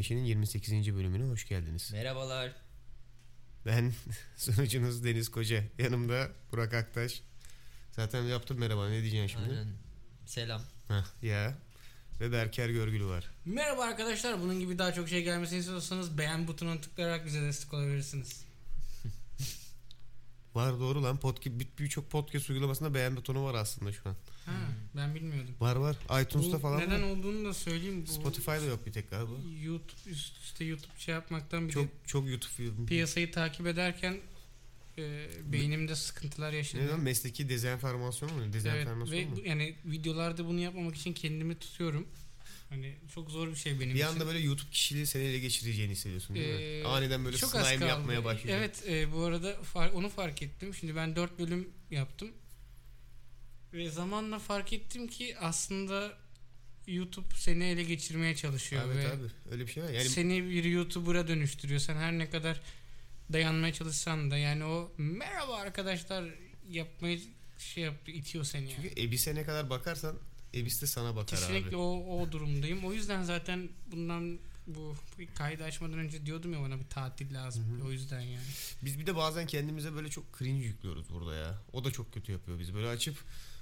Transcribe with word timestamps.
Gelişi'nin 0.00 0.24
28. 0.24 0.94
bölümüne 0.94 1.24
hoş 1.24 1.48
geldiniz. 1.48 1.92
Merhabalar. 1.92 2.52
Ben 3.66 3.92
sunucunuz 4.36 5.04
Deniz 5.04 5.30
Koca. 5.30 5.64
Yanımda 5.78 6.28
Burak 6.52 6.74
Aktaş. 6.74 7.22
Zaten 7.92 8.22
yaptım 8.22 8.58
merhaba 8.58 8.88
ne 8.88 9.02
diyeceksin 9.02 9.26
şimdi? 9.26 9.50
Aynen. 9.50 9.68
Selam. 10.26 10.62
Heh, 10.88 11.22
ya. 11.22 11.58
Ve 12.20 12.32
Berker 12.32 12.68
Görgülü 12.68 13.06
var. 13.06 13.30
Merhaba 13.44 13.84
arkadaşlar. 13.84 14.40
Bunun 14.40 14.60
gibi 14.60 14.78
daha 14.78 14.92
çok 14.92 15.08
şey 15.08 15.24
gelmesini 15.24 15.58
istiyorsanız 15.58 16.18
beğen 16.18 16.48
butonuna 16.48 16.80
tıklayarak 16.80 17.26
bize 17.26 17.42
destek 17.42 17.74
olabilirsiniz. 17.74 18.44
Var 20.54 20.80
doğru 20.80 21.02
lan. 21.02 21.16
Podcast, 21.20 21.58
bir- 21.60 21.68
birçok 21.78 22.10
podcast 22.10 22.50
uygulamasında 22.50 22.94
beğen 22.94 23.16
butonu 23.16 23.44
var 23.44 23.54
aslında 23.54 23.92
şu 23.92 24.08
an. 24.08 24.16
Ha, 24.46 24.52
ben 24.96 25.14
bilmiyordum. 25.14 25.54
Var 25.60 25.76
var. 25.76 25.96
iTunes'ta 26.22 26.52
Bu 26.56 26.58
falan 26.58 26.80
neden 26.80 27.02
var. 27.02 27.08
olduğunu 27.10 27.44
da 27.48 27.54
söyleyeyim. 27.54 28.04
Bu 28.08 28.12
Spotify'da 28.12 28.64
yok 28.64 28.86
bir 28.86 28.92
tek 28.92 29.10
galiba. 29.10 29.30
YouTube 29.62 30.10
üst 30.10 30.38
üste 30.38 30.64
YouTube 30.64 30.92
şey 30.98 31.14
yapmaktan 31.14 31.68
bir 31.68 31.72
Çok 31.72 31.84
de 31.84 31.88
çok 32.06 32.28
YouTube 32.28 32.86
piyasayı 32.86 33.32
takip 33.32 33.66
ederken 33.66 34.16
e, 34.98 35.28
beynimde 35.52 35.94
sıkıntılar 35.96 36.52
yaşadım. 36.52 36.88
lan 36.88 37.00
mesleki 37.00 37.48
dezenformasyon 37.48 38.32
mu? 38.32 38.38
Evet 38.42 38.52
Dezenformasyon 38.54 39.18
ve 39.18 39.24
mu? 39.26 39.36
yani 39.44 39.76
videolarda 39.84 40.46
bunu 40.46 40.60
yapmamak 40.60 40.96
için 40.96 41.12
kendimi 41.12 41.58
tutuyorum. 41.58 42.06
Hani 42.70 42.94
çok 43.14 43.30
zor 43.30 43.48
bir 43.48 43.54
şey 43.56 43.80
benim 43.80 43.90
Bir 43.94 44.00
için. 44.00 44.06
anda 44.06 44.26
böyle 44.26 44.38
YouTube 44.38 44.70
kişiliği 44.70 45.06
seni 45.06 45.22
ele 45.22 45.38
geçireceğini 45.38 45.92
hissediyorsun 45.92 46.36
değil 46.36 46.48
mi? 46.54 46.62
Ee, 46.62 46.84
Aniden 46.84 47.24
böyle 47.24 47.36
çok 47.36 47.50
slime 47.50 47.86
yapmaya 47.86 48.24
başlıyor. 48.24 48.58
Evet 48.58 48.84
e, 48.88 49.12
bu 49.12 49.24
arada 49.24 49.52
far- 49.74 49.90
onu 49.92 50.08
fark 50.08 50.42
ettim. 50.42 50.74
Şimdi 50.74 50.96
ben 50.96 51.16
4 51.16 51.38
bölüm 51.38 51.68
yaptım. 51.90 52.30
Ve 53.72 53.90
zamanla 53.90 54.38
fark 54.38 54.72
ettim 54.72 55.08
ki 55.08 55.38
aslında 55.38 56.12
YouTube 56.86 57.34
seni 57.36 57.64
ele 57.64 57.82
geçirmeye 57.84 58.36
çalışıyor. 58.36 58.82
Evet 58.86 58.96
ve 59.04 59.12
abi 59.12 59.22
öyle 59.50 59.66
bir 59.66 59.72
şey 59.72 59.82
var. 59.82 59.90
Yani 59.90 60.08
seni 60.08 60.50
bir 60.50 60.64
YouTuber'a 60.64 61.28
dönüştürüyor. 61.28 61.80
Sen 61.80 61.96
her 61.96 62.12
ne 62.12 62.30
kadar 62.30 62.60
dayanmaya 63.32 63.72
çalışsan 63.72 64.30
da 64.30 64.38
yani 64.38 64.64
o 64.64 64.92
merhaba 64.98 65.56
arkadaşlar 65.56 66.24
yapmayı 66.68 67.20
şey 67.58 67.84
yapıyor, 67.84 68.18
itiyor 68.18 68.44
seni 68.44 68.70
yani. 68.70 68.82
çünkü 68.82 69.00
Ebis'e 69.02 69.34
ne 69.34 69.44
kadar 69.44 69.70
bakarsan 69.70 70.16
Ebis 70.54 70.82
de 70.82 70.86
sana 70.86 71.16
bakar 71.16 71.38
Kesinlikle 71.38 71.68
abi. 71.68 71.76
o, 71.76 72.20
o 72.22 72.32
durumdayım. 72.32 72.84
O 72.84 72.92
yüzden 72.92 73.22
zaten 73.22 73.68
bundan 73.92 74.38
bu 74.66 74.94
kaydı 75.34 75.64
açmadan 75.64 75.98
önce 75.98 76.26
diyordum 76.26 76.52
ya 76.52 76.60
bana 76.60 76.78
bir 76.78 76.84
tatil 76.88 77.34
lazım. 77.34 77.64
Hı 77.64 77.82
hı. 77.82 77.86
O 77.86 77.90
yüzden 77.90 78.20
yani. 78.20 78.44
Biz 78.82 78.98
bir 78.98 79.06
de 79.06 79.16
bazen 79.16 79.46
kendimize 79.46 79.94
böyle 79.94 80.08
çok 80.08 80.38
cringe 80.38 80.64
yüklüyoruz 80.64 81.10
burada 81.12 81.34
ya. 81.34 81.62
O 81.72 81.84
da 81.84 81.90
çok 81.90 82.12
kötü 82.14 82.32
yapıyor 82.32 82.58
bizi. 82.58 82.74
Böyle 82.74 82.88
açıp 82.88 83.16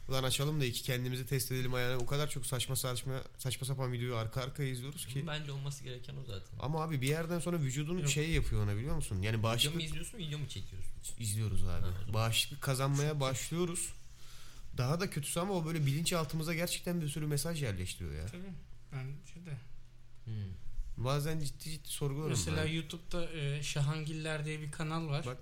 ulan 0.08 0.22
açalım 0.24 0.60
da 0.60 0.64
iki 0.64 0.82
kendimizi 0.82 1.26
test 1.26 1.52
edelim 1.52 1.74
ayağına. 1.74 1.98
O 1.98 2.06
kadar 2.06 2.30
çok 2.30 2.46
saçma 2.46 2.76
saçma 2.76 3.22
saçma 3.38 3.66
sapan 3.66 3.92
videoyu 3.92 4.16
arka 4.16 4.40
arkaya 4.42 4.68
izliyoruz 4.70 5.06
ki. 5.06 5.24
Bence 5.26 5.52
olması 5.52 5.84
gereken 5.84 6.16
o 6.16 6.24
zaten. 6.24 6.58
Ama 6.60 6.82
abi 6.82 7.00
bir 7.00 7.08
yerden 7.08 7.38
sonra 7.38 7.60
vücudun 7.60 7.98
Yok. 7.98 8.08
şey 8.08 8.30
yapıyor 8.30 8.62
ona 8.64 8.76
biliyor 8.76 8.96
musun? 8.96 9.14
Yani 9.14 9.26
Video 9.26 9.38
mu 9.38 9.42
bağışıklık 9.42 9.82
izliyorsun 9.82 10.18
video 10.18 10.38
mu 10.38 10.48
çekiyorsun? 10.48 10.92
izliyoruz 11.18 11.64
abi. 11.64 11.82
Ha. 11.82 12.14
Bağışıklık 12.14 12.62
kazanmaya 12.62 13.20
başlıyoruz. 13.20 13.92
Daha 14.78 15.00
da 15.00 15.10
kötüsü 15.10 15.40
ama 15.40 15.54
o 15.54 15.64
böyle 15.66 15.86
bilinçaltımıza 15.86 16.54
gerçekten 16.54 17.00
bir 17.00 17.08
sürü 17.08 17.26
mesaj 17.26 17.62
yerleştiriyor 17.62 18.14
ya. 18.14 18.26
Tabii. 18.26 18.52
Bence 18.92 19.46
de. 19.46 19.56
Hmm. 20.24 20.34
Bazen 20.96 21.40
ciddi 21.40 21.70
ciddi 21.70 21.88
sorgularım. 21.88 22.30
Mesela 22.30 22.64
ben. 22.64 22.72
YouTube'da 22.72 23.32
e, 23.32 23.62
Şahangiller 23.62 24.44
diye 24.44 24.60
bir 24.60 24.70
kanal 24.70 25.08
var. 25.08 25.26
Bak. 25.26 25.38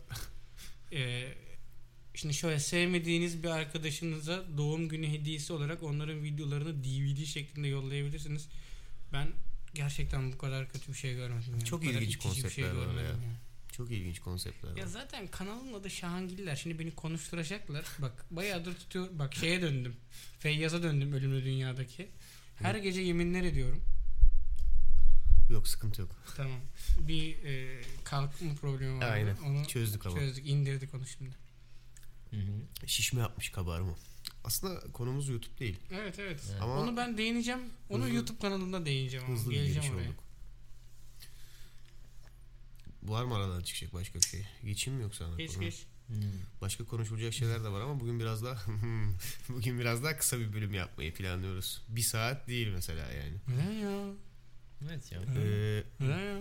E, 0.92 1.32
şimdi 2.14 2.34
şöyle 2.34 2.58
sevmediğiniz 2.58 3.42
bir 3.42 3.48
arkadaşınıza 3.48 4.44
doğum 4.56 4.88
günü 4.88 5.08
hediyesi 5.08 5.52
olarak 5.52 5.82
onların 5.82 6.22
videolarını 6.22 6.84
DVD 6.84 7.24
şeklinde 7.24 7.68
yollayabilirsiniz. 7.68 8.48
Ben 9.12 9.28
gerçekten 9.74 10.32
bu 10.32 10.38
kadar 10.38 10.68
kötü 10.68 10.92
bir 10.92 10.98
şey 10.98 11.14
görmedim. 11.14 11.52
Yani. 11.52 11.64
Çok 11.64 11.84
ilginç 11.84 12.14
bir 12.14 12.18
konseptler 12.18 12.64
var 12.64 12.72
görmedim 12.72 12.96
ya. 12.96 13.02
yani. 13.04 13.36
Çok 13.76 13.90
ilginç 13.92 14.18
konseptler 14.20 14.70
var. 14.70 14.76
Ya 14.76 14.86
zaten 14.86 15.26
kanalın 15.26 15.72
adı 15.74 15.90
Şahangiller. 15.90 16.56
Şimdi 16.56 16.78
beni 16.78 16.94
konuşturacaklar. 16.94 17.84
Bak 17.98 18.24
bayağıdır 18.30 18.74
tutuyor. 18.74 19.08
Bak 19.18 19.34
şeye 19.34 19.62
döndüm. 19.62 19.96
Feyyaz'a 20.38 20.82
döndüm 20.82 21.12
Ölümlü 21.12 21.44
Dünya'daki. 21.44 22.08
Her 22.56 22.74
gece 22.74 23.00
yeminler 23.00 23.42
ediyorum. 23.42 23.82
Yok 25.50 25.68
sıkıntı 25.68 26.00
yok. 26.00 26.10
Tamam. 26.36 26.60
Bir 27.00 27.44
e, 27.44 27.82
kalkma 28.04 28.54
problemi 28.54 28.94
vardı. 28.96 29.06
Aynen. 29.06 29.36
Onu 29.36 29.66
Çözdük 29.66 30.06
ama. 30.06 30.18
çözdük. 30.18 30.46
indirdik 30.48 30.94
onu 30.94 31.06
şimdi. 31.06 31.34
Hı 32.30 32.36
hı. 32.36 32.86
Şişme 32.86 33.20
yapmış 33.20 33.48
kabarma. 33.50 33.94
Aslında 34.44 34.80
konumuz 34.92 35.28
YouTube 35.28 35.58
değil. 35.58 35.76
Evet 35.90 36.18
evet. 36.18 36.40
Evet. 36.50 36.62
Ama 36.62 36.80
Onu 36.80 36.96
ben 36.96 37.18
değineceğim. 37.18 37.60
Onu 37.88 38.02
Hızlı- 38.04 38.14
YouTube 38.14 38.38
kanalında 38.38 38.86
değineceğim. 38.86 39.26
ama. 39.26 39.34
hızlı 39.34 39.50
bir 39.50 39.56
Geleceğim 39.56 39.82
giriş 39.82 39.94
oraya. 39.96 40.08
olduk. 40.08 40.22
Var 43.06 43.24
mı 43.24 43.34
aradan 43.34 43.62
çıkacak 43.62 43.94
başka 43.94 44.18
bir 44.18 44.26
şey? 44.26 44.46
Geçeyim 44.64 44.96
mi 44.96 45.02
yoksa? 45.02 45.24
Geç 45.38 45.58
geç. 45.60 45.86
Hmm. 46.06 46.16
Başka 46.60 46.84
konuşulacak 46.84 47.32
şeyler 47.32 47.64
de 47.64 47.68
var 47.68 47.80
ama 47.80 48.00
bugün 48.00 48.20
biraz 48.20 48.44
daha 48.44 48.58
bugün 49.48 49.78
biraz 49.80 50.04
daha 50.04 50.16
kısa 50.16 50.38
bir 50.38 50.52
bölüm 50.52 50.74
yapmayı 50.74 51.14
planlıyoruz. 51.14 51.82
Bir 51.88 52.02
saat 52.02 52.48
değil 52.48 52.68
mesela 52.68 53.12
yani. 53.12 53.34
Neden 53.48 53.72
ya? 53.72 54.12
Evet 54.90 55.12
ya. 55.12 55.20
Ee, 55.36 55.84
Neden 56.00 56.18
ya? 56.18 56.38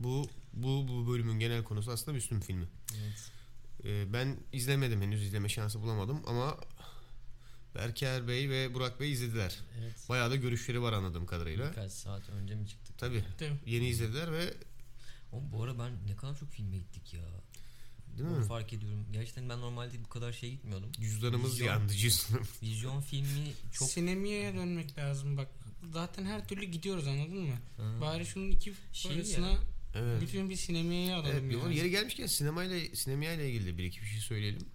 bu 0.00 0.28
bu 0.52 0.88
bu 0.88 1.12
bölümün 1.12 1.38
genel 1.38 1.64
konusu 1.64 1.90
aslında 1.90 2.12
Müslüm 2.12 2.40
filmi. 2.40 2.66
Evet. 3.00 3.30
Ee, 3.84 4.12
ben 4.12 4.36
izlemedim 4.52 5.02
henüz 5.02 5.22
izleme 5.22 5.48
şansı 5.48 5.80
bulamadım 5.82 6.22
ama 6.26 6.56
Berker 7.74 8.28
Bey 8.28 8.50
ve 8.50 8.74
Burak 8.74 9.00
Bey 9.00 9.12
izlediler. 9.12 9.58
Evet. 9.80 9.94
Bayağı 10.08 10.30
da 10.30 10.36
görüşleri 10.36 10.82
var 10.82 10.92
anladığım 10.92 11.26
kadarıyla. 11.26 11.70
Birkaç 11.70 11.92
saat 11.92 12.28
önce 12.28 12.54
mi 12.54 12.68
çıktık? 12.68 12.98
Tabii. 12.98 13.24
Değil 13.38 13.52
mi? 13.52 13.58
Yeni 13.66 13.88
izlediler 13.88 14.32
ve 14.32 14.54
Oğlum 15.32 15.52
bu 15.52 15.62
ara 15.62 15.78
ben 15.78 15.92
ne 16.08 16.16
kadar 16.16 16.38
çok 16.38 16.50
filme 16.50 16.76
gittik 16.78 17.14
ya. 17.14 17.20
değil 18.18 18.28
Onu 18.28 18.38
mi? 18.38 18.44
fark 18.44 18.72
ediyorum. 18.72 19.06
Gerçekten 19.12 19.48
ben 19.48 19.60
normalde 19.60 20.04
bu 20.04 20.08
kadar 20.08 20.32
şey 20.32 20.50
gitmiyordum. 20.50 20.92
Cüzdanımız 21.00 21.52
Vizyon. 21.52 21.66
yandı 21.66 21.92
cüzdanım. 21.94 22.46
Vizyon 22.62 23.00
filmi 23.00 23.52
çok... 23.72 23.88
Sinemiyeye 23.90 24.54
dönmek 24.54 24.98
lazım 24.98 25.36
bak. 25.36 25.48
Zaten 25.92 26.24
her 26.24 26.48
türlü 26.48 26.64
gidiyoruz 26.64 27.06
anladın 27.06 27.38
mı? 27.48 27.54
Ha. 27.76 28.00
Bari 28.00 28.26
şunun 28.26 28.50
iki 28.50 28.72
Şey 28.92 29.12
parasına 29.12 29.48
ya. 29.50 29.58
Evet. 29.94 30.22
bütün 30.22 30.50
bir 30.50 30.56
sinemiyeye 30.56 31.14
alalım 31.14 31.30
Evet, 31.32 31.52
yani. 31.62 31.76
yeri 31.76 31.90
gelmişken 31.90 32.26
sinemayla 32.26 32.80
sinemayla 32.96 33.44
ilgili 33.44 33.66
de 33.66 33.78
bir 33.78 33.84
iki 33.84 34.00
bir 34.00 34.06
şey 34.06 34.20
söyleyelim. 34.20 34.68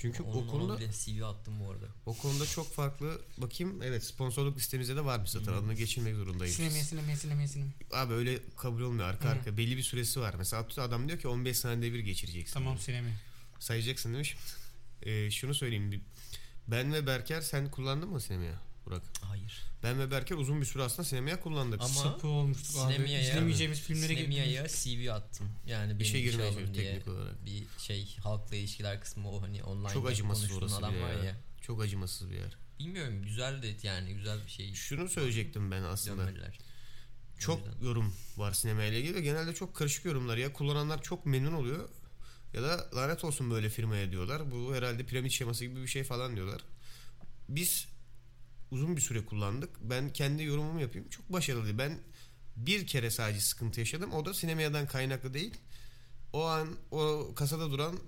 Çünkü 0.00 0.22
Onun, 0.22 0.46
o 0.46 0.46
konuda 0.46 0.78
bile 0.78 0.90
CV 0.92 1.22
attım 1.24 1.60
bu 1.60 1.70
arada. 1.70 1.86
o 2.06 2.16
konuda 2.16 2.46
çok 2.46 2.72
farklı 2.72 3.20
bakayım 3.38 3.82
evet 3.82 4.04
sponsorluk 4.04 4.56
listemizde 4.58 4.96
de 4.96 5.04
var 5.04 5.20
bir 5.22 5.26
satır 5.26 5.46
Hmm. 5.52 5.58
adını 5.58 5.74
geçirmek 5.74 6.14
zorundayız. 6.14 6.54
Sinemeye 6.56 6.84
sinemeye 6.84 7.16
sinemeye 7.16 7.48
sinemeye. 7.48 7.72
Abi 7.92 8.14
öyle 8.14 8.38
kabul 8.56 8.80
olmuyor 8.82 9.08
arka 9.08 9.24
Hı. 9.24 9.28
arka 9.32 9.56
belli 9.56 9.76
bir 9.76 9.82
süresi 9.82 10.20
var. 10.20 10.34
Mesela 10.38 10.66
adam 10.76 11.08
diyor 11.08 11.18
ki 11.18 11.28
15 11.28 11.58
saniyede 11.58 11.94
bir 11.94 11.98
geçireceksin. 12.00 12.54
Tamam 12.54 12.78
sinemeye. 12.78 13.14
Sayacaksın 13.58 14.14
demiş. 14.14 14.36
Ee, 15.02 15.30
şunu 15.30 15.54
söyleyeyim. 15.54 16.04
Ben 16.68 16.92
ve 16.92 17.06
Berker 17.06 17.40
sen 17.40 17.70
kullandın 17.70 18.08
mı 18.08 18.20
sinemaya 18.20 18.60
Burak? 18.90 19.02
Hayır. 19.22 19.62
Ben 19.82 19.98
ve 19.98 20.10
Berker 20.10 20.36
uzun 20.36 20.60
bir 20.60 20.66
süre 20.66 20.82
aslında 20.82 21.08
sinemaya 21.08 21.40
kullandık. 21.40 21.80
Ama 21.80 21.88
Sapı 21.88 22.26
olmuştuk 22.26 22.76
abi. 22.76 22.92
Sinemiyeye- 22.92 23.22
İzlemeyeceğimiz 23.30 23.80
filmlere 23.80 24.14
gittik. 24.14 24.32
Sinemiyaya 24.32 24.68
CV 24.68 25.10
attım. 25.12 25.48
Yani 25.66 25.98
girmeye 25.98 26.28
alın 26.30 26.38
çalışıyor 26.38 26.74
diye. 26.74 26.92
teknik 26.92 27.08
olarak. 27.08 27.46
Bir 27.46 27.64
şey 27.78 28.16
halkla 28.22 28.56
ilişkiler 28.56 29.00
kısmı 29.00 29.30
o 29.30 29.42
hani 29.42 29.62
online 29.62 29.92
Çok 29.92 30.08
acımasız 30.08 30.52
orası 30.52 30.76
adam 30.76 30.92
bile 30.94 31.02
var 31.02 31.10
ya. 31.12 31.24
ya. 31.24 31.36
Çok 31.62 31.82
acımasız 31.82 32.30
bir 32.30 32.36
yer. 32.36 32.56
Bilmiyorum 32.78 33.22
güzeldi 33.22 33.76
yani 33.82 34.14
güzel 34.14 34.38
bir 34.46 34.50
şey. 34.50 34.74
Şunu 34.74 35.08
söyleyecektim 35.08 35.70
ben 35.70 35.82
aslında. 35.82 36.22
Dönmediler. 36.26 36.58
O 37.36 37.40
Çok 37.40 37.60
yorum 37.82 38.14
var 38.36 38.52
sinema 38.52 38.84
ile 38.84 39.00
ilgili 39.00 39.14
ve 39.14 39.20
genelde 39.20 39.54
çok 39.54 39.76
karışık 39.76 40.04
yorumlar. 40.04 40.36
Ya 40.36 40.52
kullananlar 40.52 41.02
çok 41.02 41.26
memnun 41.26 41.52
oluyor 41.52 41.88
ya 42.54 42.62
da 42.62 42.90
lanet 42.94 43.24
olsun 43.24 43.50
böyle 43.50 43.68
firmaya 43.68 44.10
diyorlar. 44.10 44.50
Bu 44.50 44.74
herhalde 44.74 45.06
piramit 45.06 45.32
şeması 45.32 45.64
gibi 45.64 45.82
bir 45.82 45.86
şey 45.88 46.04
falan 46.04 46.36
diyorlar. 46.36 46.60
Biz 47.48 47.88
uzun 48.70 48.96
bir 48.96 49.00
süre 49.00 49.24
kullandık. 49.24 49.70
Ben 49.80 50.12
kendi 50.12 50.42
yorumumu 50.42 50.80
yapayım. 50.80 51.08
Çok 51.08 51.32
başarılıydı. 51.32 51.78
Ben 51.78 51.98
bir 52.56 52.86
kere 52.86 53.10
sadece 53.10 53.40
sıkıntı 53.40 53.80
yaşadım. 53.80 54.12
O 54.12 54.24
da 54.24 54.34
sinemadan 54.34 54.86
kaynaklı 54.86 55.34
değil. 55.34 55.54
O 56.32 56.44
an 56.44 56.68
o 56.90 57.32
kasada 57.34 57.70
duran 57.70 57.98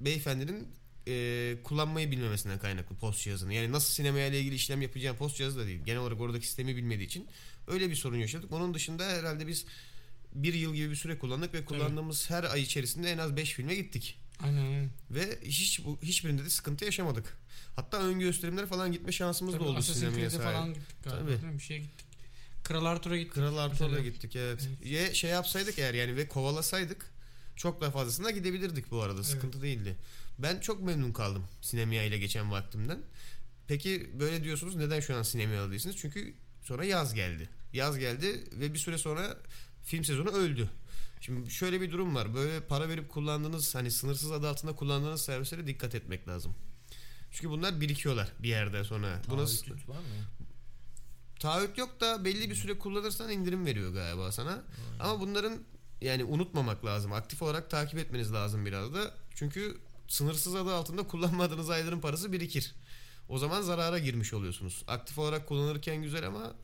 beyefendinin 0.00 0.68
e, 1.08 1.56
kullanmayı 1.64 2.10
bilmemesinden 2.10 2.58
kaynaklı 2.58 2.96
post 2.96 3.20
cihazını. 3.20 3.54
Yani 3.54 3.72
nasıl 3.72 3.94
sinemaya 3.94 4.26
ile 4.26 4.40
ilgili 4.40 4.54
işlem 4.54 4.82
yapacağım 4.82 5.16
post 5.16 5.36
cihazı 5.36 5.58
da 5.58 5.66
değil. 5.66 5.80
Genel 5.84 6.00
olarak 6.00 6.20
oradaki 6.20 6.46
sistemi 6.46 6.76
bilmediği 6.76 7.04
için 7.04 7.26
öyle 7.66 7.90
bir 7.90 7.96
sorun 7.96 8.16
yaşadık. 8.16 8.52
Onun 8.52 8.74
dışında 8.74 9.04
herhalde 9.04 9.46
biz 9.46 9.66
bir 10.34 10.54
yıl 10.54 10.74
gibi 10.74 10.90
bir 10.90 10.96
süre 10.96 11.18
kullandık 11.18 11.54
ve 11.54 11.64
kullandığımız 11.64 12.30
her 12.30 12.44
ay 12.44 12.62
içerisinde 12.62 13.10
en 13.12 13.18
az 13.18 13.36
5 13.36 13.52
filme 13.52 13.74
gittik. 13.74 14.18
Aynen 14.42 14.56
aynen. 14.62 14.90
Ve 15.10 15.38
hiç 15.42 15.84
bu 15.84 15.98
hiçbirinde 16.02 16.44
de 16.44 16.50
sıkıntı 16.50 16.84
yaşamadık. 16.84 17.38
Hatta 17.76 17.98
ön 17.98 18.20
gösterimlere 18.20 18.66
falan 18.66 18.92
gitme 18.92 19.12
şansımız 19.12 19.54
Tabii 19.54 19.64
da 19.64 19.68
oldu 19.68 19.82
sinemaya 19.82 20.30
sahip. 20.30 20.44
falan 20.44 20.74
gittik 20.74 20.96
galiba. 21.04 21.20
Tabii. 21.20 21.30
değil 21.30 21.52
mi? 21.52 21.58
Bir 21.58 21.62
şeye 21.62 21.78
gittik. 21.78 22.06
Kral 22.64 22.84
Arthur'a 22.84 23.16
gittik. 23.16 23.34
Kral 23.34 23.56
Arthur'a 23.56 24.00
gittik 24.00 24.36
evet. 24.36 24.68
Ya 24.84 25.14
şey 25.14 25.30
yapsaydık 25.30 25.78
eğer 25.78 25.94
yani 25.94 26.16
ve 26.16 26.28
kovalasaydık 26.28 27.10
çok 27.56 27.80
daha 27.80 27.90
fazlasına 27.90 28.30
gidebilirdik 28.30 28.90
bu 28.90 29.02
arada. 29.02 29.24
Sıkıntı 29.24 29.62
değildi. 29.62 29.96
Ben 30.38 30.60
çok 30.60 30.82
memnun 30.82 31.12
kaldım 31.12 31.44
sinemaya 31.60 32.04
ile 32.04 32.18
geçen 32.18 32.50
vaktimden. 32.50 32.98
Peki 33.68 34.10
böyle 34.20 34.44
diyorsunuz 34.44 34.76
neden 34.76 35.00
şu 35.00 35.16
an 35.16 35.22
sinemaya 35.22 35.70
değilsiniz? 35.70 35.96
Çünkü 35.96 36.34
Sonra 36.62 36.84
yaz 36.84 37.14
geldi. 37.14 37.48
Yaz 37.72 37.98
geldi 37.98 38.44
ve 38.52 38.74
bir 38.74 38.78
süre 38.78 38.98
sonra 38.98 39.36
film 39.84 40.04
sezonu 40.04 40.30
öldü. 40.30 40.70
Şimdi 41.20 41.50
şöyle 41.50 41.80
bir 41.80 41.92
durum 41.92 42.14
var. 42.14 42.34
Böyle 42.34 42.60
para 42.60 42.88
verip 42.88 43.08
kullandığınız 43.08 43.74
hani 43.74 43.90
sınırsız 43.90 44.32
adı 44.32 44.48
altında 44.48 44.74
kullandığınız 44.74 45.22
servislere 45.22 45.66
dikkat 45.66 45.94
etmek 45.94 46.28
lazım. 46.28 46.54
Çünkü 47.30 47.50
bunlar 47.50 47.80
birikiyorlar 47.80 48.28
bir 48.38 48.48
yerden 48.48 48.82
sonra. 48.82 49.22
Taahhüt 49.22 49.88
var 49.88 49.98
mı? 49.98 50.04
taahhüt 51.40 51.78
yok 51.78 52.00
da 52.00 52.24
belli 52.24 52.50
bir 52.50 52.54
süre 52.54 52.78
kullanırsan 52.78 53.30
indirim 53.30 53.66
veriyor 53.66 53.92
galiba 53.92 54.32
sana. 54.32 54.62
Ama 55.00 55.20
bunların 55.20 55.58
yani 56.00 56.24
unutmamak 56.24 56.84
lazım. 56.84 57.12
Aktif 57.12 57.42
olarak 57.42 57.70
takip 57.70 57.98
etmeniz 57.98 58.32
lazım 58.32 58.66
biraz 58.66 58.94
da. 58.94 59.14
Çünkü 59.34 59.78
sınırsız 60.08 60.54
adı 60.54 60.74
altında 60.74 61.02
kullanmadığınız 61.06 61.70
ayların 61.70 62.00
parası 62.00 62.32
birikir. 62.32 62.74
O 63.28 63.38
zaman 63.38 63.62
zarara 63.62 63.98
girmiş 63.98 64.32
oluyorsunuz. 64.34 64.84
Aktif 64.86 65.18
olarak 65.18 65.48
kullanırken 65.48 66.02
güzel 66.02 66.26
ama 66.26 66.54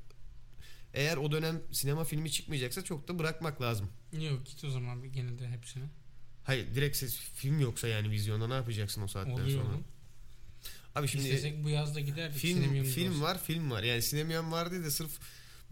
eğer 0.96 1.16
o 1.16 1.32
dönem 1.32 1.62
sinema 1.72 2.04
filmi 2.04 2.30
çıkmayacaksa 2.32 2.84
çok 2.84 3.08
da 3.08 3.18
bırakmak 3.18 3.62
lazım. 3.62 3.88
Yok 4.12 4.46
git 4.46 4.64
o 4.64 4.70
zaman 4.70 5.12
gene 5.12 5.38
de 5.38 5.48
hepsine. 5.48 5.84
Hayır 6.44 6.74
direkt 6.74 6.96
ses, 6.96 7.16
film 7.18 7.60
yoksa 7.60 7.88
yani 7.88 8.10
vizyonda 8.10 8.48
ne 8.48 8.54
yapacaksın 8.54 9.02
o 9.02 9.08
saatten 9.08 9.30
Oluyor 9.32 9.48
sonra? 9.62 9.68
oğlum. 9.74 9.84
Abi 10.94 11.08
şimdi 11.08 11.24
İstesek 11.24 11.64
bu 11.64 11.68
yazda 11.68 12.00
giderdik. 12.00 12.38
film 12.38 12.82
film 12.84 13.12
olsa. 13.12 13.22
var 13.24 13.42
film 13.42 13.70
var. 13.70 13.82
Yani 13.82 14.02
sinemam 14.02 14.52
var 14.52 14.70
diye 14.70 14.82
de 14.84 14.90
sırf 14.90 15.10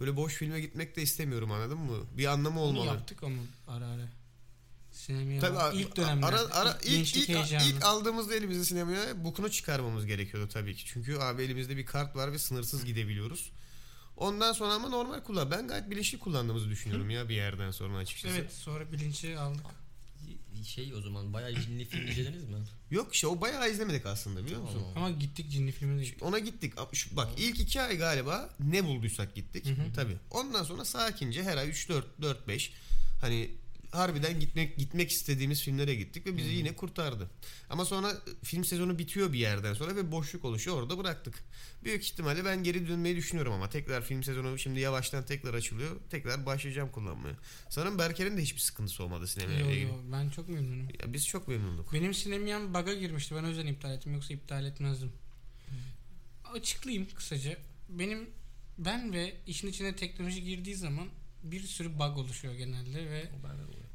böyle 0.01 0.17
boş 0.17 0.35
filme 0.35 0.61
gitmek 0.61 0.97
de 0.97 1.03
istemiyorum 1.03 1.53
anladın 1.53 1.79
mı? 1.79 1.97
Bir 2.17 2.25
anlamı 2.27 2.61
Onu 2.61 2.69
olmalı. 2.69 2.87
yaptık 2.87 3.23
ama 3.23 3.43
ara 3.69 3.87
ara. 3.87 4.09
Sinemaya 4.93 5.41
Tabii 5.41 5.77
ilk 5.79 5.97
dönemler. 5.97 6.29
Ara, 6.29 6.41
ara, 6.41 6.79
ilk, 6.85 7.17
ilk, 7.17 7.17
ilk, 7.17 7.29
heyecanı. 7.29 7.63
ilk 7.69 7.85
aldığımızda 7.85 8.35
elimize 8.35 8.65
sinemaya 8.65 9.25
bukunu 9.25 9.51
çıkarmamız 9.51 10.07
gerekiyordu 10.07 10.49
tabii 10.53 10.75
ki. 10.75 10.85
Çünkü 10.87 11.17
abi 11.19 11.43
elimizde 11.43 11.77
bir 11.77 11.87
kart 11.87 12.17
var 12.17 12.33
ve 12.33 12.39
sınırsız 12.39 12.85
gidebiliyoruz. 12.85 13.51
Ondan 14.17 14.53
sonra 14.53 14.73
ama 14.73 14.89
normal 14.89 15.21
kullan. 15.21 15.51
Ben 15.51 15.69
gayet 15.69 15.91
bilinçli 15.91 16.19
kullandığımızı 16.19 16.71
düşünüyorum 16.71 17.11
ya 17.11 17.29
bir 17.29 17.35
yerden 17.35 17.71
sonra 17.71 17.97
açıkçası. 17.99 18.35
Evet 18.39 18.53
sonra 18.53 18.93
bilinci 18.93 19.39
aldık. 19.39 19.67
Şey 20.65 20.95
o 20.95 21.01
zaman 21.01 21.33
bayağı 21.33 21.55
cinli 21.61 21.85
film 21.85 22.07
izlediniz 22.09 22.45
mi? 22.45 22.57
Yok 22.91 23.15
işte 23.15 23.27
o 23.27 23.41
bayağı 23.41 23.71
izlemedik 23.71 24.07
aslında 24.07 24.45
biliyor 24.45 24.61
musun? 24.61 24.83
Ama 24.97 25.11
gittik 25.11 25.51
cinli 25.51 25.73
filme 25.73 25.99
de 26.01 26.05
gittik. 26.05 26.23
Ona 26.23 26.39
gittik. 26.39 26.73
Şu- 26.93 27.17
Bak 27.17 27.29
ilk 27.39 27.61
iki 27.61 27.81
ay 27.81 27.97
galiba 27.99 28.51
ne 28.61 28.85
bulduysak 28.85 29.35
gittik. 29.35 29.67
Hı 29.67 29.71
hı. 29.71 29.93
Tabii. 29.95 30.17
Ondan 30.31 30.63
sonra 30.65 30.85
sakince 30.85 31.43
her 31.43 31.57
ay 31.57 31.69
3 31.69 31.89
4 31.89 32.07
4 32.23 32.49
5 32.49 32.73
hani 33.21 33.51
harbiden 33.95 34.41
gitmek 34.41 34.77
gitmek 34.77 35.11
istediğimiz 35.11 35.63
filmlere 35.63 35.95
gittik 35.95 36.27
ve 36.27 36.37
bizi 36.37 36.49
yine 36.51 36.77
kurtardı. 36.77 37.31
Ama 37.71 37.85
sonra 37.85 38.13
film 38.43 38.65
sezonu 38.65 38.99
bitiyor 38.99 39.33
bir 39.33 39.39
yerden 39.39 39.75
sonra 39.75 39.97
ve 39.97 40.13
boşluk 40.13 40.45
oluşuyor. 40.45 40.77
Orada 40.77 40.99
bıraktık. 40.99 41.45
Büyük 41.85 42.05
ihtimalle 42.05 42.45
ben 42.45 42.63
geri 42.63 42.89
dönmeyi 42.89 43.17
düşünüyorum 43.17 43.53
ama 43.53 43.71
tekrar 43.71 44.05
film 44.05 44.23
sezonu 44.23 44.59
şimdi 44.59 44.81
yavaştan 44.81 45.25
tekrar 45.27 45.55
açılıyor. 45.55 45.97
Tekrar 46.11 46.47
başlayacağım 46.47 46.91
kullanmaya. 46.91 47.35
Sanırım 47.71 47.99
Berker'in 47.99 48.37
de 48.37 48.43
hiçbir 48.43 48.61
sıkıntısı 48.61 49.05
olmadı 49.05 49.27
sinemaya 49.27 49.61
Yo, 49.61 49.71
ilgili. 49.71 49.83
yo, 49.83 49.95
ben 50.13 50.31
çok 50.31 50.49
memnunum. 50.49 50.89
Ya 51.03 51.13
biz 51.13 51.27
çok 51.27 51.49
memnunduk. 51.49 51.93
Benim 51.93 52.15
sinemam 52.15 52.75
bug'a 52.75 52.95
girmişti. 52.95 53.35
Ben 53.35 53.45
o 53.45 53.49
yüzden 53.49 53.67
iptal 53.67 53.95
ettim. 53.95 54.15
Yoksa 54.15 54.35
iptal 54.35 54.65
etmezdim. 54.65 55.13
Açıklayayım 56.55 57.09
kısaca. 57.15 57.57
Benim 57.89 58.31
ben 58.79 59.13
ve 59.13 59.35
işin 59.47 59.69
içine 59.69 59.97
teknoloji 59.97 60.45
girdiği 60.45 60.75
zaman 60.75 61.09
bir 61.43 61.61
sürü 61.61 61.95
bug 61.99 62.19
oluşuyor 62.19 62.55
genelde 62.55 63.11
ve 63.11 63.31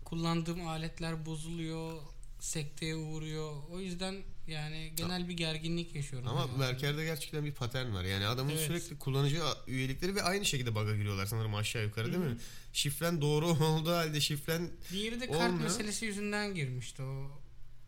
Kullandığım 0.09 0.67
aletler 0.67 1.25
bozuluyor, 1.25 2.01
sekteye 2.39 2.95
uğruyor. 2.95 3.63
O 3.71 3.79
yüzden 3.79 4.15
yani 4.47 4.91
genel 4.95 5.29
bir 5.29 5.33
gerginlik 5.33 5.95
yaşıyorum. 5.95 6.27
Ama 6.27 6.39
hayatımda. 6.39 6.59
Berker'de 6.67 7.03
gerçekten 7.05 7.45
bir 7.45 7.51
patern 7.53 7.93
var. 7.93 8.03
Yani 8.03 8.25
adamın 8.27 8.51
Evet. 8.51 8.61
sürekli 8.61 8.97
kullanıcı 8.99 9.41
üyelikleri 9.67 10.15
ve 10.15 10.23
aynı 10.23 10.45
şekilde 10.45 10.75
bug'a 10.75 10.95
giriyorlar 10.95 11.25
sanırım 11.25 11.55
aşağı 11.55 11.83
yukarı 11.83 12.05
değil 12.07 12.23
Hı 12.23 12.25
hı. 12.25 12.29
mi? 12.29 12.37
Şifren 12.73 13.21
doğru 13.21 13.45
olduğu 13.65 13.91
halde 13.91 14.21
şifren 14.21 14.71
Diğeri 14.91 15.21
de 15.21 15.27
kart 15.27 15.37
Olmuyor. 15.51 15.63
meselesi 15.63 16.05
yüzünden 16.05 16.55
girmişti. 16.55 17.01
O 17.03 17.41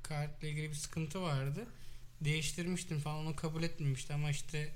kartla 0.04 0.48
ilgili 0.48 0.70
bir 0.70 0.76
sıkıntı 0.76 1.22
vardı. 1.22 1.66
Değiştirmiştim 2.22 3.00
falan 3.00 3.26
onu 3.26 3.36
kabul 3.36 3.64
etmemişti 3.64 4.14
ama 4.14 4.30
işte 4.32 4.72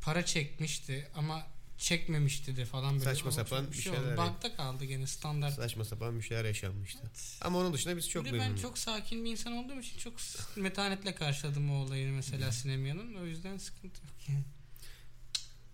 para 0.00 0.24
çekmişti 0.24 1.08
ama 1.14 1.46
çekmemişti 1.82 2.56
de 2.56 2.64
falan 2.64 2.94
böyle. 2.94 3.04
Saçma 3.04 3.32
sapan 3.32 3.64
bir 3.64 3.68
oldu. 3.68 3.76
şeyler 3.76 4.16
yani. 4.16 4.16
Bug'da 4.16 4.56
kaldı 4.56 4.84
gene 4.84 5.06
standart. 5.06 5.54
saçma 5.54 5.84
sapan 5.84 6.18
bir 6.18 6.24
şeyler 6.24 6.44
yaşanmıştı. 6.44 7.10
Ama 7.40 7.58
onun 7.58 7.72
dışında 7.72 7.96
biz 7.96 8.08
çok 8.08 8.24
de 8.24 8.32
ben 8.32 8.38
memnunuz. 8.38 8.62
çok 8.62 8.78
sakin 8.78 9.24
bir 9.24 9.30
insan 9.30 9.52
olduğum 9.52 9.80
için 9.80 9.98
çok 9.98 10.14
metanetle 10.56 11.14
karşıladım 11.14 11.70
o 11.70 11.74
olayı 11.74 12.12
mesela 12.12 12.52
sinemanın. 12.62 13.14
O 13.14 13.24
yüzden 13.24 13.58
sıkıntı 13.58 14.00
yok 14.02 14.28
yani. 14.28 14.44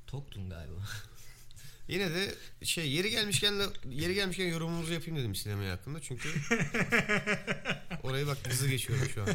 Toktun 0.07 0.51
galiba. 0.51 0.81
Yine 1.89 2.11
de 2.15 2.35
şey 2.63 2.91
yeri 2.91 3.11
gelmişken 3.11 3.55
yeri 3.91 4.15
gelmişken 4.15 4.47
yorumumuzu 4.47 4.93
yapayım 4.93 5.17
dedim 5.17 5.35
sinemaya 5.35 5.73
hakkında. 5.73 6.01
Çünkü 6.01 6.29
orayı 8.03 8.27
bak 8.27 8.39
hızlı 8.49 8.69
geçiyorum 8.69 9.09
şu 9.15 9.23
an. 9.23 9.29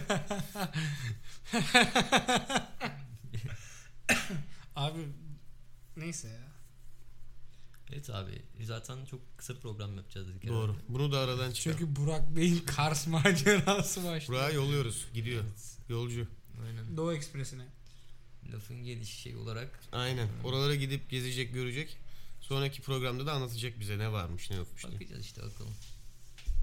Abi 4.76 5.00
neyse 5.98 6.28
ya. 6.28 6.53
Evet 7.94 8.10
abi 8.10 8.42
zaten 8.64 9.06
çok 9.06 9.38
kısa 9.38 9.54
program 9.60 9.98
yapacağız 9.98 10.28
dedik. 10.28 10.48
Doğru. 10.48 10.64
herhalde. 10.72 10.84
Bunu 10.90 11.12
da 11.12 11.20
aradan 11.20 11.52
çıkar. 11.52 11.78
Çünkü 11.78 11.96
Burak 11.96 12.36
Bey'in 12.36 12.60
Kars 12.60 13.08
macerası 13.08 14.04
başladı. 14.04 14.28
Buraya 14.38 14.50
yolluyoruz. 14.50 15.06
Gidiyor. 15.14 15.44
Yolcu. 15.90 16.28
Aynen. 16.66 16.98
Doğu 16.98 17.14
Ekspresi'ne. 17.14 17.66
Lafın 18.54 18.84
gelişi 18.84 19.22
şey 19.22 19.36
olarak 19.36 19.80
Aynen. 19.92 20.28
Oralara 20.44 20.76
gidip 20.76 21.10
gezecek, 21.10 21.54
görecek. 21.54 21.98
Sonraki 22.42 22.82
programda 22.82 23.26
da 23.26 23.34
anlatacak 23.34 23.80
bize 23.80 23.98
ne 23.98 24.12
varmış, 24.12 24.50
ne 24.50 24.56
yokmuş 24.56 24.84
diye. 24.88 24.94
bakacağız 24.94 25.26
işte 25.26 25.42
bakalım. 25.42 25.74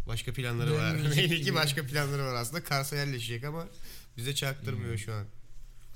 Başka 0.09 0.33
planları 0.33 0.75
var. 0.75 0.95
Dönmeyecek 0.95 1.31
Belli 1.31 1.43
ki 1.45 1.55
başka 1.55 1.87
planları 1.87 2.23
var 2.25 2.35
aslında. 2.35 2.65
Kars'a 2.65 2.97
yerleşecek 2.97 3.45
ama 3.45 3.69
bize 4.17 4.35
çaktırmıyor 4.35 4.91
Hmm. 4.91 4.99
şu 4.99 5.13
an. 5.15 5.27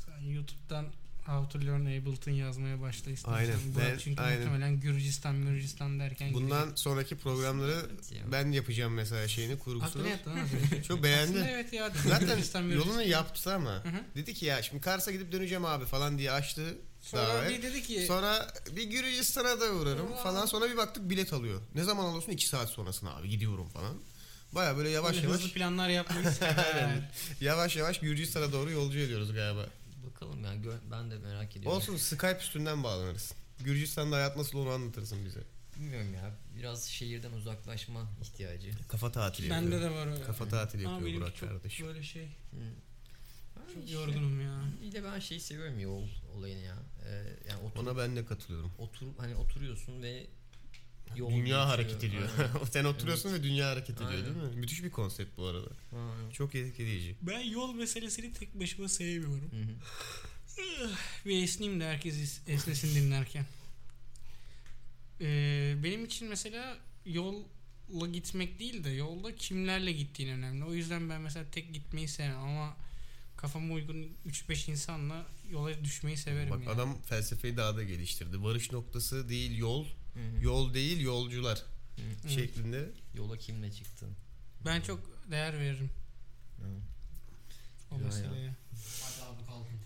Sen 0.07 0.21
YouTube'dan 0.31 0.87
How 1.27 1.49
to 1.59 1.67
Learn 1.67 1.87
Ableton 1.87 2.33
yazmaya 2.33 2.81
başla 2.81 3.11
istersen. 3.11 3.39
Aynen, 3.39 3.75
Burak 3.75 4.01
çünkü 4.01 4.23
aynen. 4.23 4.39
muhtemelen 4.39 4.81
Gürcistan, 4.81 5.43
Gürcistan 5.43 6.01
derken 6.01 6.35
Bundan 6.35 6.61
gidecek. 6.61 6.79
sonraki 6.79 7.17
programları 7.17 7.91
ben 8.33 8.53
yapacağım 8.53 8.95
mesela 8.95 9.29
şeyini 9.29 9.59
kurgusunu. 9.59 10.03
Aklına 10.03 10.09
yattı. 10.09 10.31
Çok 10.89 11.03
beğendi. 11.03 11.31
Aslında 11.31 11.49
evet 11.49 11.73
ya. 11.73 11.91
Zaten 12.09 12.29
Gürcistan, 12.29 12.63
yolunu 12.63 13.03
yaptı 13.03 13.55
ama 13.55 13.83
dedi 14.17 14.35
ki 14.35 14.47
ya 14.47 14.63
şimdi 14.63 14.81
Kars'a 14.83 15.13
gidip 15.13 15.33
döneceğim 15.33 15.65
abi 15.65 15.85
falan 15.85 16.19
diye 16.19 16.31
açtı. 16.33 16.79
Sonra 17.01 17.49
bir 17.49 17.63
dedi 17.63 17.83
ki 17.83 18.05
Sonra 18.09 18.53
bir 18.77 18.85
Gürcistan'a 18.91 19.61
da 19.61 19.73
uğrarım 19.73 20.07
Ulan. 20.13 20.23
falan. 20.23 20.47
Sonra 20.47 20.71
bir 20.71 20.77
baktık 20.77 21.11
bilet 21.11 21.33
alıyor. 21.33 21.61
Ne 21.75 21.85
zaman 21.85 22.05
alıyorsun? 22.05 22.33
2 22.33 22.49
saat 22.49 22.69
sonrasına 22.71 23.15
abi 23.17 23.29
gidiyorum 23.29 23.69
falan. 23.69 23.97
Baya 24.53 24.77
böyle 24.77 24.91
yavaş 24.91 25.15
böyle 25.17 25.27
yavaş 25.27 25.41
hızlı 25.41 25.53
planlar 25.53 25.89
yapmayı 25.89 26.31
sever. 26.31 26.75
Aynen. 26.75 27.11
yavaş 27.41 27.77
yavaş 27.77 28.01
Gürcistan'a 28.01 28.53
doğru 28.53 28.71
yolcu 28.71 28.99
ediyoruz 28.99 29.33
galiba. 29.35 29.67
Bakalım 30.25 30.45
ya 30.45 30.55
gö- 30.55 30.91
ben 30.91 31.11
de 31.11 31.19
merak 31.19 31.57
ediyorum. 31.57 31.77
Olsun 31.79 31.97
Skype 31.97 32.39
üstünden 32.41 32.83
bağlanırız. 32.85 33.33
Gürcistan'da 33.65 34.17
hayat 34.17 34.37
nasıl 34.37 34.59
onu 34.59 34.71
anlatırsın 34.71 35.25
bize. 35.25 35.41
Bilmiyorum 35.77 36.15
ya. 36.15 36.35
Biraz 36.59 36.85
şehirden 36.85 37.33
uzaklaşma 37.33 38.11
ihtiyacı. 38.23 38.71
Kafa 38.89 39.13
tatili 39.13 39.51
Bende 39.51 39.75
yapıyor. 39.75 39.91
de 39.93 39.97
var 39.97 40.07
o. 40.07 40.27
Kafa 40.27 40.49
tatili 40.49 40.87
Ama 40.87 40.93
yapıyor 40.93 41.11
benimki 41.11 41.23
Burak 41.27 41.37
çok 41.37 41.49
kardeşim. 41.49 41.87
böyle 41.87 42.03
şey. 42.03 42.25
Hı. 42.25 42.57
Ben 43.57 43.75
Çok 43.75 43.85
işte- 43.85 43.93
yorgunum 43.99 44.41
ya. 44.41 44.61
Bir 44.83 44.93
de 44.93 45.05
ben 45.05 45.19
şeyi 45.19 45.41
seviyorum 45.41 45.79
yol 45.81 46.03
olayını 46.37 46.61
ya. 46.61 46.77
Ee, 47.07 47.11
yani 47.49 47.63
otur, 47.63 47.81
Ona 47.81 47.97
ben 47.97 48.17
de 48.17 48.25
katılıyorum. 48.27 48.73
otur 48.79 49.07
hani 49.19 49.37
oturuyorsun 49.37 50.03
ve 50.03 50.27
yol 51.17 51.31
dünya 51.31 51.41
geçiyor. 51.43 51.61
hareket 51.67 52.05
ediyor. 52.05 52.29
Aynen. 52.39 52.65
Sen 52.71 52.85
oturuyorsun 52.85 53.33
ve 53.33 53.43
dünya 53.43 53.69
hareket 53.71 53.97
ediyor 53.97 54.11
Aynen. 54.11 54.25
değil 54.25 54.37
mi? 54.37 54.57
Müthiş 54.57 54.83
bir 54.83 54.91
konsept 54.91 55.39
bu 55.39 55.45
arada. 55.47 55.69
Aynen. 55.93 56.31
Çok 56.31 56.55
etkileyici. 56.55 57.17
Ben 57.23 57.41
yol 57.41 57.75
meselesini 57.75 58.33
tek 58.33 58.61
başıma 58.61 58.89
sevmiyorum. 58.89 59.51
Hı 59.51 59.57
hı. 59.63 60.91
Bir 61.27 61.43
esneyim 61.43 61.81
de 61.81 61.85
herkes 61.85 62.15
es- 62.17 62.53
esnesin 62.53 62.95
dinlerken. 62.95 63.47
Ee, 65.21 65.75
benim 65.85 66.05
için 66.05 66.29
mesela 66.29 66.79
yolla 67.07 68.07
gitmek 68.13 68.59
değil 68.59 68.85
de 68.85 68.91
yolda 68.91 69.37
kimlerle 69.37 69.93
gittiğin 69.93 70.29
önemli. 70.31 70.65
O 70.65 70.75
yüzden 70.75 71.11
ben 71.11 71.21
mesela 71.21 71.45
tek 71.53 71.75
gitmeyi 71.75 72.09
sevmem 72.09 72.39
ama 72.39 72.77
kafama 73.37 73.75
uygun 73.75 74.09
3-5 74.29 74.71
insanla 74.71 75.27
yola 75.51 75.85
düşmeyi 75.85 76.17
severim 76.17 76.51
Bak 76.51 76.59
yani. 76.61 76.71
adam 76.71 77.03
felsefeyi 77.03 77.57
daha 77.57 77.77
da 77.77 77.83
geliştirdi. 77.85 78.43
Varış 78.43 78.73
noktası 78.73 79.29
değil 79.29 79.59
yol, 79.59 79.87
Hı 80.15 80.21
hı. 80.21 80.45
yol 80.45 80.75
değil 80.75 81.01
yolcular 81.01 81.59
Hı. 81.59 82.03
Evet. 82.25 82.31
şeklinde. 82.35 82.91
Yola 83.15 83.37
kimle 83.39 83.73
çıktın? 83.73 84.11
Ben 84.67 84.81
çok 84.81 85.01
değer 85.31 85.59
veririm 85.59 85.91
Hı. 86.59 86.65
o 87.95 87.99
meseleye. 87.99 88.51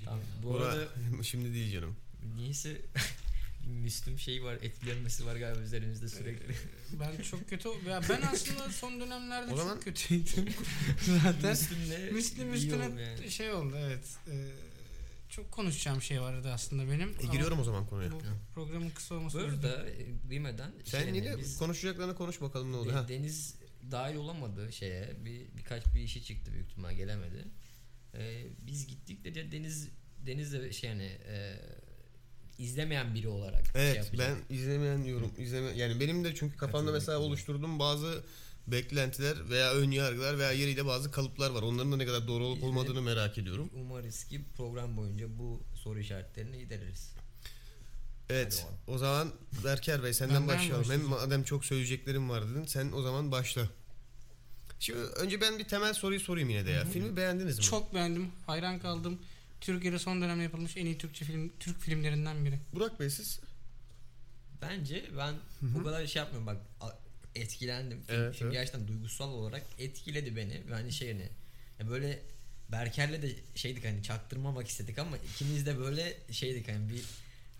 Tamam. 0.05 0.21
Bu 0.43 0.49
Bura- 0.55 0.65
arada 0.65 0.89
şimdi 1.23 1.55
değil 1.55 1.73
canım. 1.73 1.97
niyeyse 2.37 2.81
Müslüm 3.67 4.19
şey 4.19 4.45
var 4.45 4.55
etkilenmesi 4.63 5.27
var 5.27 5.37
galiba 5.37 5.61
üzerimizde 5.61 6.09
sürekli. 6.09 6.55
Ben 7.01 7.23
çok 7.23 7.49
kötü 7.51 7.69
ya 7.89 8.01
ben 8.09 8.23
aslında 8.23 8.71
son 8.71 9.01
dönemlerde 9.01 9.47
O 9.47 9.57
çok 9.57 9.59
zaman- 9.59 9.81
kötüydüm. 9.81 10.47
Zaten 11.23 11.51
Müslüm'le 11.51 12.13
Müslüm 12.13 12.55
üstüne 12.55 13.03
yani. 13.03 13.31
şey 13.31 13.53
oldu 13.53 13.75
evet. 13.79 14.05
Ee, 14.31 14.49
çok 15.29 15.53
konuşacağım 15.53 16.03
şey 16.03 16.21
vardı 16.21 16.51
aslında 16.53 16.93
benim. 16.93 17.09
E, 17.23 17.27
giriyorum 17.33 17.61
o 17.61 17.65
zaman 17.65 17.87
konuya. 17.87 18.13
Bu 18.13 18.21
programın 18.55 18.91
kısa 18.91 19.15
olması 19.15 19.39
Bu 19.39 19.43
arada 19.43 19.87
bilmeden 20.31 20.73
Sen 20.85 21.03
şey, 21.03 21.15
yine 21.17 21.39
biz- 21.39 21.59
konuşacaklarına 21.59 22.15
konuş 22.15 22.41
bakalım 22.41 22.69
ne 22.69 22.73
De- 22.75 22.77
oluyor. 22.79 22.95
Ha. 22.95 23.09
Deniz 23.09 23.55
dahil 23.91 24.17
olamadı 24.17 24.73
şeye. 24.73 25.17
Bir 25.25 25.41
birkaç 25.57 25.95
bir 25.95 26.01
işi 26.01 26.25
çıktı 26.25 26.53
büyük 26.53 26.71
ihtimal 26.71 26.95
gelemedi. 26.95 27.45
Ee, 28.15 28.47
biz 28.67 28.87
gittik 28.87 29.25
de 29.25 29.53
Deniz 29.53 29.89
Deniz 30.27 30.53
de 30.53 30.73
şey 30.73 30.91
yani 30.91 31.03
e, 31.29 31.57
izlemeyen 32.59 33.15
biri 33.15 33.29
olarak 33.29 33.67
şey 33.67 33.85
Evet 33.87 33.97
yapacak. 33.97 34.37
ben 34.51 34.55
izlemeyen 34.57 34.99
yorum 35.05 35.33
izleme 35.39 35.71
yani 35.71 36.01
benim 36.01 36.25
de 36.25 36.35
çünkü 36.35 36.57
kafamda 36.57 36.93
mesela 36.93 37.19
oluşturduğum 37.19 37.79
bazı 37.79 38.25
beklentiler 38.73 39.51
veya 39.51 39.73
ön 39.75 39.91
yargılar 39.91 40.39
veya 40.39 40.53
yeriyle 40.53 40.87
bazı 40.87 41.11
kalıplar 41.11 41.51
var. 41.51 41.63
Onların 41.63 41.93
da 41.93 41.97
ne 41.97 42.07
kadar 42.07 42.29
doğru 42.29 42.45
olup 42.45 42.63
olmadığını 42.65 43.03
merak 43.03 43.39
ediyorum. 43.39 43.71
Umarız 43.75 44.25
ki 44.25 44.41
program 44.57 44.97
boyunca 44.97 45.39
bu 45.39 45.63
soru 45.75 45.99
işaretlerini 46.01 46.59
gideririz. 46.59 47.13
Evet. 48.31 48.67
Hadi 48.69 48.95
O 48.95 48.99
zaman 48.99 49.33
Berker 49.65 50.03
Bey 50.03 50.15
senden 50.15 50.35
Benden 50.35 50.49
başlayalım. 50.49 50.75
Hem 50.85 50.91
başlayacağım. 50.91 51.11
madem 51.11 51.43
çok 51.45 51.65
söyleyeceklerim 51.65 52.31
var 52.31 52.51
dedin. 52.51 52.65
Sen 52.65 52.93
o 52.93 53.03
zaman 53.03 53.33
başla. 53.33 53.69
Şimdi 54.81 54.99
önce 54.99 55.41
ben 55.41 55.59
bir 55.59 55.65
temel 55.65 55.95
soruyu 55.95 56.21
sorayım 56.21 56.51
yine 56.51 56.67
de 56.67 56.71
ya. 56.71 56.85
Filmi 56.85 57.17
beğendiniz 57.17 57.59
mi? 57.59 57.65
Çok 57.65 57.95
beğendim. 57.95 58.29
Hayran 58.47 58.79
kaldım. 58.79 59.19
Türkiye'de 59.61 59.99
son 59.99 60.21
dönemde 60.23 60.43
yapılmış 60.43 60.77
en 60.77 60.87
iyi 60.87 60.99
Türkçe 60.99 61.25
film 61.25 61.53
Türk 61.61 61.81
filmlerinden 61.81 62.45
biri. 62.45 62.59
Burak 62.75 63.01
Bey 63.01 63.11
siz? 63.11 63.41
Bence 64.63 65.05
ben 65.19 65.35
bu 65.63 65.85
kadar 65.85 66.07
şey 66.07 66.21
yapmıyorum 66.21 66.47
bak 66.47 66.57
a- 66.81 66.98
etkilendim. 67.35 68.03
Film, 68.07 68.17
Evet, 68.21 68.35
film 68.37 68.47
evet. 68.47 68.55
gerçekten 68.59 68.89
duygusal 68.89 69.29
olarak 69.33 69.63
etkiledi 69.79 70.37
beni. 70.37 70.63
Yani 70.71 70.93
şey 70.93 71.13
hani 71.13 71.29
ya 71.81 71.89
böyle 71.91 72.23
Berker'le 72.73 73.23
de 73.23 73.33
şeydik 73.55 73.85
hani 73.85 74.03
çaktırmamak 74.03 74.69
istedik 74.69 74.99
ama 74.99 75.17
ikimiz 75.19 75.67
de 75.67 75.79
böyle 75.79 76.17
şeydik 76.31 76.69
hani 76.69 76.89
bir 76.91 77.03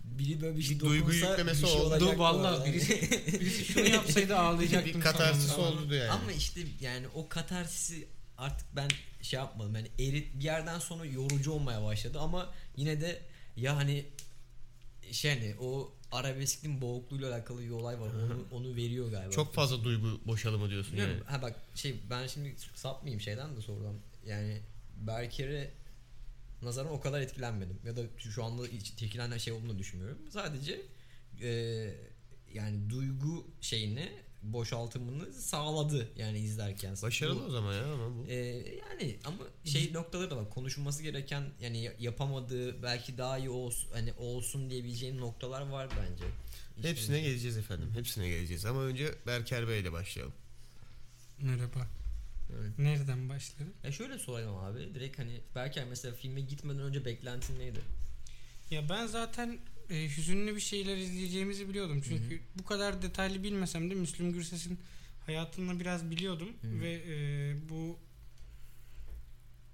biri 0.05 0.41
böyle 0.41 0.57
bir 0.57 0.63
şey 0.63 0.75
Bir 0.77 0.81
duygu 0.81 1.13
yüklemesi 1.13 1.63
bir 1.63 1.69
şey 1.69 1.77
oldu. 1.81 1.87
olacak 1.87 2.19
bu 2.19 2.23
Vallahi 2.23 2.55
arada. 2.57 2.67
birisi- 2.67 3.27
Birisi 3.41 3.65
şunu 3.65 3.89
yapsaydı 3.89 4.37
ağlayacaktım. 4.37 4.95
bir 4.95 5.01
katarsis 5.01 5.51
sonunda. 5.53 5.83
oldu 5.83 5.95
yani. 5.95 6.11
Ama 6.11 6.33
işte 6.33 6.61
yani 6.81 7.09
o 7.15 7.29
katarsisi 7.29 8.07
artık 8.39 8.67
ben 8.77 8.89
şey 9.23 9.39
yapmadım. 9.41 9.75
Yani 9.75 9.89
erit 9.99 10.35
bir 10.39 10.45
yerden 10.45 10.79
sonra 10.79 11.05
yorucu 11.05 11.53
olmaya 11.53 11.85
başladı 11.85 12.21
ama 12.21 12.55
yine 12.77 13.01
de 13.01 13.23
ya 13.57 13.77
hani 13.77 14.05
şey 15.13 15.35
hani 15.39 15.55
o 15.61 15.93
arabeskin 16.13 16.81
boğukluğuyla 16.81 17.35
alakalı 17.35 17.61
bir 17.61 17.71
olay 17.71 18.01
var. 18.01 18.09
Onu 18.09 18.47
onu 18.53 18.77
veriyor 18.77 19.11
galiba. 19.11 19.31
Çok 19.31 19.55
fazla 19.55 19.85
duygu 19.85 20.21
boşalımı 20.27 20.71
diyorsun 20.71 20.97
yani. 20.97 21.09
Bilmiyorum. 21.09 21.27
Ha 21.31 21.43
bak 21.43 21.57
şey 21.75 22.01
ben 22.11 22.27
şimdi 22.27 22.55
sapmayayım 22.75 23.21
şeyden 23.21 23.57
de 23.57 23.61
sorudan. 23.61 23.95
Yani 24.27 24.61
Berker'e 24.97 25.71
nazaran 26.63 26.93
o 26.93 27.01
kadar 27.01 27.21
etkilenmedim. 27.21 27.79
Ya 27.85 27.97
da 27.97 28.03
şu 28.19 28.45
anda 28.45 28.67
hiç 28.67 28.91
etkilenen 28.93 29.39
şey 29.39 29.53
olduğunu 29.53 29.79
düşünmüyorum. 29.79 30.19
Sadece 30.31 30.81
e, 31.43 31.51
yani 32.55 32.91
duygu 32.91 33.47
şeyini 33.61 34.13
boşaltımını 34.43 35.33
sağladı 35.33 36.09
yani 36.17 36.39
izlerken. 36.39 36.95
Başarılı 37.03 37.41
Bu- 37.41 37.45
o 37.45 37.51
zaman 37.51 37.75
ya 37.75 37.93
ama 37.95 38.17
bu. 38.19 38.27
e, 38.29 38.35
yani 38.79 39.17
ama 39.25 39.39
şey 39.65 39.93
noktaları 39.93 40.31
da 40.31 40.37
var. 40.37 40.51
Konuşulması 40.51 41.03
gereken 41.03 41.45
yani 41.61 41.83
ya- 41.83 41.95
yapamadığı 41.99 42.83
belki 42.83 43.19
daha 43.19 43.39
iyi 43.39 43.51
olsun 43.51 43.91
hani 43.93 44.13
olsun 44.13 44.71
diyebileceğim 44.71 45.21
noktalar 45.21 45.63
var 45.69 45.89
bence. 45.91 46.25
İşte- 46.77 46.89
Hepsine 46.91 47.21
geleceğiz 47.21 47.57
efendim. 47.57 47.91
Hepsine 47.95 48.29
geleceğiz. 48.29 48.65
Ama 48.65 48.83
önce 48.83 49.15
Berker 49.27 49.69
Bey 49.69 49.81
ile 49.81 49.93
başlayalım. 49.93 50.35
Merhaba. 51.41 51.87
Evet. 52.53 52.79
Nereden 52.79 53.29
başlarım? 53.29 53.73
Ya 53.85 53.93
şöyle 53.93 54.19
sorayım 54.19 54.57
abi. 54.57 54.95
Direkt 54.95 55.19
hani 55.19 55.41
belki 55.55 55.81
mesela 55.91 56.15
filme 56.15 56.41
gitmeden 56.41 56.81
önce 56.83 57.05
beklentin 57.05 57.59
neydi? 57.59 57.81
Ya 58.71 58.89
ben 58.89 59.07
zaten 59.07 59.59
e, 59.91 60.09
hüzünlü 60.17 60.57
bir 60.57 60.61
şeyler 60.61 60.97
izleyeceğimizi 60.97 61.69
biliyordum. 61.69 62.03
Çünkü 62.09 62.35
Hı 62.35 62.41
bu 62.59 62.65
kadar 62.65 63.03
detaylı 63.03 63.43
bilmesem 63.43 63.91
de 63.91 63.95
Müslüm 63.95 64.33
Gürses'in 64.33 64.79
hayatını 65.27 65.81
biraz 65.81 66.11
biliyordum 66.11 66.49
Hı. 66.63 66.81
ve 66.81 66.93
e, 66.93 67.69
bu 67.69 67.99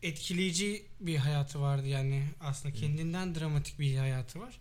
etkileyici 0.02 0.82
bir 1.00 1.16
hayatı 1.16 1.60
vardı 1.60 1.86
yani 1.86 2.24
aslında 2.40 2.74
kendinden 2.74 3.34
dramatik 3.34 3.78
bir 3.78 3.96
hayatı 3.96 4.40
var. 4.40 4.60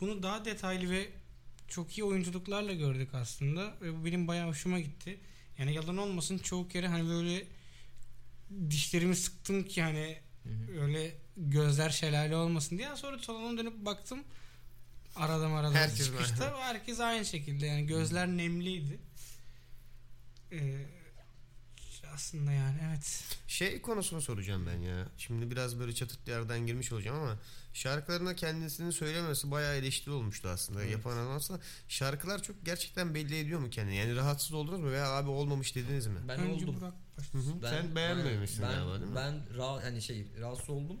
Bunu 0.00 0.22
daha 0.22 0.44
detaylı 0.44 0.90
ve 0.90 1.08
çok 1.68 1.98
iyi 1.98 2.04
oyunculuklarla 2.04 2.72
gördük 2.72 3.14
aslında 3.14 3.74
ve 3.82 4.00
bu 4.00 4.04
benim 4.04 4.28
bayağı 4.28 4.48
hoşuma 4.48 4.80
gitti. 4.80 5.18
Yani 5.58 5.74
yalan 5.74 5.96
olmasın 5.96 6.38
çoğu 6.38 6.68
kere 6.68 6.88
hani 6.88 7.08
böyle 7.08 7.44
dişlerimi 8.70 9.16
sıktım 9.16 9.64
ki 9.64 9.82
hani 9.82 10.18
Hı 10.42 10.48
hı. 10.48 10.80
öyle 10.80 11.14
gözler 11.36 11.90
şelale 11.90 12.36
olmasın 12.36 12.78
diye 12.78 12.96
sonra 12.96 13.18
salona 13.18 13.58
dönüp 13.58 13.84
baktım 13.84 14.24
arada 15.16 15.46
arada 15.46 15.74
Herkes 15.74 16.06
çıkışta 16.06 16.58
herkes 16.60 17.00
aynı 17.00 17.24
şekilde 17.24 17.66
yani 17.66 17.86
gözler 17.86 18.28
nemliydi. 18.28 19.00
Ee, 20.52 20.86
aslında 22.14 22.52
yani 22.52 22.78
evet. 22.88 23.24
Şey 23.46 23.82
konusunu 23.82 24.22
soracağım 24.22 24.66
ben 24.66 24.78
ya. 24.78 25.08
Şimdi 25.18 25.50
biraz 25.50 25.78
böyle 25.78 25.94
çatıklı 25.94 26.32
yerden 26.32 26.66
girmiş 26.66 26.92
olacağım 26.92 27.22
ama 27.22 27.38
şarkılarına 27.72 28.34
kendisini 28.34 28.92
söylemesi 28.92 29.50
bayağı 29.50 29.76
eleştiri 29.76 30.10
olmuştu 30.10 30.48
aslında. 30.48 30.82
Evet. 30.82 30.92
Yapan 30.92 31.16
adam 31.16 31.32
aslında 31.32 31.60
şarkılar 31.88 32.42
çok 32.42 32.64
gerçekten 32.64 33.14
belli 33.14 33.38
ediyor 33.38 33.60
mu 33.60 33.70
kendini? 33.70 33.96
Yani 33.96 34.16
rahatsız 34.16 34.52
oldunuz 34.52 34.80
mu 34.80 34.90
veya 34.90 35.10
abi 35.10 35.30
olmamış 35.30 35.74
dediniz 35.74 36.06
mi? 36.06 36.18
Ben 36.28 36.40
Önce 36.40 36.64
oldum. 36.64 36.80
Burak 36.80 36.94
başlasın. 37.18 37.62
hı. 37.62 37.70
Sen 37.70 37.96
beğenmemişsin 37.96 38.62
ben, 38.62 38.70
galiba 38.70 39.00
değil 39.00 39.10
mi? 39.10 39.16
Ben 39.16 39.56
ra 39.56 39.84
hani 39.84 40.02
şey 40.02 40.26
rahatsız 40.40 40.70
oldum. 40.70 40.96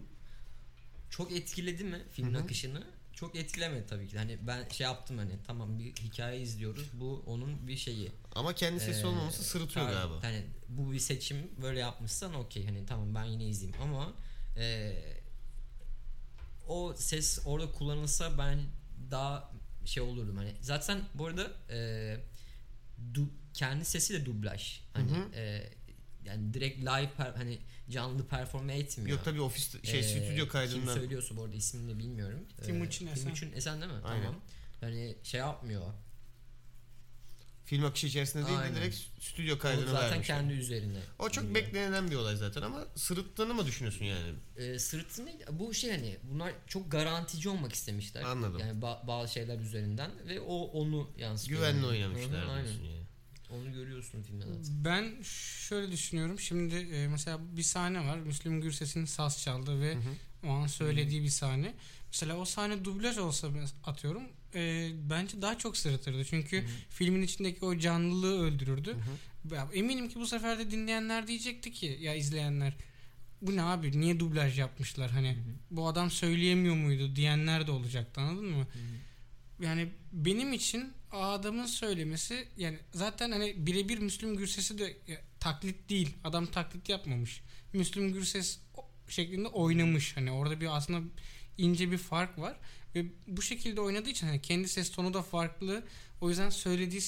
Çok 1.10 1.32
etkiledi 1.32 1.84
mi 1.84 2.02
filmin 2.12 2.34
Hı 2.34 2.38
hı. 2.38 2.42
akışını? 2.42 2.84
Çok 3.20 3.36
etkilemedi 3.36 3.86
tabii 3.86 4.08
ki. 4.08 4.18
Hani 4.18 4.38
ben 4.46 4.68
şey 4.68 4.84
yaptım 4.84 5.18
hani 5.18 5.32
tamam 5.46 5.78
bir 5.78 5.92
hikaye 5.96 6.40
izliyoruz. 6.40 6.88
Bu 7.00 7.22
onun 7.26 7.68
bir 7.68 7.76
şeyi. 7.76 8.12
Ama 8.34 8.52
kendi 8.54 8.80
sesi 8.80 9.02
Ee, 9.02 9.06
olmaması 9.06 9.42
sırıtıyor 9.44 9.86
Tabii, 9.86 9.94
galiba. 9.96 10.22
Hani 10.22 10.42
bu 10.68 10.92
bir 10.92 10.98
seçim 10.98 11.50
böyle 11.62 11.80
yapmışsan 11.80 12.34
okey 12.34 12.64
hani 12.66 12.86
tamam 12.86 13.14
ben 13.14 13.24
yine 13.24 13.44
izleyeyim 13.48 13.82
ama 13.82 14.12
e, 14.56 14.92
o 16.68 16.94
ses 16.96 17.38
orada 17.44 17.72
kullanılsa 17.72 18.38
ben 18.38 18.58
daha 19.10 19.52
şey 19.84 20.02
olurdum 20.02 20.36
hani 20.36 20.54
zaten 20.60 21.00
bu 21.14 21.26
arada 21.26 21.50
e, 21.70 21.76
du- 23.14 23.28
kendi 23.54 23.84
sesi 23.84 24.14
de 24.14 24.26
dublaj 24.26 24.80
hani 24.92 25.10
Hı 25.10 25.14
hı. 25.14 25.34
e, 25.34 25.72
yani 26.24 26.54
direkt 26.54 26.78
live 26.80 27.10
hani 27.36 27.58
canlı 27.90 28.26
performe 28.26 28.78
etmiyor. 28.78 29.10
Yok 29.16 29.24
tabii 29.24 29.40
ofis 29.40 29.84
şey 29.84 30.00
Ee, 30.00 30.02
stüdyo 30.02 30.36
Kim 30.44 30.48
kaydından. 30.48 30.94
söylüyorsa 30.94 31.36
bu 31.36 31.44
arada 31.44 31.56
ismini 31.56 31.98
bilmiyorum. 31.98 32.40
Timuçin 32.64 33.06
Esen. 33.06 33.22
Timuçin 33.22 33.52
Esen 33.52 33.80
değil 33.80 33.92
mi? 33.92 33.98
Aynen. 34.04 34.24
Tamam. 34.24 34.40
Hani 34.80 35.16
şey 35.22 35.40
yapmıyor. 35.40 35.82
Film 37.64 37.84
akışı 37.84 38.06
içerisinde 38.06 38.46
değil 38.46 38.58
de 38.58 38.62
Aynen. 38.62 38.76
direkt 38.76 38.96
stüdyo 39.20 39.56
O 39.56 39.58
kaydını 39.58 39.90
zaten 39.90 40.10
vermiş. 40.10 40.26
kendi 40.26 40.52
üzerine. 40.52 40.98
O 41.18 41.28
çok 41.30 41.44
gidiyor. 41.48 41.66
beklenilen 41.66 42.10
bir 42.10 42.16
olay 42.16 42.36
zaten 42.36 42.62
ama 42.62 42.84
sırıttığını 42.96 43.54
mı 43.54 43.66
düşünüyorsun 43.66 44.04
yani? 44.04 44.34
e, 44.56 44.78
sırtını 44.78 45.30
bu 45.50 45.74
şey 45.74 45.90
hani 45.90 46.16
bunlar 46.22 46.52
çok 46.66 46.92
garantici 46.92 47.48
olmak 47.48 47.72
istemişler. 47.72 48.22
Anladım. 48.22 48.58
Yani 48.60 48.80
ba- 48.80 49.06
bazı 49.06 49.32
şeyler 49.32 49.58
üzerinden 49.58 50.10
ve 50.28 50.40
o 50.40 50.56
onu 50.56 51.10
yansıtıyor. 51.18 51.60
Güvenli 51.60 51.76
yani. 51.76 51.86
oynamışlar 51.86 52.42
Aynen. 52.48 52.66
yani. 52.72 52.99
Onu 53.50 53.72
görüyorsun 53.72 54.22
filmde 54.22 54.44
zaten. 54.46 54.84
Ben 54.84 55.22
şöyle 55.68 55.92
düşünüyorum. 55.92 56.38
Şimdi 56.40 56.74
e, 56.74 57.08
mesela 57.08 57.38
bir 57.56 57.62
sahne 57.62 58.06
var. 58.06 58.18
Müslüm 58.18 58.60
Gürses'in 58.60 59.04
saz 59.04 59.42
çaldığı 59.42 59.80
ve 59.80 59.94
Hı 59.94 59.98
hı. 59.98 60.46
o 60.46 60.50
an 60.50 60.66
söylediği 60.66 61.22
bir 61.22 61.28
sahne. 61.28 61.74
Mesela 62.06 62.36
o 62.36 62.44
sahne 62.44 62.84
dublaj 62.84 63.18
olsa 63.18 63.48
atıyorum 63.84 64.22
e, 64.54 64.90
bence 65.10 65.42
daha 65.42 65.58
çok 65.58 65.76
sırıtırdı. 65.76 66.24
Çünkü 66.24 66.56
Hı 66.56 66.66
hı. 66.66 66.70
filmin 66.90 67.22
içindeki 67.22 67.64
o 67.64 67.78
canlılığı 67.78 68.40
öldürürdü. 68.40 68.90
Hı 68.94 68.94
hı. 69.50 69.54
Ya 69.54 69.68
eminim 69.74 70.08
ki 70.08 70.14
bu 70.20 70.26
sefer 70.26 70.58
de 70.58 70.70
dinleyenler 70.70 71.26
diyecekti 71.26 71.72
ki 71.72 71.98
ya 72.00 72.14
izleyenler 72.14 72.72
bu 73.42 73.56
ne 73.56 73.62
abi 73.62 74.00
niye 74.00 74.20
dublaj 74.20 74.58
yapmışlar 74.58 75.10
hani 75.10 75.28
Hı 75.28 75.32
hı. 75.32 75.54
bu 75.70 75.88
adam 75.88 76.10
söyleyemiyor 76.10 76.74
muydu 76.74 77.16
diyenler 77.16 77.66
de 77.66 77.70
olacaktı 77.70 78.20
anladın 78.20 78.44
mı? 78.46 78.56
Hı 78.72 78.78
hı. 78.78 79.64
Yani 79.64 79.88
benim 80.12 80.52
için 80.52 80.92
adamın 81.12 81.66
söylemesi 81.66 82.48
yani 82.56 82.78
zaten 82.92 83.30
hani 83.30 83.66
birebir 83.66 83.98
Müslüm 83.98 84.36
Gürses'i 84.36 84.78
de 84.78 84.96
ya, 85.06 85.20
taklit 85.40 85.90
değil. 85.90 86.16
Adam 86.24 86.46
taklit 86.46 86.88
yapmamış. 86.88 87.42
Müslüm 87.72 88.12
Gürses 88.12 88.58
şeklinde 89.08 89.48
oynamış. 89.48 90.16
Hani 90.16 90.32
orada 90.32 90.60
bir 90.60 90.76
aslında 90.76 91.00
ince 91.58 91.90
bir 91.90 91.98
fark 91.98 92.38
var 92.38 92.56
ve 92.94 93.04
bu 93.26 93.42
şekilde 93.42 93.80
oynadığı 93.80 94.10
için 94.10 94.26
hani 94.26 94.42
kendi 94.42 94.68
ses 94.68 94.90
tonu 94.90 95.14
da 95.14 95.22
farklı. 95.22 95.84
O 96.20 96.28
yüzden 96.28 96.50
söylediği 96.50 97.02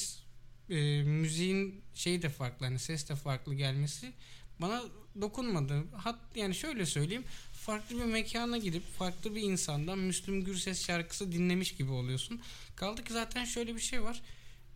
e, 0.71 1.03
müziğin 1.03 1.83
şeyi 1.95 2.23
de 2.23 2.29
farklı. 2.29 2.67
Hani 2.67 2.79
ses 2.79 3.09
de 3.09 3.15
farklı 3.15 3.55
gelmesi 3.55 4.13
bana 4.61 4.83
dokunmadı. 5.21 5.85
Hat 5.93 6.19
yani 6.35 6.55
şöyle 6.55 6.87
söyleyeyim. 6.87 7.25
Farklı 7.67 7.99
bir 7.99 8.05
mekana 8.05 8.59
gidip 8.59 8.83
farklı 8.99 9.35
bir 9.35 9.43
insandan 9.43 9.99
Müslüm 9.99 10.45
Gürses 10.45 10.87
şarkısı 10.87 11.33
dinlemiş 11.33 11.75
gibi 11.75 11.91
oluyorsun. 11.91 12.41
Kaldı 12.77 13.05
ki 13.05 13.13
zaten 13.13 13.45
şöyle 13.45 13.77
bir 13.77 13.81
şey 13.81 14.03
var. 14.03 14.23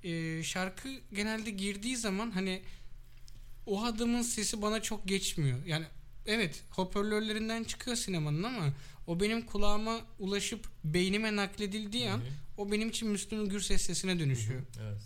Ee, 0.05 0.43
şarkı 0.43 0.89
genelde 1.13 1.51
girdiği 1.51 1.97
zaman 1.97 2.31
hani 2.31 2.63
o 3.67 3.85
adamın 3.85 4.23
sesi 4.23 4.63
bana 4.63 4.83
çok 4.83 5.09
geçmiyor. 5.09 5.67
Yani 5.67 5.87
evet 6.27 6.63
hoparlörlerinden 6.71 7.65
çıkıyor 7.65 7.97
sinemanın 7.97 8.43
ama 8.43 8.73
o 9.07 9.21
benim 9.21 9.47
kulağıma 9.47 10.01
ulaşıp 10.19 10.69
beynime 10.85 11.37
nakledildiği 11.37 12.11
an 12.11 12.19
Hı 12.19 12.23
hı. 12.23 12.29
o 12.59 12.73
benim 12.73 12.89
için 12.89 13.09
Müslüm 13.09 13.49
Gürses 13.49 13.83
sesine 13.83 14.19
dönüşüyor. 14.19 14.63
Evet. 14.83 15.01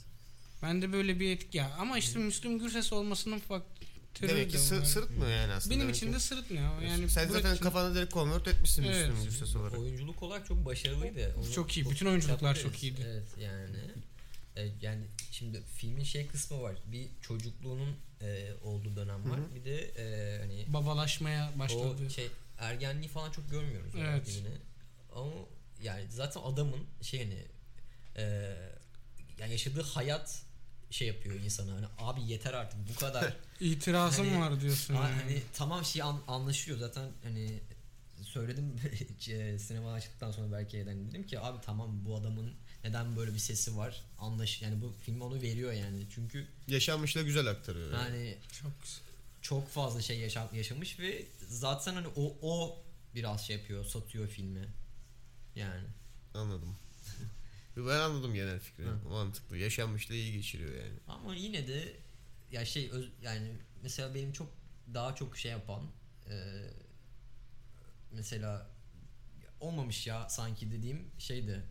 Bende 0.62 0.92
böyle 0.92 1.20
bir 1.20 1.30
etki 1.30 1.58
ya. 1.58 1.70
Ama 1.78 1.98
işte 1.98 2.18
Müslüm 2.18 2.58
Gürses 2.58 2.92
olmasının 2.92 3.38
faktörü 3.38 3.79
Demek 4.22 4.50
ki 4.50 4.58
sı- 4.58 4.86
sırıtmıyor 4.86 5.30
yani 5.30 5.52
aslında. 5.52 5.70
Benim 5.74 5.82
Demek 5.82 5.96
için 5.96 6.06
ki- 6.06 6.12
de 6.14 6.20
sırıtmıyor. 6.20 6.80
Yani 6.82 7.08
sen 7.10 7.28
zaten 7.28 7.54
için- 7.54 7.64
kafana 7.64 7.94
direkt 7.94 8.12
convert 8.14 8.48
etmişsin 8.48 8.82
Evet. 8.82 9.08
Müslüm 9.08 9.24
Gürses 9.24 9.56
olarak. 9.56 9.78
Oyunculuk 9.78 10.22
olarak 10.22 10.46
çok 10.46 10.64
başarılıydı. 10.64 11.34
Onu 11.38 11.52
Çok 11.52 11.76
iyi. 11.76 11.90
Bütün 11.90 12.06
oyunculuklar 12.06 12.54
çok 12.58 12.82
iyiydi. 12.82 13.00
Evet 13.06 13.26
yani. 13.40 13.76
E, 14.56 14.68
yani 14.82 15.04
şimdi 15.30 15.62
filmin 15.76 16.04
şey 16.04 16.26
kısmı 16.26 16.62
var. 16.62 16.74
Bir 16.86 17.06
çocukluğunun 17.22 17.96
e, 18.22 18.50
olduğu 18.64 18.96
dönem 18.96 19.30
var. 19.30 19.40
Bir 19.54 19.64
de 19.64 19.76
e, 19.80 20.38
hani 20.40 20.64
Babalaşmaya 20.68 21.52
başladı. 21.58 21.96
o 22.06 22.10
şey 22.10 22.28
ergenliği 22.58 23.08
falan 23.08 23.30
çok 23.30 23.50
görmüyoruz. 23.50 23.92
Evet. 23.98 24.28
filmini. 24.28 24.54
Ama 25.14 25.30
yani 25.82 26.04
zaten 26.10 26.40
adamın 26.40 26.80
şey 27.02 27.22
hani 27.24 27.38
e, 28.16 28.54
yani 29.38 29.52
yaşadığı 29.52 29.82
hayat 29.82 30.42
şey 30.90 31.08
yapıyor 31.08 31.34
insana 31.34 31.72
hani 31.72 31.86
abi 31.98 32.22
yeter 32.32 32.52
artık 32.54 32.78
bu 32.88 33.00
kadar 33.00 33.36
İtirazım 33.60 34.28
Hani- 34.28 34.40
var 34.40 34.60
diyorsun. 34.60 34.94
Ha, 34.94 35.08
yani. 35.08 35.20
hani 35.22 35.42
tamam 35.54 35.84
şey 35.84 36.02
an- 36.02 36.22
anlaşılıyor 36.28 36.80
zaten 36.80 37.10
hani 37.22 37.60
söyledim 38.22 38.76
sinema 39.58 39.92
açtıktan 39.92 40.30
sonra 40.30 40.52
belki 40.52 40.84
hani 40.84 41.08
dedim 41.10 41.26
ki 41.26 41.40
abi 41.40 41.58
tamam 41.64 42.04
bu 42.04 42.16
adamın 42.16 42.52
neden 42.84 43.16
böyle 43.16 43.34
bir 43.34 43.38
sesi 43.38 43.76
var 43.76 44.02
anlaş 44.18 44.62
yani 44.62 44.82
bu 44.82 44.94
film 45.04 45.20
onu 45.20 45.42
veriyor 45.42 45.72
yani 45.72 46.06
çünkü 46.14 46.46
Yaşanmışla 46.68 47.22
güzel 47.22 47.46
aktarıyor. 47.46 47.92
Yani. 47.92 48.18
yani 48.18 48.36
Çok 48.62 48.82
güzel. 48.82 49.00
çok 49.42 49.68
fazla 49.68 50.02
şey 50.02 50.18
yaşam, 50.18 50.48
yaşamış 50.54 50.98
ve 50.98 51.26
zaten 51.48 51.94
hani 51.94 52.06
o 52.16 52.36
o 52.42 52.82
biraz 53.14 53.46
şey 53.46 53.56
yapıyor 53.56 53.84
satıyor 53.84 54.28
filmi 54.28 54.68
yani 55.56 55.84
Anladım. 56.34 56.76
ben 57.86 58.00
anladım 58.00 58.34
genel 58.34 58.58
fikri. 58.60 58.84
Hı. 58.84 59.08
Mantıklı. 59.08 59.56
Yaşanmışla 59.56 60.14
iyi 60.14 60.32
geçiriyor 60.32 60.74
yani. 60.74 60.98
ama 61.08 61.34
yine 61.34 61.68
de 61.68 61.96
ya 62.52 62.64
şey 62.64 62.90
öz- 62.90 63.12
yani 63.22 63.52
mesela 63.82 64.14
benim 64.14 64.32
çok 64.32 64.48
daha 64.94 65.14
çok 65.14 65.36
şey 65.38 65.50
yapan 65.50 65.82
e, 66.30 66.34
mesela 68.12 68.66
olmamış 69.60 70.06
ya 70.06 70.28
sanki 70.28 70.70
dediğim 70.70 71.10
şeydi 71.18 71.62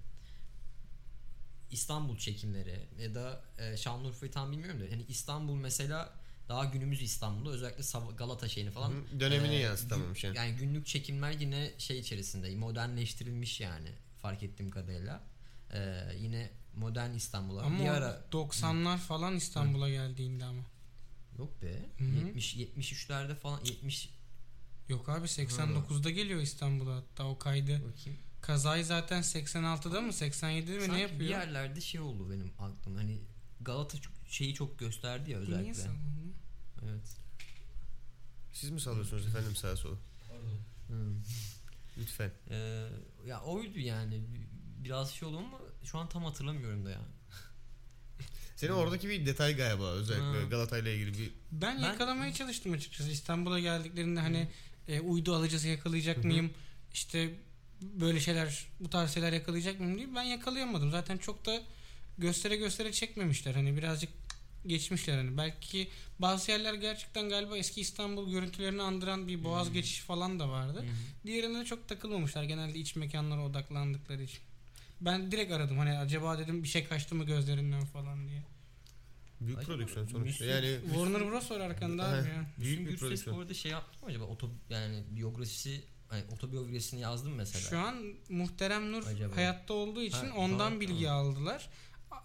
İstanbul 1.72 2.18
çekimleri 2.18 2.80
ya 3.02 3.16
da 3.16 3.42
e, 3.58 3.78
Şanlıurfa'yı 3.78 4.32
tam 4.32 4.52
bilmiyorum 4.52 4.80
da 4.82 4.86
hani 4.92 5.06
İstanbul 5.08 5.56
mesela 5.56 6.14
daha 6.50 6.66
günümüz 6.66 7.02
İstanbul'da 7.02 7.50
özellikle 7.50 7.84
Galata 8.18 8.48
şeyini 8.48 8.72
falan 8.72 8.92
Hı, 8.92 9.20
dönemini 9.20 9.56
e, 9.56 9.60
yansıtamamış 9.60 10.24
yani. 10.24 10.38
yani 10.38 10.56
günlük 10.56 10.86
çekimler 10.86 11.32
yine 11.32 11.72
şey 11.78 12.00
içerisinde 12.00 12.56
modernleştirilmiş 12.56 13.62
yani 13.62 13.90
fark 14.22 14.44
ettiğim 14.44 14.72
kadarıyla. 14.72 15.22
E, 15.74 16.08
yine 16.20 16.52
modern 16.76 17.14
İstanbul'a 17.14 17.62
Ama 17.62 17.80
bir 17.80 17.88
ara 17.90 18.22
90'lar 18.32 18.98
falan 18.98 19.36
İstanbul'a 19.36 19.90
geldiğinde 19.90 20.46
ama. 20.46 20.62
yok 21.38 21.62
be 21.62 21.86
Hı 21.98 22.04
hı. 22.06 22.16
70 22.28 22.56
73'lerde 22.56 23.36
falan 23.36 23.60
70 23.66 24.10
Yok 24.90 25.10
abi 25.10 25.26
89'da 25.28 26.10
geliyor 26.10 26.42
İstanbul'a 26.42 26.96
hatta 26.96 27.24
o 27.24 27.38
kaydı. 27.40 27.82
bakayım. 27.92 28.20
Kazayı 28.42 28.86
zaten 28.86 29.22
86'da 29.22 30.02
mı 30.02 30.12
87'de 30.12 30.72
mi 30.72 30.78
ne 30.80 30.86
Sanki 30.86 31.02
yapıyor? 31.02 31.20
bir 31.20 31.26
yerlerde 31.30 31.82
şey 31.82 32.02
oldu 32.02 32.30
benim 32.32 32.52
aklım. 32.60 32.96
Hani 32.96 33.20
Galata 33.62 33.98
şeyi 34.30 34.54
çok 34.54 34.80
gösterdi 34.80 35.32
ya 35.32 35.40
Niye 35.40 35.50
özellikle. 35.52 35.74
savundun? 35.74 36.34
Evet. 36.86 37.18
Siz 38.54 38.70
mi 38.70 38.82
sallıyorsunuz 38.82 39.28
efendim 39.28 39.56
sağa 39.56 39.76
sola? 39.76 39.96
Hı. 40.88 41.14
Lütfen. 41.98 42.32
Ee, 42.50 42.88
ya 43.28 43.42
oydu 43.42 43.80
yani. 43.80 44.22
Biraz 44.84 45.12
şey 45.12 45.28
oldu 45.28 45.38
ama 45.38 45.58
şu 45.84 45.98
an 45.98 46.10
tam 46.10 46.24
hatırlamıyorum 46.24 46.86
da 46.86 46.90
ya. 46.90 47.00
Senin 48.56 48.72
oradaki 48.72 49.10
bir 49.10 49.26
detay 49.26 49.56
galiba 49.56 49.92
özellikle 49.92 50.46
Hı. 50.46 50.50
Galata'yla 50.50 50.92
ilgili 50.92 51.20
bir 51.20 51.32
Ben, 51.52 51.78
Ben- 51.78 51.84
yakalamaya 51.84 52.34
çalıştım 52.34 52.74
açıkçası. 52.74 53.10
İstanbul'a 53.10 53.60
geldiklerinde 53.60 54.20
hani 54.20 54.48
e, 54.88 55.00
uydu 55.00 55.36
alacağız 55.36 55.66
yakalayacak 55.66 56.24
mıyım? 56.24 56.52
İşte 56.94 57.30
böyle 57.82 58.20
şeyler 58.20 58.68
bu 58.80 58.90
tarz 58.90 59.14
şeyler 59.14 59.34
yakalayacak 59.34 59.80
mıyım 59.80 59.98
diye 59.98 60.16
ben 60.16 60.24
yakalayamadım. 60.24 60.92
Zaten 60.92 61.18
çok 61.18 61.46
da 61.46 61.62
göstere 62.18 62.56
göstere 62.56 62.92
çekmemişler. 62.92 63.54
Hani 63.56 63.78
birazcık 63.78 64.10
geçmişler 64.68 65.18
hani. 65.18 65.38
Belki 65.38 65.90
bazı 66.20 66.52
yerler 66.52 66.74
gerçekten 66.74 67.30
galiba 67.30 67.58
eski 67.58 67.82
İstanbul 67.82 68.32
görüntülerini 68.32 68.82
andıran 68.82 69.28
bir 69.28 69.44
boğaz 69.44 69.74
geçişi 69.74 70.02
falan 70.02 70.40
da 70.40 70.50
vardı. 70.50 70.86
Diğerine 71.26 71.60
de 71.60 71.66
çok 71.66 71.88
takılmamışlar. 71.88 72.44
Genelde 72.44 72.80
iç 72.80 72.96
mekanlara 72.96 73.46
odaklandıkları 73.46 74.24
için. 74.24 74.40
Ben 75.02 75.32
direkt 75.32 75.52
aradım 75.52 75.78
hani 75.78 75.98
acaba 75.98 76.38
dedim 76.40 76.64
bir 76.64 76.68
şey 76.68 76.86
kaçtı 76.88 77.16
mı 77.16 77.24
gözlerinden 77.26 77.86
falan 77.86 78.28
diye. 78.28 78.44
büyük 79.42 79.58
Acaba 79.60 79.74
prodüksiyon 79.74 80.08
sonuçta. 80.08 80.46
Müslüm- 80.46 80.50
Yani 80.50 80.80
Warner 80.94 81.28
Bros 81.28 81.52
var 81.52 81.60
arkanda 81.60 82.04
abi 82.10 82.28
ya. 82.30 82.46
büyük 82.60 82.80
bir 82.80 82.86
Gürses 82.86 83.00
prodüksiyon. 83.00 83.38
bu 83.38 83.42
arada 83.42 83.54
şey 83.54 83.72
yaptı 83.72 84.00
mı 84.02 84.06
acaba? 84.10 84.24
Oto, 84.24 84.50
yani 84.70 85.04
biyografisi 85.12 85.82
hani 86.08 86.24
otobiyografisini 86.32 87.00
yazdım 87.02 87.34
mesela. 87.36 87.70
Şu 87.70 87.80
an 87.80 88.14
Muhterem 88.30 88.92
Nur 88.92 89.08
Acaba? 89.08 89.36
hayatta 89.36 89.74
olduğu 89.74 90.02
için 90.02 90.28
Ha, 90.28 90.36
ondan 90.38 90.58
tamam, 90.58 90.80
bilgi 90.80 91.06
tamam. 91.06 91.26
aldılar. 91.28 91.70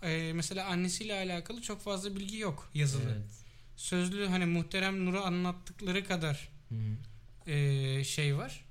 Ee, 0.03 0.33
mesela 0.35 0.67
annesiyle 0.67 1.15
alakalı 1.15 1.63
çok 1.63 1.81
fazla 1.81 2.17
bilgi 2.17 2.37
yok 2.39 2.71
yazılı. 2.75 3.03
Evet. 3.05 3.31
Sözlü 3.77 4.27
hani 4.27 4.47
Muhterem 4.47 5.07
Nur'u 5.07 5.21
anlattıkları 5.25 6.05
kadar 6.05 6.49
ee, 7.47 8.05
şey 8.05 8.37
var. 8.37 8.64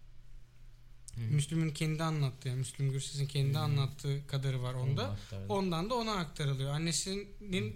Hı. 1.15 1.21
Müslüm'ün 1.21 1.69
kendi 1.69 2.03
anlattığı, 2.03 2.47
yani 2.49 2.59
Müslüm 2.59 2.91
Gürses'in 2.91 3.27
kendi 3.27 3.53
Hı. 3.53 3.59
anlattığı 3.59 4.27
kadarı 4.27 4.63
var 4.63 4.73
onda. 4.73 5.17
Ondan 5.49 5.89
da 5.89 5.95
ona 5.95 6.11
aktarılıyor. 6.15 6.71
Annesinin 6.71 7.75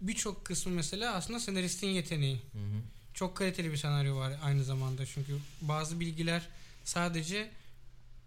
birçok 0.00 0.44
kısmı 0.44 0.72
mesela 0.72 1.14
aslında 1.14 1.40
senaristin 1.40 1.88
yeteneği. 1.88 2.36
Hı 2.36 2.58
hı. 2.58 2.80
Çok 3.14 3.36
kaliteli 3.36 3.72
bir 3.72 3.76
senaryo 3.76 4.16
var 4.16 4.32
aynı 4.42 4.64
zamanda 4.64 5.06
çünkü 5.06 5.38
bazı 5.60 6.00
bilgiler 6.00 6.48
sadece 6.84 7.50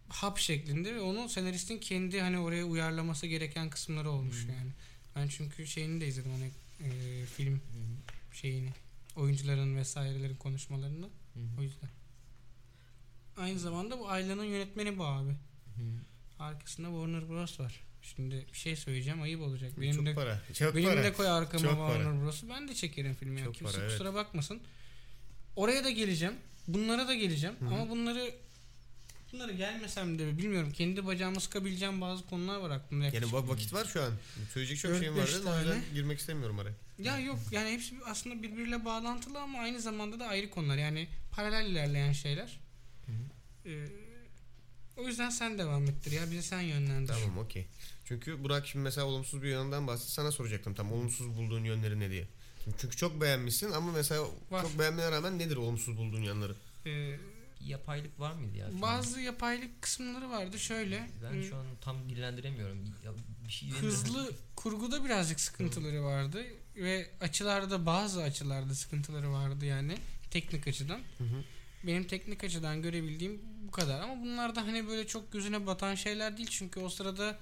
hap 0.09 0.37
şeklinde 0.37 0.95
ve 0.95 1.01
onu 1.01 1.29
senaristin 1.29 1.77
kendi 1.79 2.21
hani 2.21 2.39
oraya 2.39 2.65
uyarlaması 2.65 3.27
gereken 3.27 3.69
kısımları 3.69 4.09
olmuş 4.09 4.43
Hı. 4.43 4.51
yani. 4.51 4.71
Ben 5.15 5.27
çünkü 5.27 5.67
şeyini 5.67 6.01
de 6.01 6.07
izledim 6.07 6.31
hani 6.31 6.51
e, 6.89 7.25
film 7.25 7.53
Hı 7.53 7.57
hı. 7.57 8.35
şeyini 8.35 8.69
oyuncuların 9.15 9.75
vesairelerin 9.75 10.35
konuşmalarını 10.35 11.05
Hı 11.05 11.39
hı. 11.39 11.59
o 11.59 11.63
yüzden. 11.63 11.89
Aynı 13.37 13.59
zamanda 13.59 13.99
bu 13.99 14.09
Ayla'nın 14.09 14.43
yönetmeni 14.43 14.97
bu 14.97 15.05
abi. 15.05 15.31
Hı. 15.31 15.83
Arkasında 16.39 16.87
Warner 16.87 17.29
Bros 17.29 17.59
var. 17.59 17.79
Şimdi 18.01 18.45
bir 18.53 18.57
şey 18.57 18.75
söyleyeceğim 18.75 19.21
ayıp 19.21 19.41
olacak. 19.41 19.71
Benim 19.81 19.95
çok 19.95 20.05
de 20.05 20.13
para. 20.13 20.41
Çok 20.53 20.75
benim 20.75 20.89
para. 20.89 21.03
de 21.03 21.13
koy 21.13 21.27
arkama 21.27 21.63
Çok 21.63 21.77
para. 21.77 21.93
Warner 21.93 22.23
Bros'u. 22.23 22.49
Ben 22.49 22.67
de 22.67 22.73
çekerim 22.73 23.13
filmi. 23.13 23.39
ya. 23.39 23.45
Çok 23.45 23.55
Kimse 23.55 23.73
para, 23.73 23.83
evet. 23.83 23.91
kusura 23.91 24.13
bakmasın. 24.13 24.61
Oraya 25.55 25.83
da 25.83 25.89
geleceğim. 25.89 26.33
Bunlara 26.67 27.07
da 27.07 27.15
geleceğim. 27.15 27.55
Hı. 27.59 27.65
Ama 27.65 27.89
bunları 27.89 28.31
bunları 29.33 29.51
gelmesem 29.51 30.19
de 30.19 30.37
bilmiyorum. 30.37 30.71
Kendi 30.71 31.05
bacağımı 31.05 31.41
sıkabileceğim 31.41 32.01
bazı 32.01 32.25
konular 32.25 32.57
var 32.57 32.69
aklımda. 32.69 33.05
Yani 33.05 33.31
bak 33.33 33.49
vakit 33.49 33.73
var 33.73 33.85
şu 33.85 34.03
an. 34.03 34.11
Söyleyecek 34.53 34.79
çok 34.79 34.97
şeyim 34.97 35.17
var. 35.17 35.23
O 35.23 35.59
yüzden 35.59 35.81
girmek 35.93 36.19
istemiyorum 36.19 36.59
araya. 36.59 36.73
Ya 36.99 37.19
yok 37.19 37.39
yani 37.51 37.71
hepsi 37.71 37.95
aslında 38.05 38.43
birbiriyle 38.43 38.85
bağlantılı 38.85 39.41
ama 39.41 39.59
aynı 39.59 39.81
zamanda 39.81 40.19
da 40.19 40.27
ayrı 40.27 40.49
konular. 40.49 40.77
Yani 40.77 41.07
paralel 41.31 41.69
ilerleyen 41.71 42.11
şeyler. 42.11 42.59
Ee, 43.65 43.87
o 44.97 45.07
yüzden 45.07 45.29
sen 45.29 45.57
devam 45.57 45.83
ettir 45.83 46.11
ya. 46.11 46.31
Bizi 46.31 46.43
sen 46.43 46.61
yönlendir. 46.61 47.13
Tamam 47.13 47.37
okey. 47.37 47.67
Çünkü 48.05 48.43
Burak 48.43 48.67
şimdi 48.67 48.83
mesela 48.83 49.07
olumsuz 49.07 49.43
bir 49.43 49.47
yönünden 49.47 49.87
bahsetti. 49.87 50.11
Sana 50.11 50.31
soracaktım 50.31 50.73
tam 50.73 50.91
olumsuz 50.91 51.37
bulduğun 51.37 51.63
yönleri 51.63 51.99
ne 51.99 52.09
diye. 52.09 52.27
Çünkü 52.77 52.97
çok 52.97 53.21
beğenmişsin 53.21 53.71
ama 53.71 53.91
mesela 53.91 54.23
Var. 54.51 54.61
çok 54.61 54.79
beğenmene 54.79 55.11
rağmen 55.11 55.39
nedir 55.39 55.55
olumsuz 55.55 55.97
bulduğun 55.97 56.21
yanları? 56.21 56.55
Ee, 56.85 57.19
yapaylık 57.61 58.19
var 58.19 58.33
mıydı 58.33 58.57
ya? 58.57 58.67
bazı 58.81 59.21
yapaylık 59.21 59.81
kısımları 59.81 60.29
vardı. 60.29 60.59
Şöyle. 60.59 61.09
ben 61.23 61.37
e, 61.37 61.43
şu 61.43 61.55
an 61.55 61.65
tam 61.81 62.09
dillendiremiyorum. 62.09 62.85
Ya 63.05 63.11
bir 63.47 63.51
şey 63.51 63.69
hızlı 63.69 64.31
kurguda 64.55 65.05
birazcık 65.05 65.39
sıkıntıları 65.39 66.03
vardı 66.03 66.45
ve 66.75 67.09
açılarda 67.21 67.85
bazı 67.85 68.23
açılarda 68.23 68.75
sıkıntıları 68.75 69.31
vardı 69.31 69.65
yani 69.65 69.97
teknik 70.31 70.67
açıdan. 70.67 70.99
Hı 71.17 71.23
hı. 71.23 71.43
Benim 71.87 72.03
teknik 72.03 72.43
açıdan 72.43 72.81
görebildiğim 72.81 73.41
bu 73.67 73.71
kadar 73.71 73.99
ama 73.99 74.21
bunlar 74.21 74.55
da 74.55 74.67
hani 74.67 74.87
böyle 74.87 75.07
çok 75.07 75.31
gözüne 75.31 75.65
batan 75.65 75.95
şeyler 75.95 76.37
değil 76.37 76.49
çünkü 76.51 76.79
o 76.79 76.89
sırada 76.89 77.39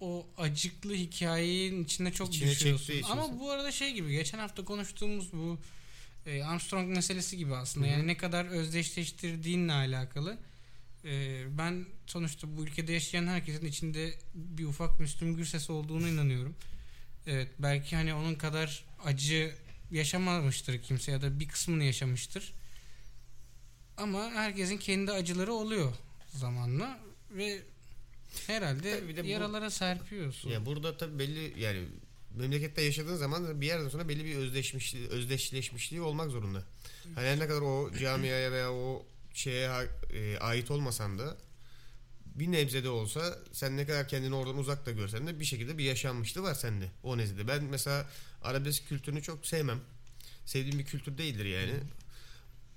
o 0.00 0.26
acıklı 0.36 0.94
hikayenin 0.94 1.84
içine 1.84 2.12
çok 2.12 2.34
İçine 2.34 2.50
düşüyorsun. 2.50 3.02
Ama 3.10 3.26
sen- 3.26 3.40
bu 3.40 3.50
arada 3.50 3.72
şey 3.72 3.92
gibi 3.92 4.12
geçen 4.12 4.38
hafta 4.38 4.64
konuştuğumuz 4.64 5.32
bu 5.32 5.58
e, 6.26 6.44
Armstrong 6.44 6.88
meselesi 6.88 7.36
gibi 7.36 7.54
aslında. 7.54 7.86
Hı 7.86 7.90
hı. 7.90 7.92
Yani 7.92 8.06
ne 8.06 8.16
kadar 8.16 8.44
özdeşleştirdiğinle 8.44 9.72
alakalı. 9.72 10.38
E, 11.04 11.42
ben 11.58 11.86
sonuçta 12.06 12.56
bu 12.56 12.62
ülkede 12.64 12.92
yaşayan 12.92 13.26
herkesin 13.26 13.66
içinde 13.66 14.14
bir 14.34 14.64
ufak 14.64 15.00
Müslüm 15.00 15.36
Gürses 15.36 15.70
olduğunu 15.70 16.08
inanıyorum. 16.08 16.54
Evet 17.26 17.48
belki 17.58 17.96
hani 17.96 18.14
onun 18.14 18.34
kadar 18.34 18.84
acı 19.04 19.54
yaşamamıştır 19.90 20.82
kimse 20.82 21.12
ya 21.12 21.22
da 21.22 21.40
bir 21.40 21.48
kısmını 21.48 21.84
yaşamıştır. 21.84 22.52
Ama 24.02 24.30
herkesin 24.30 24.78
kendi 24.78 25.12
acıları 25.12 25.52
oluyor 25.52 25.92
zamanla 26.34 26.98
ve 27.30 27.62
herhalde 28.46 28.98
Tabii 28.98 29.08
bir 29.08 29.16
de 29.16 29.24
bu- 29.24 29.26
yaralara 29.26 29.70
serpiyorsun. 29.70 30.50
Ya 30.50 30.66
burada 30.66 30.96
tabii 30.96 31.18
belli 31.18 31.60
yani 31.60 31.84
memlekette 32.34 32.82
yaşadığın 32.82 33.16
zaman 33.16 33.60
bir 33.60 33.66
yerden 33.66 33.88
sonra 33.88 34.08
belli 34.08 34.24
bir 34.24 34.36
özdeşmişliği, 34.36 35.08
özdeşleşmişliği 35.08 36.02
olmak 36.02 36.30
zorunda. 36.30 36.62
Hani 37.14 37.38
ne 37.38 37.46
kadar 37.46 37.60
o 37.60 37.90
camiaya 38.00 38.52
veya 38.52 38.72
o 38.72 39.06
şeye 39.34 39.70
e, 40.12 40.38
ait 40.38 40.70
olmasan 40.70 41.18
da 41.18 41.36
bir 42.26 42.52
nebze 42.52 42.84
de 42.84 42.88
olsa 42.88 43.38
sen 43.52 43.76
ne 43.76 43.86
kadar 43.86 44.08
kendini 44.08 44.34
oradan 44.34 44.58
uzak 44.58 44.86
da 44.86 44.90
görsen 44.90 45.26
de 45.26 45.40
bir 45.40 45.44
şekilde 45.44 45.78
bir 45.78 45.84
yaşanmışlığı 45.84 46.42
var 46.42 46.54
sende 46.54 46.90
o 47.02 47.18
nezlede. 47.18 47.48
Ben 47.48 47.64
mesela 47.64 48.10
arabesk 48.42 48.88
kültürünü 48.88 49.22
çok 49.22 49.46
sevmem. 49.46 49.80
Sevdiğim 50.46 50.78
bir 50.78 50.84
kültür 50.84 51.18
değildir 51.18 51.44
yani. 51.44 51.72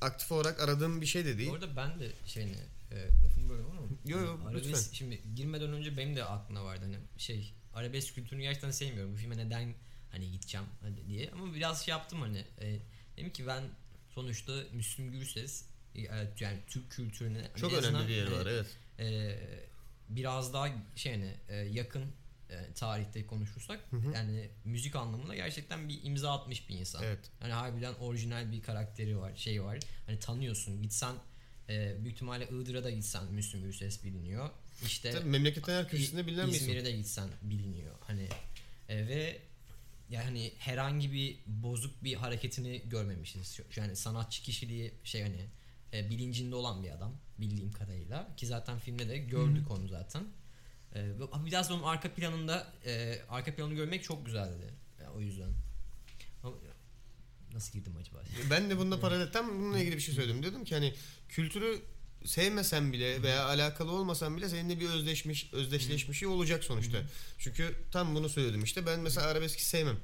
Aktif 0.06 0.32
olarak 0.32 0.60
aradığım 0.62 1.02
bir 1.02 1.06
şey 1.06 1.26
de 1.26 1.38
değil. 1.38 1.50
Bu 1.50 1.54
arada 1.54 1.76
ben 1.76 2.00
de 2.00 2.12
şeyini 2.26 2.56
e, 2.92 2.96
lafını 3.26 3.50
bölüyorum 3.50 3.78
ama 3.78 3.88
Yo, 4.06 4.20
yo, 4.20 4.38
hani 4.40 4.48
arabesk 4.50 4.68
lütfen. 4.68 4.94
şimdi 4.94 5.22
girmeden 5.36 5.74
önce 5.74 5.98
benim 5.98 6.16
de 6.16 6.26
aklımda 6.26 6.66
vardı 6.66 6.82
hani 6.86 6.98
şey 7.18 7.54
arabesk 7.74 8.16
kültürünü 8.16 8.42
gerçekten 8.42 8.72
sevmiyorum. 8.72 9.14
Bu 9.14 9.18
filme 9.18 9.38
neden 9.38 9.74
hani 10.12 10.32
gideceğim 10.32 10.66
hani 10.82 11.08
diye 11.08 11.32
ama 11.32 11.54
biraz 11.56 11.86
şey 11.86 11.92
yaptım 11.92 12.22
hani 12.22 12.46
e, 12.62 12.80
dedim 13.18 13.30
ki 13.34 13.48
ben 13.48 13.64
sonuçta 14.16 14.54
Müslüm 14.74 15.12
Gürses 15.12 15.66
e, 15.96 16.02
yani 16.40 16.60
Türk 16.68 16.92
kültürüne 16.92 17.38
hani 17.38 17.62
Çok 17.62 17.74
önemli 17.74 18.08
bir 18.08 18.14
yeri 18.14 18.30
e, 18.30 18.40
var 18.40 18.46
evet. 18.46 18.68
e, 19.00 19.40
biraz 20.10 20.54
daha 20.54 20.68
şey 20.96 21.12
hani 21.12 21.34
e, 21.50 21.56
yakın 21.56 22.06
e, 22.56 22.74
tarihte 22.74 23.28
konuşursak 23.28 23.80
Hı 23.90 23.98
hı. 23.98 24.14
yani 24.14 24.50
müzik 24.66 24.96
anlamında 24.96 25.36
gerçekten 25.36 25.90
bir 25.90 26.00
imza 26.04 26.34
atmış 26.34 26.70
bir 26.70 26.80
insan. 26.80 27.04
Evet. 27.04 27.20
Hani 27.40 27.54
harbiden 27.54 27.94
orijinal 27.94 28.52
bir 28.52 28.62
karakteri 28.62 29.18
var, 29.18 29.36
şey 29.36 29.64
var. 29.64 29.80
Hani 30.06 30.20
tanıyorsun. 30.20 30.82
Gitsen 30.82 31.16
e, 31.70 31.96
büyük 32.04 32.16
ihtimalle 32.16 32.48
Iğdır'a 32.48 32.84
da 32.84 32.90
gitsen 32.90 33.34
Müslüm 33.34 33.64
Gürses 33.64 34.04
biliniyor. 34.04 34.50
İşte 34.86 35.12
Tabii 35.12 35.30
memleketin 35.30 35.72
her 35.72 35.90
köşesinde 35.90 36.28
bilinen 36.28 36.48
bir. 36.48 36.54
İzmir'e 36.54 36.86
de 36.86 36.92
gitsen 36.92 37.30
biliniyor. 37.42 37.96
Hani 38.02 38.28
e, 38.90 39.08
ve 39.08 39.42
yani 40.10 40.52
herhangi 40.58 41.12
bir 41.12 41.38
bozuk 41.48 42.04
bir 42.04 42.14
hareketini 42.14 42.82
görmemişiz. 42.90 43.60
Yani 43.76 43.96
sanatçı 43.96 44.42
kişiliği 44.42 44.94
şey 45.04 45.22
hani 45.22 45.46
e, 45.94 46.10
bilincinde 46.10 46.56
olan 46.56 46.84
bir 46.84 46.92
adam 46.92 47.16
bildiğim 47.40 47.72
kadarıyla 47.72 48.36
ki 48.38 48.48
zaten 48.48 48.80
filmde 48.80 49.10
de 49.10 49.18
gördük 49.18 49.72
onu 49.72 49.88
zaten. 49.88 50.24
E, 50.96 51.00
ama 51.32 51.46
biraz 51.46 51.72
onun 51.72 51.84
arka 51.84 52.14
planında 52.14 52.68
e, 52.86 53.20
arka 53.30 53.56
planını 53.56 53.74
görmek 53.74 54.04
çok 54.04 54.26
güzeldi. 54.26 54.74
Yani 55.02 55.10
o 55.10 55.22
yüzden. 55.22 55.50
Nasıl 57.54 57.74
girdim 57.74 57.94
acaba? 58.02 58.24
Ben 58.50 58.70
de 58.70 58.78
bunda 58.78 59.00
paralel 59.00 59.32
tam 59.32 59.50
bununla 59.50 59.80
ilgili 59.80 59.96
bir 59.96 60.02
şey 60.02 60.16
söyledim. 60.16 60.44
Dedim 60.44 60.66
ki 60.66 60.76
hani 60.76 60.94
kültürü 61.30 61.82
sevmesen 62.26 62.94
bile 62.94 63.24
veya 63.24 63.46
alakalı 63.46 63.92
olmasan 63.92 64.38
bile 64.38 64.50
seninle 64.50 64.80
bir 64.80 64.90
özdeşmiş 64.90 65.50
özdeşleşmiş 65.54 66.20
şey 66.20 66.28
olacak 66.28 66.64
sonuçta. 66.64 66.98
Çünkü 67.40 67.76
tam 67.92 68.16
bunu 68.16 68.30
söyledim 68.30 68.64
işte. 68.64 68.86
Ben 68.86 69.00
mesela 69.00 69.28
arabeski 69.28 69.66
sevmem. 69.66 69.98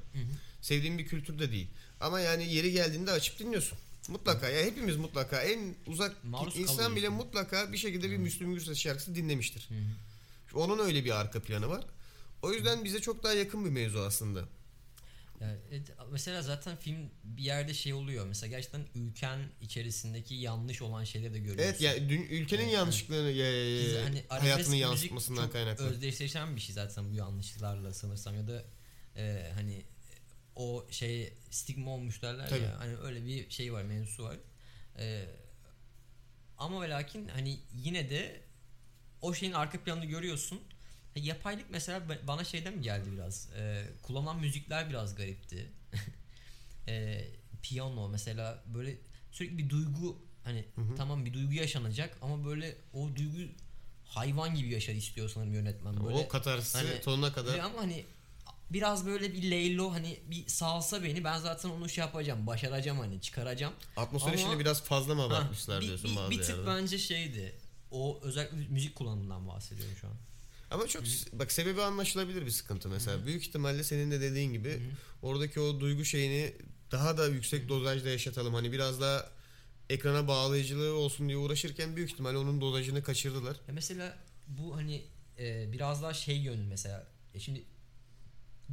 Sevdiğim 0.60 0.98
bir 0.98 1.06
kültür 1.06 1.38
de 1.38 1.52
değil. 1.52 1.68
Ama 2.00 2.20
yani 2.20 2.54
yeri 2.54 2.72
geldiğinde 2.72 3.10
açıp 3.10 3.38
dinliyorsun. 3.38 3.78
Mutlaka 4.08 4.48
ya 4.48 4.64
hepimiz 4.64 4.96
mutlaka 4.96 5.42
en 5.42 5.74
uzak 5.86 6.24
Maruz 6.24 6.56
insan 6.56 6.96
bile 6.96 7.08
mutlaka 7.08 7.72
bir 7.72 7.78
şekilde 7.78 8.10
bir 8.10 8.16
Müslüm 8.16 8.54
Gürses 8.54 8.78
şarkısı 8.78 9.14
dinlemiştir. 9.14 9.68
Hı 9.68 9.74
hı. 9.74 10.11
Onun 10.54 10.78
öyle 10.78 11.04
bir 11.04 11.20
arka 11.20 11.42
planı 11.42 11.68
var. 11.68 11.84
O 12.42 12.52
yüzden 12.52 12.84
bize 12.84 13.00
çok 13.00 13.22
daha 13.22 13.32
yakın 13.32 13.64
bir 13.64 13.70
mevzu 13.70 13.98
aslında. 13.98 14.40
Ya, 15.40 15.56
evet, 15.70 15.82
mesela 16.10 16.42
zaten 16.42 16.76
film 16.76 17.10
bir 17.24 17.42
yerde 17.42 17.74
şey 17.74 17.94
oluyor. 17.94 18.26
Mesela 18.26 18.50
gerçekten 18.50 18.86
ülken 18.94 19.38
içerisindeki 19.60 20.34
yanlış 20.34 20.82
olan 20.82 21.04
şeyleri 21.04 21.34
de 21.34 21.38
görüyorsun. 21.38 21.64
Evet 21.64 21.80
ya 21.80 22.08
dün- 22.08 22.26
ülkenin 22.30 22.62
Evet, 22.62 22.72
yanlışlıklarını 22.72 23.30
e, 23.30 23.84
Biz 23.84 23.96
hani 24.04 24.24
hayatını 24.28 24.76
yansıtmasından 24.76 25.50
kaynaklı. 25.50 25.84
Özdeşleşen 25.84 26.56
bir 26.56 26.60
şey 26.60 26.74
zaten 26.74 27.10
bu 27.10 27.14
yanlışlıklarla 27.14 27.92
sanırsam 27.92 28.34
ya 28.36 28.48
da 28.48 28.64
e, 29.16 29.50
hani 29.54 29.84
o 30.56 30.86
şey 30.90 31.32
stigma 31.50 31.90
olmuş 31.90 32.22
derler 32.22 32.48
Tabii. 32.48 32.62
ya 32.62 32.78
hani 32.78 32.96
öyle 32.96 33.26
bir 33.26 33.50
şey 33.50 33.72
var 33.72 33.82
mevzusu 33.82 34.22
var. 34.24 34.36
E, 34.98 35.26
ama 36.58 36.82
ve 36.82 36.90
lakin 36.90 37.28
hani 37.28 37.58
yine 37.74 38.10
de 38.10 38.40
o 39.22 39.34
şeyin 39.34 39.52
arka 39.52 39.80
planını 39.84 40.04
görüyorsun. 40.04 40.60
Ha, 41.14 41.20
Yapaylık 41.20 41.66
mesela 41.70 41.98
ba- 41.98 42.26
bana 42.26 42.44
şeyden 42.44 42.74
mi 42.76 42.82
geldi 42.82 43.12
biraz? 43.12 43.48
E, 43.56 43.86
kullanılan 44.02 44.40
müzikler 44.40 44.90
biraz 44.90 45.14
garipti. 45.14 45.72
e, 46.88 47.24
piyano 47.62 48.08
mesela 48.08 48.62
böyle 48.74 48.96
sürekli 49.32 49.58
bir 49.58 49.68
duygu 49.70 50.18
hani 50.44 50.64
Hı 50.74 50.80
hı. 50.80 50.94
tamam 50.96 51.24
bir 51.24 51.32
duygu 51.32 51.52
yaşanacak 51.52 52.18
ama 52.22 52.44
böyle 52.44 52.76
o 52.92 53.16
duygu 53.16 53.52
hayvan 54.04 54.54
gibi 54.54 54.68
yaşar 54.68 54.94
istiyor 54.94 55.28
sanırım 55.28 55.54
yönetmen. 55.54 56.04
Böyle, 56.04 56.16
o 56.16 56.28
katarsisi 56.28 56.78
hani- 56.78 57.02
sonuna 57.02 57.32
kadar. 57.32 57.58
Ama 57.58 57.78
hani 57.80 58.04
biraz 58.70 59.06
böyle 59.06 59.32
bir 59.34 59.50
Leylo 59.50 59.92
hani 59.92 60.20
bir 60.30 60.46
salsa 60.46 61.02
beni 61.02 61.24
ben 61.24 61.38
zaten 61.38 61.68
onu 61.68 61.88
şey 61.88 62.04
yapacağım 62.04 62.46
başaracağım 62.46 62.98
hani 62.98 63.20
çıkaracağım. 63.20 63.74
Atmosfer 63.96 64.32
işini 64.34 64.58
biraz 64.58 64.82
fazla 64.82 65.14
mı 65.14 65.20
Ha, 65.20 65.26
abartmışlar 65.26 65.80
bir, 65.80 65.86
diyorsun 65.86 66.10
bir, 66.10 66.16
bazı 66.16 66.30
bir 66.30 66.38
tık 66.40 66.48
yerde. 66.48 66.66
bence 66.66 66.98
şeydi 66.98 67.54
o 67.92 68.20
özellikle 68.22 68.56
müzik 68.56 68.94
kullanımından 68.94 69.48
bahsediyorum 69.48 69.94
şu 70.00 70.06
an. 70.06 70.14
Ama 70.70 70.86
çok 70.86 71.02
bak 71.32 71.52
sebebi 71.52 71.82
anlaşılabilir 71.82 72.46
bir 72.46 72.50
sıkıntı 72.50 72.88
mesela. 72.88 73.26
Büyük 73.26 73.42
ihtimalle 73.42 73.84
senin 73.84 74.10
de 74.10 74.20
dediğin 74.20 74.52
gibi 74.52 74.82
oradaki 75.22 75.60
o 75.60 75.80
duygu 75.80 76.04
şeyini 76.04 76.52
daha 76.90 77.18
da 77.18 77.28
yüksek 77.28 77.68
dozajda 77.68 78.08
yaşatalım. 78.08 78.54
Hani 78.54 78.72
biraz 78.72 79.00
daha 79.00 79.30
ekrana 79.90 80.28
bağlayıcılığı 80.28 80.94
olsun 80.94 81.28
diye 81.28 81.38
uğraşırken 81.38 81.96
büyük 81.96 82.10
ihtimalle 82.10 82.38
onun 82.38 82.60
dozajını 82.60 83.02
kaçırdılar. 83.02 83.56
Ya 83.68 83.74
mesela 83.74 84.18
bu 84.48 84.76
hani 84.76 85.02
e, 85.38 85.72
biraz 85.72 86.02
daha 86.02 86.14
şey 86.14 86.36
yönlü 86.36 86.66
mesela 86.66 87.06
e 87.34 87.40
şimdi 87.40 87.64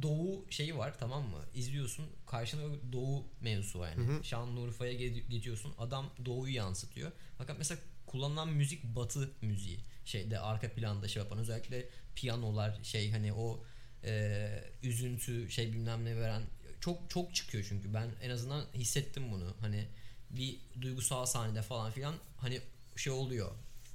Doğu 0.02 0.46
şeyi 0.50 0.78
var 0.78 0.98
tamam 1.00 1.22
mı? 1.22 1.44
İzliyorsun 1.54 2.06
karşında 2.26 2.92
Doğu 2.92 3.24
mevzusu 3.40 3.78
var 3.78 3.92
yani. 3.96 4.24
Şanlıurfa'ya 4.24 4.92
geçiyorsun 5.28 5.74
adam 5.78 6.10
Doğu'yu 6.24 6.54
yansıtıyor. 6.54 7.12
Fakat 7.38 7.58
mesela 7.58 7.80
kullanılan 8.10 8.48
müzik 8.48 8.84
Batı 8.84 9.30
müziği. 9.42 9.78
Şeyde 10.04 10.38
arka 10.38 10.72
planda 10.72 11.08
şey 11.08 11.22
yapan 11.22 11.38
özellikle 11.38 11.88
piyanolar 12.14 12.78
şey 12.82 13.10
hani 13.10 13.32
o 13.32 13.64
e, 14.04 14.48
üzüntü 14.82 15.50
şey 15.50 15.72
bilmem 15.72 16.04
ne 16.04 16.16
veren 16.16 16.42
çok 16.80 17.10
çok 17.10 17.34
çıkıyor 17.34 17.64
çünkü 17.68 17.94
ben 17.94 18.10
en 18.22 18.30
azından 18.30 18.64
hissettim 18.74 19.32
bunu. 19.32 19.54
Hani 19.60 19.86
bir 20.30 20.56
duygusal 20.80 21.26
sahnede 21.26 21.62
falan 21.62 21.90
filan 21.90 22.14
hani 22.36 22.60
şey 22.96 23.12
oluyor. 23.12 23.50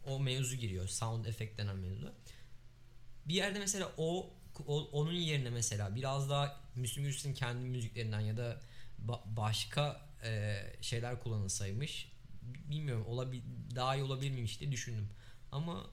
O 0.05 0.19
mevzu 0.19 0.55
giriyor. 0.55 0.87
Sound 0.87 1.25
effect 1.25 1.57
denen 1.57 1.75
mevzu. 1.75 2.13
Bir 3.25 3.33
yerde 3.33 3.59
mesela 3.59 3.91
o, 3.97 4.29
o- 4.67 4.89
onun 4.91 5.13
yerine 5.13 5.49
mesela 5.49 5.95
biraz 5.95 6.29
daha 6.29 6.61
Müslüm 6.75 7.03
Gürses'in 7.03 7.33
kendi 7.33 7.65
müziklerinden 7.65 8.19
ya 8.19 8.37
da 8.37 8.61
ba- 9.07 9.21
başka 9.37 10.01
e, 10.23 10.57
şeyler 10.81 11.19
kullanılsaymış 11.19 12.11
bilmiyorum 12.69 13.05
olabil 13.05 13.41
daha 13.75 13.95
iyi 13.95 14.03
olabilir 14.03 14.31
miymiş 14.31 14.59
diye 14.59 14.71
düşündüm. 14.71 15.09
Ama 15.51 15.89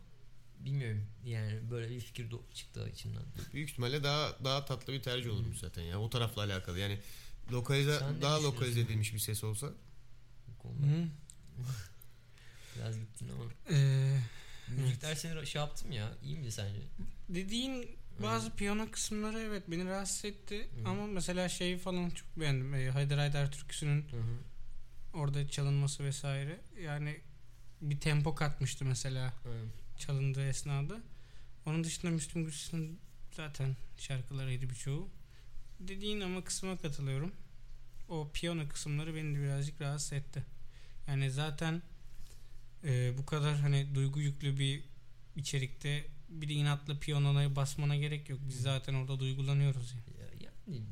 bilmiyorum 0.58 1.06
yani 1.24 1.70
böyle 1.70 1.90
bir 1.90 2.00
fikir 2.00 2.26
çıktı 2.54 2.88
içimden. 2.92 3.22
Büyük 3.52 3.70
ihtimalle 3.70 4.04
daha 4.04 4.44
daha 4.44 4.64
tatlı 4.64 4.92
bir 4.92 5.02
tercih 5.02 5.30
olurmuş 5.30 5.58
zaten 5.58 5.82
ya. 5.82 6.00
O 6.00 6.10
tarafla 6.10 6.42
alakalı. 6.42 6.78
Yani 6.78 6.98
lokalize 7.52 7.98
Sen 7.98 8.22
daha 8.22 8.42
lokalize 8.42 8.80
edilmiş 8.80 9.14
bir 9.14 9.18
ses 9.18 9.44
olsa. 9.44 9.66
Hı. 10.62 11.08
biraz 12.76 12.98
gittin 12.98 13.28
ama. 13.28 13.44
Ee, 13.70 14.18
Müzik 14.68 15.02
dersini 15.02 15.46
şey 15.46 15.60
yaptım 15.60 15.92
ya. 15.92 16.12
iyi 16.22 16.36
miydi 16.36 16.52
sence? 16.52 16.80
dediğin 17.28 17.96
bazı 18.22 18.50
piyano 18.50 18.90
kısımları 18.90 19.40
evet 19.40 19.62
beni 19.68 19.84
rahatsız 19.84 20.24
etti 20.24 20.68
Hı. 20.82 20.88
ama 20.88 21.06
mesela 21.06 21.48
şeyi 21.48 21.78
falan 21.78 22.10
çok 22.10 22.40
beğendim. 22.40 22.74
Ee, 22.74 22.90
Haydar 22.90 23.18
Haydar 23.18 23.52
türküsünün 23.52 24.02
Hı 24.10 24.16
hı. 24.16 24.38
Orada 25.12 25.48
çalınması 25.48 26.04
vesaire. 26.04 26.60
Yani 26.82 27.20
bir 27.80 28.00
tempo 28.00 28.34
katmıştı 28.34 28.84
mesela 28.84 29.34
Evet. 29.46 29.70
çalındığı 29.98 30.48
esnada. 30.48 31.00
Onun 31.66 31.84
dışında 31.84 32.10
Müslüm 32.10 32.44
Gürses'in 32.44 33.00
zaten 33.32 33.76
şarkılarıydı 33.98 34.70
birçoğu. 34.70 35.08
Dediğin 35.80 36.20
ama 36.20 36.44
kısma 36.44 36.76
katılıyorum. 36.76 37.32
O 38.08 38.30
piyano 38.34 38.68
kısımları 38.68 39.14
beni 39.14 39.36
de 39.36 39.42
birazcık 39.42 39.80
rahatsız 39.80 40.12
etti. 40.12 40.44
Yani 41.08 41.30
zaten 41.30 41.82
e, 42.84 43.18
bu 43.18 43.26
kadar 43.26 43.56
hani 43.56 43.94
duygu 43.94 44.20
yüklü 44.20 44.58
bir 44.58 44.84
içerikte 45.36 46.04
bir 46.28 46.48
de 46.48 46.52
inatla 46.52 46.98
piyanoya 46.98 47.56
basmana 47.56 47.96
gerek 47.96 48.28
yok. 48.30 48.40
Biz 48.48 48.62
zaten 48.62 48.94
orada 48.94 49.20
duygulanıyoruz. 49.20 49.94
Yani. 50.20 50.44
Ya, 50.44 50.50
yani 50.66 50.84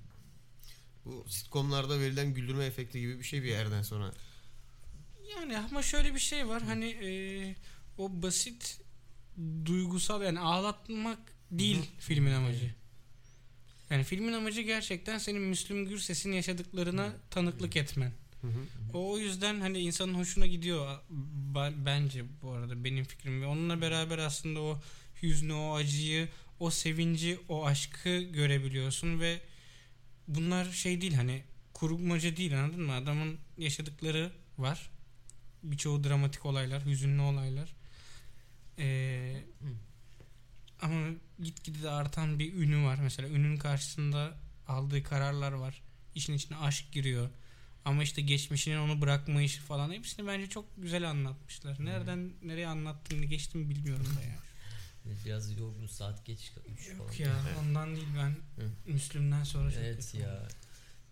Bu 1.05 1.25
sitcomlarda 1.29 2.01
verilen 2.01 2.35
güldürme 2.35 2.65
efekti 2.65 3.01
gibi 3.01 3.19
bir 3.19 3.25
şey 3.25 3.43
bir 3.43 3.49
yerden 3.49 3.83
sonra. 3.83 4.13
Yani 5.37 5.59
ama 5.59 5.83
şöyle 5.83 6.15
bir 6.15 6.21
şey 6.21 6.49
var 6.49 6.63
hani 6.63 6.87
e, 6.87 7.11
o 7.99 8.23
basit 8.23 8.81
duygusal 9.65 10.23
yani 10.23 10.41
ağlatmak 10.41 11.19
değil 11.51 11.77
Hı 11.77 11.81
hı. 11.81 11.87
filmin 11.99 12.33
amacı. 12.33 12.75
Yani 13.91 14.05
filmin 14.05 14.33
amacı 14.33 14.61
gerçekten 14.61 15.19
senin 15.19 15.43
Müslüm 15.43 15.89
Gürses'in 15.89 16.33
yaşadıklarına 16.33 17.13
tanıklık 17.31 17.77
etmen. 17.77 18.13
Hı 18.41 18.47
hı. 18.47 18.61
O 18.95 19.11
o 19.13 19.19
yüzden 19.19 19.61
hani 19.61 19.79
insanın 19.79 20.15
hoşuna 20.15 20.47
gidiyor 20.47 20.99
bence 21.87 22.25
bu 22.43 22.51
arada 22.51 22.85
benim 22.85 23.05
fikrim 23.05 23.43
ve 23.43 23.47
onunla 23.47 23.81
beraber 23.81 24.19
aslında 24.19 24.61
o 24.61 24.81
hüznü, 25.23 25.53
o 25.53 25.75
acıyı, 25.75 26.29
o 26.61 26.71
sevinci, 26.71 27.39
o 27.49 27.67
aşkı 27.67 28.19
görebiliyorsun 28.19 29.21
ve 29.21 29.41
bunlar 30.35 30.65
şey 30.65 31.01
değil 31.01 31.15
hani 31.15 31.43
kurmaca 31.75 32.37
değil 32.37 32.61
anladın 32.61 32.83
mı? 32.83 32.93
Adamın 32.93 33.39
yaşadıkları 33.59 34.33
var. 34.59 34.91
Birçoğu 35.63 36.05
dramatik 36.05 36.47
olaylar, 36.47 36.87
hüzünlü 36.87 37.23
olaylar. 37.23 37.75
Ee, 38.79 39.37
ama 40.83 41.09
gitgide 41.43 41.83
de 41.83 41.91
artan 41.91 42.39
bir 42.39 42.55
ünü 42.55 42.85
var. 42.85 42.99
Mesela 43.03 43.29
ünün 43.29 43.57
karşısında 43.57 44.39
aldığı 44.69 45.03
kararlar 45.03 45.53
var. 45.53 45.83
İşin 46.15 46.35
içine 46.35 46.57
aşk 46.57 46.93
giriyor. 46.93 47.31
Ama 47.85 48.03
işte 48.03 48.23
geçmişinin 48.23 48.79
onu 48.79 49.01
bırakmayışı 49.01 49.63
falan 49.63 49.93
hepsini 49.93 50.27
bence 50.27 50.49
çok 50.49 50.65
güzel 50.77 51.11
anlatmışlar. 51.11 51.85
Nereden 51.85 52.33
nereye 52.43 52.67
anlattım 52.67 53.23
geçtim 53.23 53.71
bilmiyorum 53.71 54.07
da 54.17 54.23
ya. 54.23 54.50
Biraz 55.25 55.59
yorgun 55.59 55.87
saat 55.87 56.27
geç 56.27 56.53
kalmış 56.55 56.87
falan. 56.87 56.99
Yok 56.99 57.21
ya 57.21 57.43
ondan 57.61 57.97
değil 57.97 58.07
ben 58.17 58.37
Müslüm'den 58.87 59.45
sonra 59.45 59.71
çok 59.71 59.81
Evet 59.83 60.15
ya. 60.15 60.29
oldum. 60.37 60.47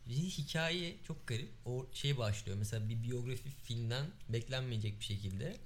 Bir 0.09 0.14
hikaye 0.14 0.96
çok 1.07 1.27
garip. 1.27 1.51
O 1.64 1.87
şey 1.92 2.18
başlıyor. 2.18 2.59
Mesela 2.59 2.88
bir 2.88 3.03
biyografi 3.03 3.51
filmden 3.51 4.07
beklenmeyecek 4.29 5.01
bir 5.01 5.05
şekilde 5.05 5.57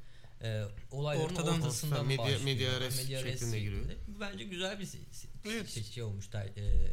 e, 0.43 0.65
olayların 0.91 1.35
Ortadan- 1.35 1.61
ortasından 1.63 2.07
Medya- 2.07 2.19
başlıyor. 2.19 2.41
medya 2.41 2.81
res 2.81 2.97
Medya 3.03 3.25
res 3.25 3.33
şeklinde 3.41 3.61
giriyor. 3.61 3.85
Bu 4.09 4.21
bence 4.21 4.45
güzel 4.45 4.79
bir 4.81 4.87
se- 4.87 5.27
Evet. 5.47 5.77
se- 5.77 5.93
şey 5.93 6.03
olmuş. 6.03 6.27
ter- 6.27 6.57
e, 6.57 6.89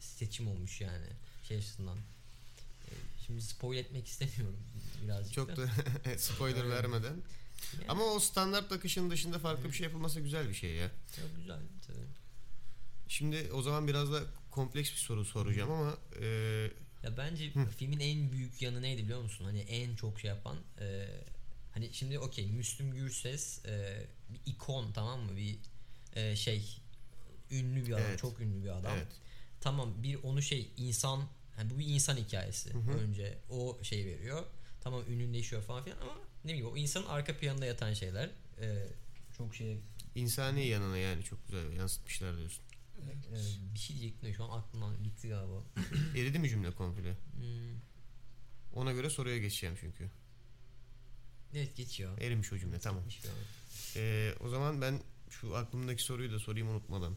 seçim 0.00 0.48
olmuş 0.48 0.80
yani 0.80 1.06
şey 1.48 1.56
açısından. 1.58 1.96
E, 1.98 2.90
şimdi 3.26 3.42
spoil 3.42 3.78
etmek 3.78 4.06
istemiyorum 4.08 4.58
birazcık 5.04 5.32
Çok 5.34 5.48
da. 5.48 5.56
da 5.56 5.68
spoiler 6.18 6.70
vermeden. 6.70 7.14
Yani, 7.74 7.84
Ama 7.88 8.04
o 8.04 8.20
standart 8.20 8.72
akışın 8.72 9.10
dışında 9.10 9.38
farklı 9.38 9.64
bir 9.64 9.72
şey 9.72 9.84
yapılması 9.86 10.20
güzel 10.20 10.48
bir 10.48 10.54
şey 10.54 10.70
ya. 10.74 10.90
çok 11.16 11.36
güzel 11.36 11.60
tabii. 11.86 12.06
Şimdi 13.08 13.52
o 13.52 13.62
zaman 13.62 13.88
biraz 13.88 14.12
da 14.12 14.20
kompleks 14.50 14.90
bir 14.92 14.96
soru 14.96 15.24
soracağım 15.24 15.70
ama 15.70 15.96
e, 16.20 16.26
Ya 17.02 17.16
bence 17.16 17.54
Hı. 17.54 17.66
filmin 17.78 18.00
en 18.00 18.32
büyük 18.32 18.62
yanı 18.62 18.82
neydi 18.82 19.02
biliyor 19.02 19.22
musun? 19.22 19.44
Hani 19.44 19.60
en 19.60 19.96
çok 19.96 20.20
şey 20.20 20.28
yapan 20.28 20.56
e, 20.80 21.06
hani 21.72 21.92
şimdi 21.94 22.18
okey 22.18 22.46
Müslüm 22.46 22.90
Gürses 22.94 23.64
e, 23.66 24.06
bir 24.30 24.52
ikon 24.52 24.92
tamam 24.92 25.20
mı? 25.20 25.36
Bir 25.36 25.56
e, 26.14 26.36
şey 26.36 26.78
ünlü 27.50 27.86
bir 27.86 27.92
adam, 27.92 28.04
Evet. 28.08 28.18
çok 28.18 28.40
ünlü 28.40 28.64
bir 28.64 28.68
adam. 28.68 28.92
evet. 28.96 29.08
Tamam 29.60 30.02
bir 30.02 30.22
onu 30.22 30.42
şey 30.42 30.70
insan 30.76 31.22
hani 31.56 31.70
bu 31.70 31.78
bir 31.78 31.86
insan 31.86 32.16
hikayesi. 32.16 32.74
Hı 32.74 32.78
hı. 32.78 32.90
Önce 32.98 33.38
o 33.50 33.78
şey 33.82 34.06
veriyor. 34.06 34.44
Tamam 34.80 35.02
ünlüleşiyor 35.08 35.62
falan 35.62 35.84
filan 35.84 35.98
ama 36.00 36.14
ne 36.44 36.50
bileyim 36.52 36.66
o 36.72 36.76
insanın 36.76 37.06
arka 37.06 37.36
planında 37.36 37.66
yatan 37.66 37.92
şeyler 37.92 38.30
e, 38.60 38.86
çok 39.36 39.54
şey 39.54 39.78
İnsani 40.14 40.66
yanına 40.66 40.98
yani 40.98 41.22
çok 41.24 41.44
güzel 41.46 41.72
yansıtmışlar 41.72 42.36
diyorsun. 42.38 42.64
e, 43.32 43.74
bir 43.74 43.78
şey 43.78 43.96
diyecektim 43.96 44.28
de 44.28 44.34
şu 44.34 44.44
an 44.44 44.58
aklımdan 44.58 45.02
gitti 45.02 45.28
galiba. 45.28 45.62
Eridi 46.16 46.38
mi 46.38 46.48
cümle 46.48 46.70
komple? 46.70 47.10
Hmm, 47.12 47.80
Ona 48.74 48.92
göre 48.92 49.10
soruya 49.10 49.38
geçeceğim 49.38 49.76
çünkü. 49.80 50.10
evet 51.54 51.76
geçiyor. 51.76 52.18
Erimiş 52.20 52.52
o 52.52 52.58
cümle 52.58 52.78
tamam. 52.78 53.02
Ee, 53.96 54.34
o 54.40 54.48
zaman 54.48 54.80
ben 54.80 55.00
şu 55.30 55.56
aklımdaki 55.56 56.02
soruyu 56.02 56.32
da 56.32 56.38
sorayım 56.38 56.68
unutmadan. 56.68 57.16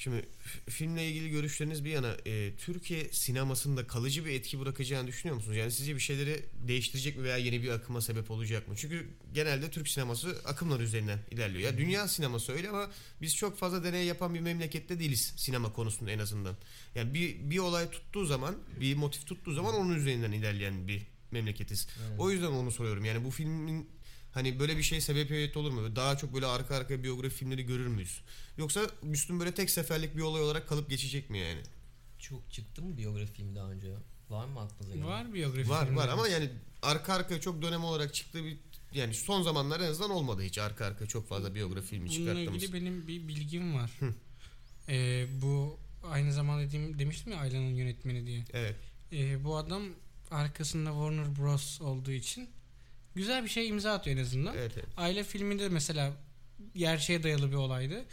Şimdi 0.00 0.28
filmle 0.68 1.08
ilgili 1.08 1.30
görüşleriniz 1.30 1.84
bir 1.84 1.90
yana 1.90 2.16
e, 2.26 2.56
Türkiye 2.56 3.12
sinemasında 3.12 3.86
kalıcı 3.86 4.24
bir 4.24 4.30
etki 4.30 4.60
bırakacağını 4.60 5.06
düşünüyor 5.06 5.36
musunuz? 5.36 5.56
Yani 5.56 5.72
sizce 5.72 5.94
bir 5.94 6.00
şeyleri 6.00 6.44
değiştirecek 6.68 7.16
mi 7.16 7.22
veya 7.22 7.36
yeni 7.36 7.62
bir 7.62 7.68
akıma 7.68 8.00
sebep 8.00 8.30
olacak 8.30 8.68
mı? 8.68 8.74
Çünkü 8.76 9.06
genelde 9.34 9.70
Türk 9.70 9.88
sineması 9.88 10.36
akımlar 10.44 10.80
üzerinden 10.80 11.18
ilerliyor. 11.30 11.72
Ya 11.72 11.78
dünya 11.78 12.08
sineması 12.08 12.52
öyle 12.52 12.68
ama 12.68 12.90
biz 13.22 13.36
çok 13.36 13.58
fazla 13.58 13.84
deney 13.84 14.06
yapan 14.06 14.34
bir 14.34 14.40
memlekette 14.40 14.98
değiliz 14.98 15.32
sinema 15.36 15.72
konusunda 15.72 16.10
en 16.10 16.18
azından. 16.18 16.56
Yani 16.94 17.14
bir 17.14 17.50
bir 17.50 17.58
olay 17.58 17.90
tuttuğu 17.90 18.24
zaman, 18.24 18.56
bir 18.80 18.94
motif 18.94 19.26
tuttuğu 19.26 19.52
zaman 19.52 19.74
onun 19.74 19.94
üzerinden 19.94 20.32
ilerleyen 20.32 20.88
bir 20.88 21.02
memleketiz. 21.30 21.88
Evet. 22.08 22.20
O 22.20 22.30
yüzden 22.30 22.46
onu 22.46 22.70
soruyorum. 22.70 23.04
Yani 23.04 23.24
bu 23.24 23.30
filmin 23.30 23.88
hani 24.32 24.60
böyle 24.60 24.76
bir 24.76 24.82
şey 24.82 25.00
sebebiyet 25.00 25.56
olur 25.56 25.70
mu? 25.70 25.96
Daha 25.96 26.16
çok 26.16 26.34
böyle 26.34 26.46
arka 26.46 26.74
arkaya 26.74 27.02
biyografi 27.02 27.36
filmleri 27.36 27.66
görür 27.66 27.86
müyüz? 27.86 28.20
Yoksa 28.58 28.80
Müslüm 29.02 29.40
böyle 29.40 29.54
tek 29.54 29.70
seferlik 29.70 30.16
bir 30.16 30.22
olay 30.22 30.42
olarak 30.42 30.68
kalıp 30.68 30.90
geçecek 30.90 31.30
mi 31.30 31.38
yani? 31.38 31.60
Çok 32.18 32.52
çıktı 32.52 32.82
mı 32.82 32.96
biyografi 32.96 33.32
film 33.32 33.56
daha 33.56 33.70
önce? 33.70 33.94
Var 34.30 34.46
mı 34.46 34.60
aklınıza 34.60 34.94
gelen? 34.94 35.06
Var 35.06 35.34
biyografi 35.34 35.70
Var 35.70 35.90
var 35.90 36.08
ama 36.08 36.28
yani 36.28 36.50
arka 36.82 37.14
arkaya 37.14 37.40
çok 37.40 37.62
dönem 37.62 37.84
olarak 37.84 38.14
çıktığı 38.14 38.44
bir 38.44 38.56
yani 38.94 39.14
son 39.14 39.42
zamanlar 39.42 39.80
en 39.80 39.90
azından 39.90 40.10
olmadı 40.10 40.42
hiç 40.42 40.58
arka 40.58 40.84
arkaya 40.84 41.06
çok 41.06 41.28
fazla 41.28 41.54
biyografi 41.54 41.86
filmi 41.86 42.08
Bununla 42.08 42.14
çıkarttığımız. 42.30 42.62
ilgili 42.62 42.80
benim 42.80 43.08
bir 43.08 43.28
bilgim 43.28 43.74
var. 43.74 43.90
Ee, 44.88 45.26
bu 45.42 45.78
aynı 46.04 46.32
zamanda 46.32 46.62
dediğim, 46.62 46.98
demiştim 46.98 47.32
ya 47.32 47.38
Ayla'nın 47.38 47.74
yönetmeni 47.74 48.26
diye. 48.26 48.44
Evet. 48.52 48.76
Ee, 49.12 49.44
bu 49.44 49.56
adam 49.56 49.82
arkasında 50.30 50.90
Warner 50.90 51.36
Bros 51.36 51.80
olduğu 51.80 52.10
için 52.10 52.48
güzel 53.14 53.44
bir 53.44 53.48
şey 53.48 53.68
imza 53.68 53.92
atıyor 53.92 54.16
en 54.16 54.22
azından. 54.22 54.56
Evet, 54.56 54.72
evet. 54.74 54.88
Aile 54.96 55.24
filminde 55.24 55.68
mesela 55.68 56.12
gerçeğe 56.74 57.22
dayalı 57.22 57.50
bir 57.50 57.56
olaydı. 57.56 58.04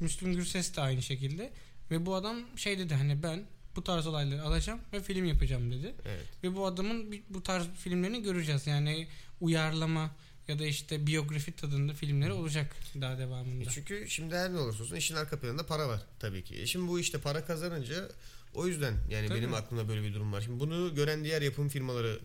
Müslüm 0.00 0.34
Gürses 0.34 0.76
de 0.76 0.80
aynı 0.80 1.02
şekilde. 1.02 1.52
Ve 1.90 2.06
bu 2.06 2.14
adam 2.14 2.36
şey 2.56 2.78
dedi 2.78 2.94
hani 2.94 3.22
ben 3.22 3.44
bu 3.76 3.84
tarz 3.84 4.06
olayları 4.06 4.42
alacağım 4.42 4.80
ve 4.92 5.02
film 5.02 5.24
yapacağım 5.24 5.72
dedi. 5.72 5.94
evet. 6.04 6.26
Ve 6.44 6.56
bu 6.56 6.66
adamın 6.66 7.14
bu 7.28 7.42
tarz 7.42 7.66
filmlerini 7.76 8.22
göreceğiz. 8.22 8.66
Yani 8.66 9.06
uyarlama 9.40 10.10
ya 10.48 10.58
da 10.58 10.66
işte 10.66 11.06
biyografi 11.06 11.52
tadında 11.52 11.94
filmleri 11.94 12.32
olacak 12.32 12.76
daha 13.00 13.14
E 13.14 13.18
devamında. 13.18 13.70
Çünkü 13.70 14.06
şimdi 14.08 14.34
her 14.34 14.52
ne 14.52 14.58
olursa 14.58 14.82
olsun 14.82 14.96
işin 14.96 15.14
arka 15.14 15.40
planında 15.40 15.66
para 15.66 15.88
var 15.88 16.02
tabii 16.18 16.44
ki. 16.44 16.56
E 16.56 16.66
şimdi 16.66 16.88
bu 16.88 17.00
işte 17.00 17.18
para 17.18 17.44
kazanınca 17.44 18.08
o 18.54 18.66
yüzden 18.66 18.94
yani 19.10 19.28
Tabii. 19.28 19.38
benim 19.38 19.54
aklımda 19.54 19.88
böyle 19.88 20.02
bir 20.02 20.14
durum 20.14 20.32
var. 20.32 20.40
Şimdi 20.40 20.60
bunu 20.60 20.94
gören 20.94 21.24
diğer 21.24 21.42
yapım 21.42 21.68
firmaları, 21.68 22.18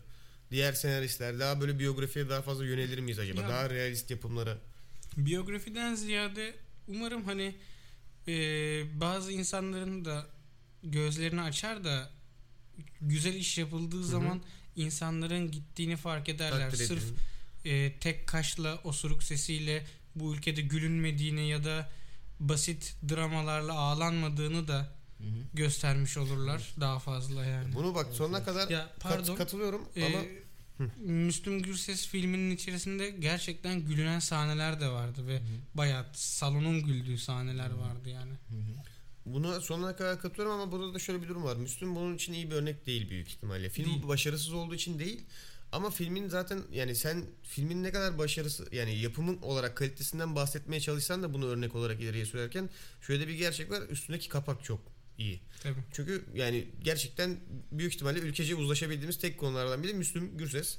diğer 0.52 0.74
senaristler 0.74 1.40
daha 1.40 1.62
böyle 1.62 1.80
biyografiye 1.80 2.30
daha 2.30 2.42
fazla 2.42 2.66
yönelir 2.66 3.00
miyiz 3.00 3.20
acaba? 3.20 3.42
Ya- 3.42 3.50
Daha 3.50 3.70
realist 3.70 4.12
yapımlara. 4.12 4.58
Biyografiden 5.18 5.96
ziyade 5.96 6.56
umarım 6.88 7.26
hani 7.26 7.56
e, 8.28 8.34
bazı 9.02 9.32
insanların 9.32 10.06
da 10.06 10.28
gözlerini 10.84 11.42
açar 11.42 11.84
da 11.84 12.10
güzel 13.02 13.34
iş 13.34 13.58
yapıldığı 13.58 14.04
zaman 14.04 14.42
insanların 14.76 15.52
gittiğini 15.52 15.98
fark 15.98 16.30
ederler. 16.30 16.70
takdir 16.72 16.86
Sırf 16.86 17.04
e, 17.66 17.94
tek 18.00 18.28
kaşla 18.28 18.76
osuruk 18.84 19.24
sesiyle 19.24 19.86
bu 20.16 20.36
ülkede 20.36 20.62
gülünmediğini 20.62 21.50
ya 21.50 21.64
da 21.64 21.90
basit 22.40 22.96
dramalarla 23.10 23.74
ağlanmadığını 23.74 24.68
da 24.68 24.95
Hı 25.18 25.24
hı. 25.24 25.28
göstermiş 25.54 26.18
olurlar 26.18 26.74
daha 26.80 27.00
fazla 27.00 27.46
yani. 27.46 27.76
Bunu 27.76 27.96
bak 27.96 28.08
sonuna 28.14 28.44
kadar 28.44 28.70
Ya 28.70 28.80
kat- 29.00 29.00
pardon. 29.00 29.36
katılıyorum 29.36 29.82
Ee, 29.96 30.06
ama 30.06 30.18
Müslüm 31.00 31.62
Gürses 31.62 32.08
filminin 32.08 32.56
içerisinde 32.56 33.10
gerçekten 33.10 33.80
gülünen 33.86 34.20
sahneler 34.20 34.82
de 34.82 34.90
vardı 34.90 35.28
ve 35.28 35.42
bayağı 35.74 36.06
salonun 36.14 36.84
güldüğü 36.84 37.18
sahneler 37.18 37.70
vardı 37.72 38.10
yani. 38.10 38.32
Hı 38.32 38.56
hı. 38.56 38.76
buna 39.26 39.62
sonuna 39.62 39.96
kadar 39.96 40.22
katılıyorum 40.22 40.60
ama 40.60 40.72
burada 40.72 40.94
da 40.94 41.00
şöyle 41.00 41.22
bir 41.24 41.28
durum 41.28 41.44
var. 41.44 41.56
Müslüm 41.56 41.96
bunun 41.96 42.16
için 42.16 42.34
iyi 42.34 42.52
bir 42.52 42.56
örnek 42.56 42.86
değil 42.86 43.10
büyük 43.10 43.28
ihtimalle. 43.28 43.70
Film 43.70 43.86
Değil. 43.86 44.08
başarısız 44.08 44.54
olduğu 44.54 44.76
için 44.76 45.00
değil. 45.00 45.24
Ama 45.72 45.90
filmin 45.90 46.28
zaten 46.30 46.62
yani 46.72 46.96
sen 46.96 47.26
filmin 47.44 47.84
ne 47.84 47.92
kadar 47.92 48.18
başarısı 48.18 48.68
yani 48.72 48.98
yapımın 49.00 49.38
olarak 49.42 49.78
kalitesinden 49.78 50.36
bahsetmeye 50.36 50.80
çalışsan 50.82 51.24
da 51.24 51.34
bunu 51.34 51.46
örnek 51.46 51.76
olarak 51.76 52.02
ileriye 52.02 52.26
sürerken 52.26 52.70
şöyle 53.02 53.28
bir 53.28 53.34
gerçek 53.34 53.72
var. 53.72 53.82
Üstündeki 53.90 54.30
kapak 54.30 54.64
çok 54.64 54.95
iyi. 55.18 55.40
Tabii. 55.64 55.80
Çünkü 55.94 56.26
yani 56.36 56.66
gerçekten 56.84 57.38
büyük 57.72 57.94
ihtimalle 57.94 58.20
ülkece 58.20 58.56
uzlaşabildiğimiz 58.56 59.18
tek 59.18 59.38
konulardan 59.38 59.84
biri 59.84 59.94
Müslüm 59.94 60.38
Gürses. 60.38 60.78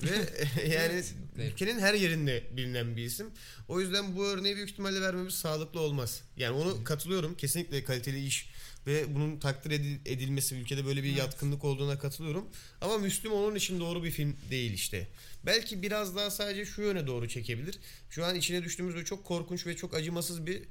Hı 0.00 0.06
hı. 0.06 0.10
Ve 0.10 0.28
yani 0.74 1.02
ülkenin 1.36 1.78
her 1.78 1.94
yerinde 1.94 2.44
bilinen 2.56 2.96
bir 2.96 3.04
isim. 3.04 3.26
O 3.68 3.80
yüzden 3.80 4.16
bu 4.16 4.26
örneği 4.26 4.56
büyük 4.56 4.70
ihtimalle 4.70 5.00
vermemiz 5.00 5.34
sağlıklı 5.34 5.80
olmaz. 5.80 6.22
Yani 6.36 6.56
onu 6.56 6.84
katılıyorum. 6.84 7.34
Kesinlikle 7.36 7.84
kaliteli 7.84 8.26
iş 8.26 8.50
ve 8.86 9.14
bunun 9.14 9.38
takdir 9.38 9.70
edil- 9.70 9.98
edilmesi 10.06 10.54
ülkede 10.54 10.84
böyle 10.86 11.02
bir 11.02 11.08
Evet. 11.08 11.18
yatkınlık 11.18 11.64
olduğuna 11.64 11.98
katılıyorum. 11.98 12.48
Ama 12.80 12.98
Müslüm 12.98 13.32
onun 13.32 13.54
için 13.54 13.80
doğru 13.80 14.04
bir 14.04 14.10
film 14.10 14.36
değil 14.50 14.72
işte. 14.72 15.08
Belki 15.46 15.82
biraz 15.82 16.16
daha 16.16 16.30
sadece 16.30 16.64
şu 16.64 16.82
yöne 16.82 17.06
doğru 17.06 17.28
çekebilir. 17.28 17.78
Şu 18.10 18.24
an 18.24 18.34
içine 18.36 18.64
düştüğümüz 18.64 18.94
ve 18.94 19.04
çok 19.04 19.24
korkunç 19.24 19.66
ve 19.66 19.76
çok 19.76 19.94
acımasız 19.94 20.46
bir 20.46 20.62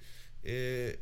e, 0.46 0.96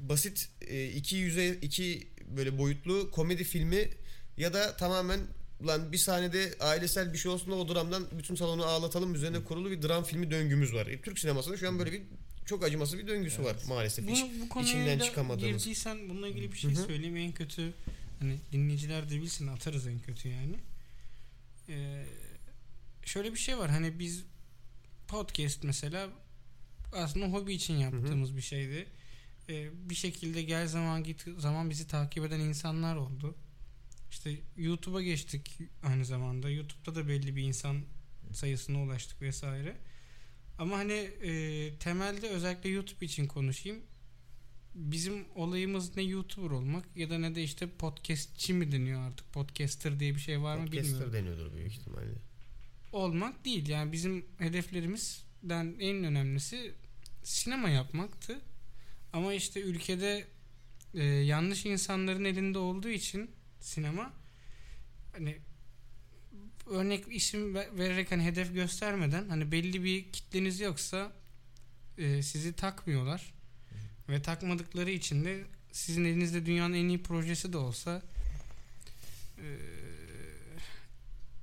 basit 0.00 0.48
e, 0.60 0.86
iki 0.88 1.16
yüze 1.16 1.58
iki 1.62 2.08
böyle 2.36 2.58
boyutlu 2.58 3.10
komedi 3.10 3.44
filmi 3.44 3.88
ya 4.36 4.54
da 4.54 4.76
tamamen 4.76 5.20
lan 5.66 5.92
bir 5.92 5.98
sahnede 5.98 6.54
ailesel 6.60 7.12
bir 7.12 7.18
şey 7.18 7.30
olsun 7.30 7.50
da 7.50 7.54
o 7.54 7.74
dramdan 7.74 8.06
bütün 8.18 8.34
salonu 8.34 8.64
ağlatalım 8.64 9.14
üzerine 9.14 9.44
kurulu 9.44 9.70
bir 9.70 9.82
dram 9.82 10.04
filmi 10.04 10.30
döngümüz 10.30 10.74
var. 10.74 10.88
Türk 11.02 11.18
sinemasında 11.18 11.56
şu 11.56 11.68
an 11.68 11.78
böyle 11.78 11.92
bir 11.92 12.02
çok 12.46 12.64
acımasız 12.64 12.98
bir 12.98 13.06
döngüsü 13.06 13.44
var 13.44 13.56
maalesef. 13.68 14.08
Bunu, 14.08 14.28
bu 14.40 14.48
konuya 14.48 14.70
içinden 14.70 14.98
çıkamadığımız. 14.98 15.62
girdiysen 15.62 16.08
bununla 16.08 16.28
ilgili 16.28 16.52
bir 16.52 16.58
şey 16.58 16.70
Hı 16.70 16.80
hı. 16.80 16.86
söyleyeyim 16.86 17.16
en 17.16 17.32
kötü 17.32 17.72
hani 18.20 18.38
dinleyiciler 18.52 19.10
de 19.10 19.22
bilsin 19.22 19.46
atarız 19.46 19.86
en 19.86 19.98
kötü 19.98 20.28
yani. 20.28 20.56
Ee, 21.68 22.04
şöyle 23.04 23.32
bir 23.32 23.38
şey 23.38 23.58
var 23.58 23.70
hani 23.70 23.98
biz 23.98 24.24
podcast 25.08 25.64
mesela 25.64 26.08
aslında 26.92 27.26
hobi 27.26 27.54
için 27.54 27.74
yaptığımız 27.74 28.36
bir 28.36 28.42
şeydi. 28.42 28.86
Ee, 29.48 29.70
bir 29.90 29.94
şekilde 29.94 30.42
gel 30.42 30.66
zaman 30.66 31.04
git 31.04 31.24
zaman 31.38 31.70
bizi 31.70 31.86
takip 31.86 32.24
eden 32.24 32.40
insanlar 32.40 32.96
oldu. 32.96 33.34
İşte 34.10 34.34
YouTube'a 34.56 35.02
geçtik 35.02 35.58
aynı 35.82 36.04
zamanda. 36.04 36.50
YouTube'da 36.50 36.94
da 36.94 37.08
belli 37.08 37.36
bir 37.36 37.42
insan 37.42 37.80
sayısına 38.32 38.82
ulaştık 38.82 39.22
vesaire. 39.22 39.76
Ama 40.58 40.78
hani 40.78 40.92
e, 40.92 41.78
temelde 41.78 42.28
özellikle 42.28 42.68
YouTube 42.68 43.06
için 43.06 43.26
konuşayım. 43.26 43.78
Bizim 44.74 45.24
olayımız 45.34 45.96
ne 45.96 46.02
YouTuber 46.02 46.50
olmak 46.50 46.96
ya 46.96 47.10
da 47.10 47.18
ne 47.18 47.34
de 47.34 47.42
işte 47.42 47.68
podcastçi 47.70 48.54
mi 48.54 48.72
deniyor 48.72 49.00
artık. 49.00 49.32
Podcaster 49.32 50.00
diye 50.00 50.14
bir 50.14 50.20
şey 50.20 50.42
var 50.42 50.56
mı 50.56 50.66
bilmiyorum 50.66 50.90
Podcaster 50.90 51.12
deniyordur 51.20 51.52
büyük 51.56 51.72
ihtimalle. 51.72 52.14
olmak 52.92 53.44
değil. 53.44 53.68
Yani 53.68 53.92
bizim 53.92 54.24
hedeflerimizden 54.38 55.76
en 55.80 56.04
önemlisi 56.04 56.72
sinema 57.22 57.68
yapmaktı. 57.68 58.40
Ama 59.12 59.34
işte 59.34 59.60
ülkede 59.60 60.26
e, 60.94 61.04
yanlış 61.04 61.66
insanların 61.66 62.24
elinde 62.24 62.58
olduğu 62.58 62.88
için 62.88 63.30
sinema 63.60 64.12
hani 65.12 65.38
örnek 66.66 67.04
isim 67.10 67.54
ve- 67.54 67.68
vererek 67.78 68.10
hani 68.12 68.24
hedef 68.24 68.54
göstermeden 68.54 69.28
hani 69.28 69.52
belli 69.52 69.84
bir 69.84 70.12
kitleniz 70.12 70.60
yoksa 70.60 71.12
e, 71.98 72.22
sizi 72.22 72.52
takmıyorlar 72.52 73.34
ve 74.08 74.22
takmadıkları 74.22 74.90
için 74.90 75.24
de 75.24 75.44
sizin 75.72 76.04
elinizde 76.04 76.46
dünyanın 76.46 76.74
en 76.74 76.88
iyi 76.88 77.02
projesi 77.02 77.52
de 77.52 77.56
olsa 77.56 78.02
e, 79.38 79.46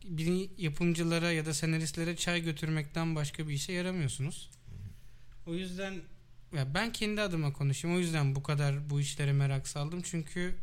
bir 0.04 0.50
yapımcılara 0.58 1.32
ya 1.32 1.46
da 1.46 1.54
senaristlere 1.54 2.16
çay 2.16 2.42
götürmekten 2.44 3.16
başka 3.16 3.48
bir 3.48 3.54
işe 3.54 3.74
yaramıyorsunuz. 3.74 4.50
O 5.48 5.54
yüzden 5.56 6.02
ya 6.56 6.74
ben 6.74 6.92
kendi 6.92 7.22
adıma 7.22 7.54
konuşayım. 7.54 7.98
O 7.98 8.00
yüzden 8.00 8.36
bu 8.36 8.44
kadar 8.44 8.90
bu 8.90 9.00
işlere 9.02 9.34
merak 9.34 9.68
saldım. 9.68 10.02
Çünkü 10.02 10.56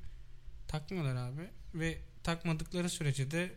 takmıyorlar 0.68 1.16
abi 1.16 1.42
ve 1.74 1.98
takmadıkları 2.22 2.90
sürece 2.90 3.30
de 3.30 3.52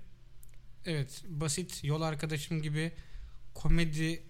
evet 0.86 1.24
basit 1.28 1.84
yol 1.84 2.02
arkadaşım 2.02 2.62
gibi 2.62 2.92
komedi 3.54 4.24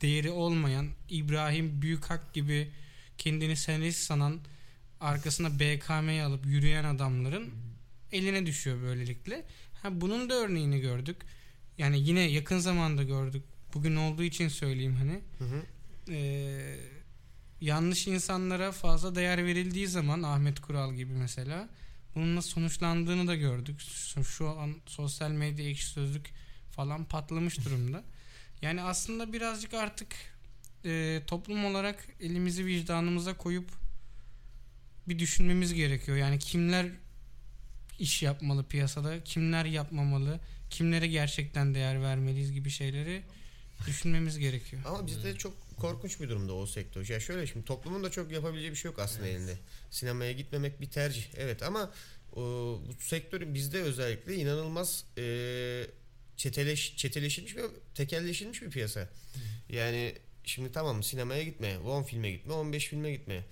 değeri 0.00 0.30
olmayan 0.30 0.88
İbrahim 1.08 1.82
Büyükak 1.82 2.34
gibi 2.34 2.70
kendini 3.18 3.56
senarist 3.56 4.00
sanan 4.00 4.40
arkasına 5.00 5.60
BKM'yi 5.60 6.22
alıp 6.22 6.46
yürüyen 6.46 6.84
adamların 6.84 7.50
eline 8.12 8.46
düşüyor 8.46 8.82
böylelikle. 8.82 9.44
Ha 9.82 10.00
bunun 10.00 10.30
da 10.30 10.34
örneğini 10.34 10.80
gördük. 10.80 11.16
Yani 11.78 12.08
yine 12.08 12.20
yakın 12.20 12.58
zamanda 12.58 13.02
gördük. 13.02 13.44
Bugün 13.74 13.96
olduğu 13.96 14.22
için 14.22 14.48
söyleyeyim 14.48 14.96
hani. 14.96 15.20
Hı 15.38 15.44
hı. 15.44 15.62
Ee, 16.12 16.76
yanlış 17.60 18.06
insanlara 18.06 18.72
fazla 18.72 19.14
değer 19.14 19.46
verildiği 19.46 19.88
zaman 19.88 20.22
Ahmet 20.22 20.60
Kural 20.60 20.94
gibi 20.94 21.12
mesela 21.12 21.68
bununla 22.14 22.42
sonuçlandığını 22.42 23.26
da 23.28 23.34
gördük. 23.36 23.80
Şu- 23.80 24.24
Şu 24.24 24.48
an 24.48 24.74
sosyal 24.86 25.30
medya 25.30 25.68
ekşi 25.68 25.86
sözlük 25.86 26.30
falan 26.70 27.04
patlamış 27.04 27.64
durumda. 27.64 28.04
Yani 28.62 28.82
aslında 28.82 29.32
birazcık 29.32 29.74
artık 29.74 30.14
e, 30.84 31.22
toplum 31.26 31.64
olarak 31.64 32.06
elimizi 32.20 32.66
vicdanımıza 32.66 33.36
koyup 33.36 33.70
bir 35.08 35.18
düşünmemiz 35.18 35.74
gerekiyor. 35.74 36.16
Yani 36.16 36.38
kimler 36.38 36.86
iş 37.98 38.22
yapmalı 38.22 38.64
piyasada, 38.64 39.24
kimler 39.24 39.64
yapmamalı, 39.64 40.40
kimlere 40.70 41.06
gerçekten 41.06 41.74
değer 41.74 42.02
vermeliyiz 42.02 42.52
gibi 42.52 42.70
şeyleri 42.70 43.22
düşünmemiz 43.86 44.38
gerekiyor. 44.38 44.82
Ama 44.86 45.06
bizde 45.06 45.36
çok 45.36 45.56
korkunç 45.80 46.20
bir 46.20 46.28
durumda 46.28 46.52
o 46.52 46.66
sektör. 46.66 47.08
Ya 47.08 47.20
şöyle 47.20 47.46
şimdi 47.46 47.64
toplumun 47.64 48.04
da 48.04 48.10
çok 48.10 48.32
yapabileceği 48.32 48.70
bir 48.70 48.76
şey 48.76 48.90
yok 48.90 48.98
aslında 48.98 49.26
elinde. 49.26 49.58
Sinemaya 49.90 50.32
gitmemek 50.32 50.80
bir 50.80 50.90
tercih. 50.90 51.24
Evet 51.36 51.62
ama 51.62 51.92
o, 52.32 52.40
bu 52.88 53.02
sektörün 53.02 53.54
bizde 53.54 53.82
özellikle 53.82 54.34
inanılmaz 54.34 55.04
e, 55.18 55.86
çeteleş, 56.36 56.96
çeteleşilmiş 56.96 57.56
ve 57.56 57.62
tekelleşilmiş 57.94 58.62
bir 58.62 58.70
piyasa. 58.70 59.08
Yani 59.68 60.14
şimdi 60.44 60.72
tamam 60.72 61.02
sinemaya 61.02 61.42
gitme, 61.42 61.78
10 61.78 62.02
filme 62.02 62.30
gitme, 62.30 62.52
15 62.52 62.86
filme 62.88 63.12
gitme. 63.12 63.44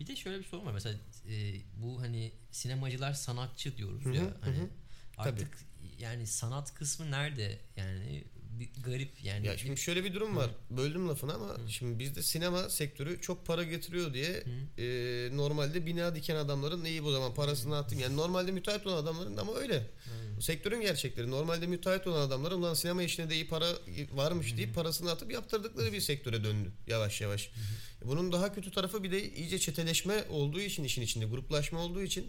Bir 0.00 0.06
de 0.06 0.16
şöyle 0.16 0.38
bir 0.38 0.44
sorun 0.44 0.66
var. 0.66 0.72
Mesela 0.72 0.98
e, 1.28 1.60
bu 1.76 2.00
hani 2.00 2.32
sinemacılar 2.50 3.12
sanatçı 3.12 3.76
diyoruz 3.76 4.04
Hı 4.04 4.08
hı, 4.08 4.14
ya. 4.14 4.36
Hani 4.40 4.56
hı. 4.56 4.68
artık 5.16 5.58
yani 5.98 6.26
sanat 6.26 6.74
kısmı 6.74 7.10
nerede? 7.10 7.58
Yani 7.76 8.24
bir 8.60 8.68
garip 8.84 9.24
yani. 9.24 9.46
Ya 9.46 9.58
şimdi 9.58 9.80
şöyle 9.80 10.04
bir 10.04 10.14
durum 10.14 10.36
var. 10.36 10.50
Böldüm 10.70 11.08
lafını 11.08 11.34
ama 11.34 11.56
şimdi 11.68 11.98
bizde 11.98 12.22
sinema 12.22 12.70
sektörü 12.70 13.20
çok 13.20 13.46
para 13.46 13.64
getiriyor 13.64 14.14
diye 14.14 14.44
e, 14.78 14.84
normalde 15.36 15.86
bina 15.86 16.14
diken 16.14 16.36
adamların 16.36 16.84
iyi 16.84 17.04
bu 17.04 17.12
zaman 17.12 17.34
parasını 17.34 17.76
attım. 17.76 17.98
Yani 17.98 18.16
normalde 18.16 18.52
müteahhit 18.52 18.86
olan 18.86 19.02
adamların 19.02 19.36
ama 19.36 19.54
öyle. 19.54 19.86
Bu 20.36 20.42
sektörün 20.42 20.80
gerçekleri. 20.80 21.30
Normalde 21.30 21.66
müteahhit 21.66 22.06
olan 22.06 22.26
adamların 22.26 22.58
ulan 22.58 22.74
sinema 22.74 23.02
işine 23.02 23.30
de 23.30 23.34
iyi 23.34 23.48
para 23.48 23.68
varmış 24.14 24.56
deyip 24.56 24.74
parasını 24.74 25.10
atıp 25.10 25.32
yaptırdıkları 25.32 25.92
bir 25.92 26.00
sektöre 26.00 26.44
döndü 26.44 26.72
yavaş 26.86 27.20
yavaş. 27.20 27.50
Bunun 28.04 28.32
daha 28.32 28.54
kötü 28.54 28.70
tarafı 28.70 29.02
bir 29.02 29.12
de 29.12 29.32
iyice 29.32 29.58
çeteleşme 29.58 30.24
olduğu 30.30 30.60
için 30.60 30.84
işin 30.84 31.02
içinde 31.02 31.24
gruplaşma 31.24 31.80
olduğu 31.80 32.02
için 32.02 32.26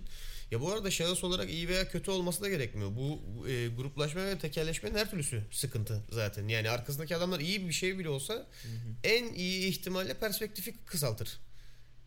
ya 0.51 0.61
bu 0.61 0.71
arada 0.71 0.91
şahıs 0.91 1.23
olarak 1.23 1.49
iyi 1.49 1.67
veya 1.69 1.89
kötü 1.89 2.11
olması 2.11 2.41
da 2.41 2.49
gerekmiyor. 2.49 2.91
Bu 2.95 3.21
e, 3.47 3.67
gruplaşma 3.67 4.25
ve 4.25 4.37
tekelleşmenin 4.39 4.95
her 4.95 5.09
türlüsü 5.11 5.43
sıkıntı 5.51 6.03
zaten. 6.11 6.47
Yani 6.47 6.69
arkasındaki 6.69 7.15
adamlar 7.15 7.39
iyi 7.39 7.67
bir 7.67 7.73
şey 7.73 7.99
bile 7.99 8.09
olsa 8.09 8.47
en 9.03 9.33
iyi 9.33 9.67
ihtimalle 9.67 10.13
perspektifi 10.13 10.75
kısaltır. 10.85 11.39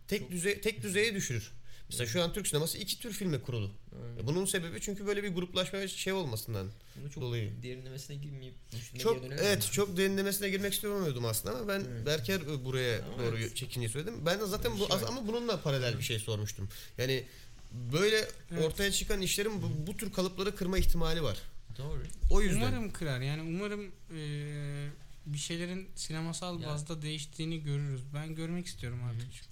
Tek 0.09 0.31
düzey 0.31 0.61
tek 0.61 0.83
düzeye 0.83 1.15
düşürür. 1.15 1.53
Mesela 1.89 2.07
şu 2.07 2.23
an 2.23 2.33
Türk 2.33 2.47
sineması 2.47 2.79
iki 2.79 2.99
tür 2.99 3.13
filme 3.13 3.41
kurulu. 3.41 3.71
Evet. 4.15 4.27
Bunun 4.27 4.45
sebebi 4.45 4.81
çünkü 4.81 5.07
böyle 5.07 5.23
bir 5.23 5.29
gruplaşma 5.29 5.79
ve 5.79 5.89
şey 5.89 6.13
olmasından. 6.13 6.71
Bunu 6.97 7.11
çok 7.11 7.23
dolayı. 7.23 7.63
derinlemesine 7.63 8.17
girmeyip 8.17 8.55
Çok 8.99 9.25
evet 9.41 9.59
mi? 9.59 9.73
çok 9.73 9.97
derinlemesine 9.97 10.49
girmek 10.51 10.73
istemiyordum 10.73 11.25
aslında 11.25 11.57
ama 11.57 11.69
ben 11.69 11.81
Evet. 11.91 12.07
Berker 12.07 12.41
e, 12.41 12.65
buraya 12.65 13.05
Ama 13.05 13.23
doğru 13.27 13.39
evet. 13.39 13.57
çekince 13.57 13.89
söyledim. 13.89 14.27
Ben 14.27 14.41
de 14.41 14.47
zaten 14.47 14.79
bu 14.79 14.95
ama 15.09 15.27
bununla 15.29 15.61
paralel 15.63 15.99
bir 15.99 16.03
şey 16.05 16.19
sormuştum. 16.19 16.69
Yani 16.99 17.25
böyle 17.73 18.29
Evet. 18.51 18.65
ortaya 18.65 18.93
çıkan 18.93 19.21
işlerin 19.21 19.63
bu, 19.63 19.87
bu 19.87 19.97
tür 19.97 20.13
kalıpları 20.13 20.57
kırma 20.57 20.79
ihtimali 20.79 21.23
var. 21.23 21.39
Doğru. 21.79 22.03
O 22.31 22.43
yüzden. 22.43 22.57
Umarım 22.61 22.93
kırar. 22.93 23.21
Yani 23.21 23.43
umarım 23.43 23.81
eee, 24.15 24.89
bir 25.27 25.39
şeylerin 25.39 25.89
sinemasal 25.97 26.61
Ya. 26.61 26.69
bazda 26.69 27.03
değiştiğini 27.03 27.63
görürüz. 27.63 28.01
Ben 28.15 28.35
görmek 28.35 28.67
istiyorum 28.67 29.01
artık 29.05 29.33
çünkü. 29.33 29.51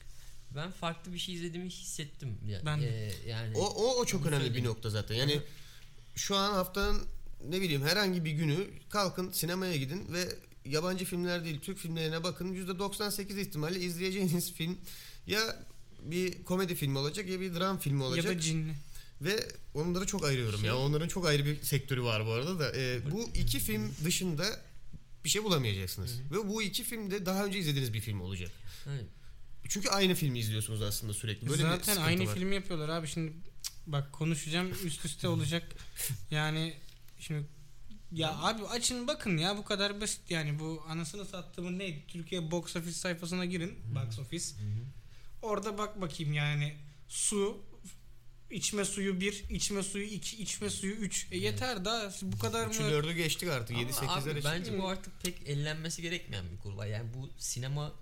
Ben 0.56 0.70
farklı 0.70 1.12
bir 1.12 1.18
şey 1.18 1.34
izlediğimi 1.34 1.70
hissettim. 1.70 2.38
Ya, 2.48 2.60
Ben 2.66 2.78
e, 2.78 3.10
yani 3.28 3.56
O, 3.56 3.60
o, 3.66 4.00
o 4.00 4.04
çok 4.04 4.26
önemli 4.26 4.40
bir 4.40 4.46
söyleyeyim. 4.46 4.66
nokta 4.68 4.90
zaten. 4.90 5.14
Yani 5.14 5.34
Hı. 5.36 5.42
şu 6.16 6.36
an 6.36 6.52
haftanın 6.52 7.02
ne 7.48 7.60
bileyim 7.60 7.82
herhangi 7.82 8.24
bir 8.24 8.30
günü 8.30 8.66
kalkın 8.90 9.30
sinemaya 9.32 9.76
gidin 9.76 10.12
ve 10.12 10.28
yabancı 10.64 11.04
filmler 11.04 11.44
değil 11.44 11.60
Türk 11.60 11.78
filmlerine 11.78 12.24
bakın. 12.24 12.54
%98 12.54 13.40
ihtimalle 13.40 13.80
izleyeceğiniz 13.80 14.52
film 14.54 14.78
ya 15.26 15.40
bir 16.02 16.44
komedi 16.44 16.74
filmi 16.74 16.98
olacak 16.98 17.28
ya 17.28 17.40
bir 17.40 17.54
dram 17.54 17.78
filmi 17.78 18.02
olacak. 18.02 18.24
Ya 18.24 18.30
da 18.30 18.40
cinli. 18.40 18.74
Ve 19.20 19.48
onları 19.74 20.06
çok 20.06 20.24
ayırıyorum 20.24 20.60
Şey- 20.60 20.68
ya. 20.68 20.76
Onların 20.76 21.08
çok 21.08 21.26
ayrı 21.26 21.44
bir 21.44 21.62
sektörü 21.62 22.02
var 22.02 22.26
bu 22.26 22.30
arada 22.30 22.58
da. 22.58 22.72
Ee, 22.76 23.10
bu 23.10 23.30
iki 23.34 23.58
film 23.60 23.90
dışında 24.04 24.44
bir 25.24 25.28
şey 25.28 25.44
bulamayacaksınız. 25.44 26.20
Ve 26.30 26.48
bu 26.48 26.62
iki 26.62 26.84
film 26.84 27.10
de 27.10 27.26
daha 27.26 27.44
önce 27.44 27.58
izlediğiniz 27.58 27.92
bir 27.92 28.00
film 28.00 28.20
olacak. 28.20 28.50
hani 28.84 29.02
Çünkü 29.68 29.88
aynı 29.88 30.14
filmi 30.14 30.38
izliyorsunuz 30.38 30.82
aslında 30.82 31.14
sürekli. 31.14 31.48
Böyle 31.48 31.62
Zaten 31.62 31.96
aynı 31.96 32.26
var. 32.26 32.34
filmi 32.34 32.54
yapıyorlar 32.54 32.88
abi. 32.88 33.08
Şimdi 33.08 33.32
bak 33.86 34.12
konuşacağım 34.12 34.72
üst 34.84 35.04
üste 35.04 35.28
olacak. 35.28 35.74
Yani 36.30 36.74
şimdi 37.18 37.46
ya 38.12 38.38
abi 38.38 38.64
açın 38.66 39.06
bakın 39.06 39.36
ya 39.36 39.56
bu 39.56 39.64
kadar 39.64 40.00
basit 40.00 40.30
yani 40.30 40.58
bu 40.58 40.82
anasını 40.88 41.24
sattığımın 41.24 41.78
neydi? 41.78 42.04
Türkiye 42.08 42.50
box 42.50 42.76
office 42.76 42.92
sayfasına 42.92 43.44
girin. 43.44 43.78
Box 43.94 44.18
office. 44.18 44.46
Orada 45.42 45.78
bak 45.78 46.00
bakayım 46.00 46.32
yani 46.32 46.76
su 47.08 47.68
içme 48.50 48.84
suyu 48.84 49.20
1, 49.20 49.44
içme 49.50 49.82
suyu 49.82 50.04
2, 50.04 50.36
içme 50.42 50.70
suyu 50.70 50.94
3. 50.94 51.28
E 51.30 51.38
yeter 51.38 51.84
daha 51.84 52.10
bu 52.22 52.38
kadar 52.38 52.66
mı? 52.66 52.72
Üçü 52.72 52.82
dördü 52.82 53.12
geçtik 53.12 53.48
artık. 53.48 53.76
Ama 53.76 53.90
7-8'lere 53.90 54.30
abi 54.32 54.44
bence 54.44 54.64
çıkıyor. 54.64 54.82
bu 54.82 54.88
artık 54.88 55.22
pek 55.22 55.48
ellenmesi 55.48 56.02
gerekmeyen 56.02 56.44
bir 56.52 56.58
kurulay. 56.58 56.90
Yani 56.90 57.14
bu 57.14 57.30
sinema 57.38 57.92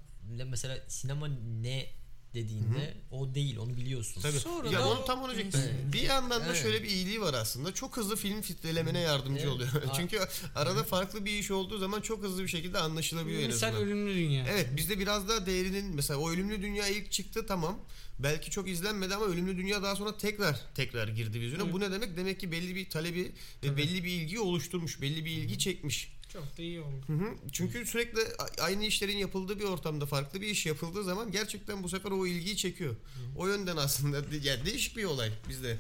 mesela 0.46 0.78
sinema 0.88 1.28
ne 1.60 1.86
dediğinde 2.34 2.94
o 3.10 3.34
değil 3.34 3.56
onu 3.56 3.76
biliyorsun. 3.76 4.20
Tabii. 4.22 4.38
Sonra 4.40 4.68
ya 4.70 4.78
da 4.80 4.88
onu 4.88 5.04
tam 5.04 5.22
onu 5.22 5.32
diyecektim. 5.34 5.60
Evet. 5.64 5.92
Bir 5.92 6.00
yandan 6.02 6.40
da 6.40 6.46
Evet. 6.46 6.62
şöyle 6.62 6.82
bir 6.82 6.88
iyiliği 6.88 7.20
var 7.20 7.34
aslında. 7.34 7.74
Çok 7.74 7.96
hızlı 7.96 8.16
film 8.16 8.42
filtrelemene 8.42 9.00
yardımcı 9.00 9.40
Evet. 9.42 9.52
oluyor. 9.52 9.70
Çünkü 9.96 10.18
arada 10.54 10.84
farklı 10.84 11.24
bir 11.24 11.38
iş 11.38 11.50
olduğu 11.50 11.78
zaman 11.78 12.00
çok 12.00 12.22
hızlı 12.22 12.42
bir 12.42 12.48
şekilde 12.48 12.78
anlaşılabiliyor 12.78 13.40
en 13.42 13.46
Misal 13.46 13.66
azından. 13.68 13.82
ölümlü 13.86 14.14
dünya. 14.14 14.46
Evet 14.48 14.68
bizde 14.76 14.98
biraz 14.98 15.28
daha 15.28 15.46
değerinin 15.46 15.94
mesela 15.94 16.18
o 16.20 16.30
ölümlü 16.30 16.62
dünya 16.62 16.88
ilk 16.88 17.12
çıktı 17.12 17.46
tamam. 17.46 17.78
Belki 18.18 18.50
çok 18.50 18.68
izlenmedi 18.68 19.14
ama 19.14 19.24
ölümlü 19.26 19.56
dünya 19.56 19.82
daha 19.82 19.96
sonra 19.96 20.16
tekrar 20.18 20.60
tekrar 20.74 21.08
girdi 21.08 21.40
vizyona. 21.40 21.62
Evet. 21.62 21.72
Bu 21.72 21.80
ne 21.80 21.92
demek? 21.92 22.16
Demek 22.16 22.40
ki 22.40 22.52
belli 22.52 22.74
bir 22.74 22.90
talebi 22.90 23.32
ve 23.62 23.76
belli 23.76 24.04
bir 24.04 24.10
ilgiyi 24.10 24.40
oluşturmuş. 24.40 25.00
Belli 25.00 25.24
bir 25.24 25.30
ilgi 25.30 25.58
çekmiş. 25.58 26.12
Çok 26.32 26.58
da 26.58 26.62
iyi 26.62 26.80
oldu. 26.80 27.04
Hı 27.06 27.12
hı. 27.12 27.34
Çünkü 27.52 27.86
sürekli 27.86 28.18
aynı 28.60 28.84
işlerin 28.84 29.16
yapıldığı 29.16 29.58
bir 29.58 29.64
ortamda 29.64 30.06
farklı 30.06 30.40
bir 30.40 30.46
iş 30.46 30.66
yapıldığı 30.66 31.04
zaman 31.04 31.32
gerçekten 31.32 31.82
bu 31.82 31.88
sefer 31.88 32.10
o 32.10 32.26
ilgiyi 32.26 32.56
çekiyor. 32.56 32.96
O 33.36 33.46
yönden 33.46 33.76
aslında 33.76 34.16
yani 34.42 34.66
değişik 34.66 34.96
bir 34.96 35.04
olay 35.04 35.32
bizde. 35.48 35.78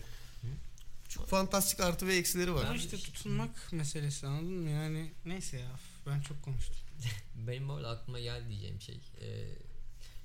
Çok 1.08 1.28
fantastik 1.28 1.80
artı 1.80 2.06
ve 2.06 2.16
eksileri 2.16 2.54
var. 2.54 2.64
Ama 2.64 2.76
işte 2.76 2.96
tutunmak 2.96 3.72
meselesi 3.72 4.26
anladın 4.26 4.52
mı? 4.52 4.70
Yani 4.70 5.10
neyse 5.24 5.58
ya 5.58 5.70
ben 6.06 6.20
çok 6.20 6.42
konuştum. 6.42 6.76
Benim 7.46 7.68
böyle 7.68 7.86
aklıma 7.86 8.20
geldi 8.20 8.48
diyeceğim 8.48 8.80
şey. 8.80 9.00
Ee, 9.20 9.44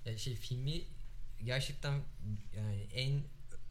yani 0.05 0.19
şey 0.19 0.35
filmi 0.35 0.81
gerçekten 1.45 2.01
yani 2.57 2.87
en 2.93 3.21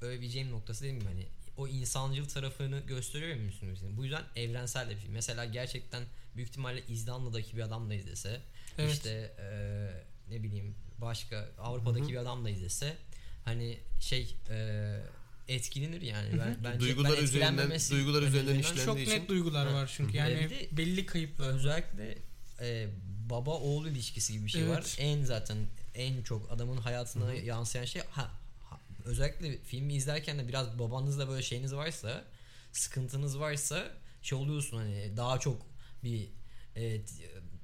övebileceğim 0.00 0.50
noktası 0.50 0.84
değil 0.84 0.94
mi 0.94 1.04
hani 1.04 1.26
o 1.56 1.68
insancıl 1.68 2.28
tarafını 2.28 2.80
gösteriyor 2.80 3.36
mu 3.36 3.42
Müslüm 3.42 3.68
Gürses'in? 3.68 3.96
Bu 3.96 4.04
yüzden 4.04 4.24
evrensel 4.36 4.86
de 4.86 4.90
bir 4.90 5.00
film. 5.00 5.12
Mesela 5.12 5.44
gerçekten 5.44 6.02
büyük 6.36 6.48
ihtimalle 6.48 6.82
İzlanda'daki 6.88 7.56
bir 7.56 7.62
adam 7.62 7.90
da 7.90 7.94
izlese 7.94 8.40
Evet. 8.78 8.92
işte 8.92 9.32
eee, 9.38 10.04
ne 10.36 10.42
bileyim 10.42 10.74
başka 10.98 11.48
Avrupa'daki 11.58 12.08
bir 12.12 12.16
adam 12.16 12.44
da 12.44 12.50
izlese 12.50 12.96
hani 13.44 13.78
şey 14.00 14.36
eee, 14.50 15.00
etkilenir 15.48 16.02
yani. 16.02 16.38
Ben, 16.38 16.56
bence, 16.64 16.80
Duygular 16.80 17.12
ben 17.18 17.22
üzerinden- 17.22 17.90
duygular 17.90 18.22
üzerinden 18.22 18.58
işlendiği 18.58 18.86
Çok 18.86 19.00
için- 19.00 19.10
net 19.10 19.28
duygular 19.28 19.68
Ha. 19.68 19.74
var 19.74 19.92
çünkü 19.96 20.16
yani 20.16 20.32
E 20.32 20.50
de- 20.50 20.68
belli 20.76 21.06
kayıplar. 21.06 21.48
Özellikle 21.48 22.18
e, 22.60 22.88
baba 23.30 23.50
oğul 23.50 23.86
ilişkisi 23.86 24.32
gibi 24.32 24.44
bir 24.46 24.50
şey 24.50 24.62
Evet. 24.62 24.70
var. 24.70 24.96
En 24.98 25.24
zaten 25.24 25.56
en 25.94 26.22
çok 26.22 26.52
adamın 26.52 26.76
hayatına 26.76 27.34
yansıyan 27.34 27.84
şey 27.84 28.02
ha, 28.10 28.30
ha- 28.70 28.80
özellikle 29.04 29.58
filmi 29.58 29.94
izlerken 29.94 30.38
de 30.38 30.48
biraz 30.48 30.78
babanızla 30.78 31.28
böyle 31.28 31.42
şeyiniz 31.42 31.74
varsa, 31.74 32.24
sıkıntınız 32.72 33.38
varsa 33.38 33.90
şey 34.22 34.38
oluyorsun 34.38 34.76
hani 34.76 35.16
daha 35.16 35.38
çok 35.40 35.62
bir 36.04 36.28
e, 36.76 37.00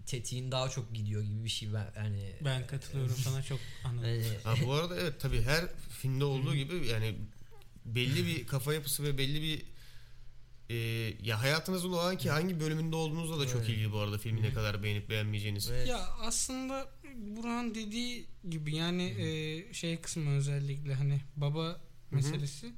tetiğin 0.07 0.53
daha 0.53 0.68
çok 0.68 0.95
gidiyor 0.95 1.22
gibi 1.22 1.45
bir 1.45 1.49
şey 1.51 1.68
ben 1.74 1.93
yani 1.97 2.32
Ben 2.45 2.66
katılıyorum 2.66 3.16
sana 3.16 3.43
çok 3.43 3.61
anladım. 3.84 4.09
hani, 4.09 4.24
Ha, 4.45 4.55
bu 4.66 4.72
arada 4.72 5.01
evet 5.01 5.20
tabii 5.20 5.43
her 5.43 5.64
filmde 6.01 6.24
olduğu 6.24 6.55
gibi 6.55 6.87
yani 6.87 7.14
belli 7.84 8.26
bir 8.26 8.47
kafa 8.47 8.74
yapısı 8.74 9.03
ve 9.05 9.18
belli 9.18 9.43
bir 9.43 9.62
e, 10.70 10.76
ya 11.22 11.43
hayatınızın 11.43 11.93
o 11.93 11.97
anki 11.99 12.30
hangi 12.30 12.61
bölümünde 12.61 12.97
olduğunuzla 12.97 13.41
da 13.41 13.47
çok 13.47 13.57
Evet. 13.61 13.68
ilgili 13.68 13.93
bu 13.93 13.99
arada 13.99 14.18
filmi 14.18 14.43
ne 14.43 14.53
kadar 14.53 14.82
beğenip 14.82 15.11
beğenmeyeceğiniz. 15.11 15.70
evet. 15.70 15.89
Ya 15.89 15.99
aslında 16.20 16.89
Burhan 17.16 17.74
dediği 17.74 18.26
gibi 18.51 18.74
yani 18.76 19.03
e, 19.03 19.74
şey 19.74 19.97
kısmı 20.01 20.30
özellikle 20.37 20.95
hani 20.95 21.20
baba 21.37 21.80
meselesi. 22.11 22.72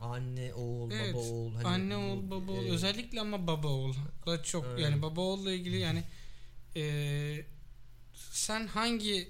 Anne 0.00 0.54
oğul 0.54 0.90
Evet, 0.90 1.14
baba 1.14 1.18
oğul 1.22 1.54
hani 1.54 1.66
Anne 1.66 1.96
oğul 1.96 2.30
baba 2.30 2.52
oğul 2.52 2.66
e, 2.66 2.70
özellikle 2.70 3.20
ama 3.20 3.46
baba 3.46 3.68
oğul 3.68 3.94
da 4.26 4.42
çok 4.42 4.64
Evet. 4.66 4.80
yani 4.80 5.02
baba 5.02 5.20
oğulla 5.20 5.52
ilgili 5.52 5.78
yani 5.78 6.04
e, 6.76 7.46
sen 8.32 8.66
hangi 8.66 9.28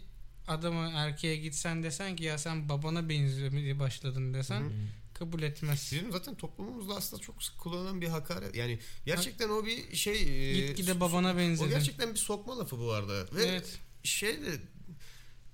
adama 0.48 0.90
erkeğe 0.90 1.36
gitsen 1.36 1.82
desen 1.82 2.16
ki 2.16 2.24
ya 2.24 2.38
sen 2.38 2.68
babana 2.68 3.08
benzemeye 3.08 3.78
başladın 3.78 4.34
desen 4.34 4.60
Hı 4.60 4.64
hı. 4.66 4.72
kabul 5.14 5.42
etmez. 5.42 5.88
Bizim 5.92 6.12
zaten 6.12 6.34
toplumumuzda 6.34 6.94
aslında 6.94 7.22
çok 7.22 7.42
sık 7.42 7.58
kullanılan 7.58 8.00
bir 8.00 8.08
hakaret. 8.08 8.54
Yani 8.56 8.78
gerçekten 9.06 9.48
o 9.48 9.64
bir 9.66 9.96
şey 9.96 10.50
e, 10.50 10.66
Gitgide 10.66 11.00
babana 11.00 11.32
o 11.32 11.36
benzedin. 11.36 11.70
gerçekten 11.70 12.10
bir 12.14 12.18
sokma 12.18 12.58
lafı 12.58 12.78
bu 12.78 12.92
arada. 12.92 13.36
Ve 13.36 13.44
Evet. 13.44 13.78
şey 14.02 14.42
de 14.42 14.50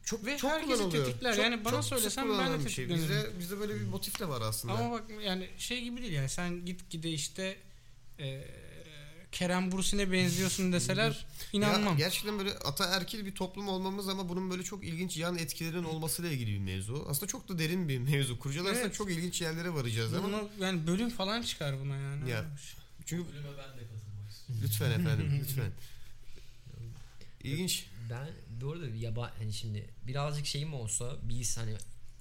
çok 0.09 0.27
Ve 0.27 0.37
çok 0.39 0.51
herkesi 0.51 0.77
kullanılıyor. 0.79 1.07
tetikler. 1.07 1.35
Çok- 1.35 1.45
Yani 1.45 1.65
bana 1.65 1.75
çok 1.75 1.85
söylesen 1.85 2.39
ben 2.39 2.61
de 2.61 2.65
bir 2.65 2.71
şey. 2.71 2.89
Bizde, 2.89 3.31
bizde 3.39 3.59
böyle 3.61 3.75
bir 3.75 3.81
motif 3.87 4.21
de 4.21 4.29
var 4.29 4.41
aslında. 4.41 4.75
Ama 4.75 4.91
bak 4.91 5.05
yani 5.25 5.49
şey 5.59 5.83
gibi 5.85 6.03
değil 6.03 6.13
yani 6.13 6.29
sen 6.29 6.67
gitgide 6.67 7.11
işte 7.11 7.57
e, 8.19 8.45
Kerem 9.33 9.73
Bursin'e 9.73 10.13
benziyorsun 10.13 10.73
deseler 10.73 11.27
inanmam. 11.53 11.93
Ya 11.93 11.99
gerçekten 11.99 12.39
böyle 12.39 12.51
ataerkil 12.53 13.27
bir 13.27 13.35
toplum 13.35 13.69
olmamız 13.69 14.09
ama 14.09 14.29
bunun 14.29 14.51
böyle 14.51 14.63
çok 14.63 14.85
ilginç 14.85 15.17
yan 15.17 15.39
etkilerin 15.39 15.85
olmasıyla 15.85 16.31
ilgili 16.31 16.53
bir 16.53 16.59
mevzu. 16.59 17.07
Aslında 17.09 17.27
çok 17.27 17.49
da 17.49 17.59
derin 17.59 17.89
bir 17.89 17.99
mevzu. 17.99 18.39
Kurcalarsak 18.39 18.85
Evet. 18.85 18.95
çok 18.95 19.11
ilginç 19.11 19.41
yerlere 19.41 19.75
varacağız 19.75 20.15
ama 20.15 20.29
Bunu, 20.29 20.49
yani 20.61 20.87
bölüm 20.87 21.11
falan 21.11 21.43
çıkar 21.43 21.81
buna 21.81 21.97
yani. 21.97 22.31
Ya. 22.31 22.45
çünkü 23.07 23.29
Bölüme 23.33 23.49
ben 23.49 23.79
de 23.79 23.83
katılmak 23.83 24.31
istiyorum. 24.31 24.65
lütfen 24.65 24.91
efendim 24.91 25.41
lütfen. 25.43 25.73
İlginç. 27.45 27.87
Ben 28.11 28.29
bu 28.61 28.73
arada 28.73 28.87
yaba 28.89 29.33
hani 29.39 29.53
şimdi 29.53 29.91
birazcık 30.07 30.47
şeyim 30.47 30.75
olsa 30.75 31.17
biz 31.23 31.59
hani 31.59 31.75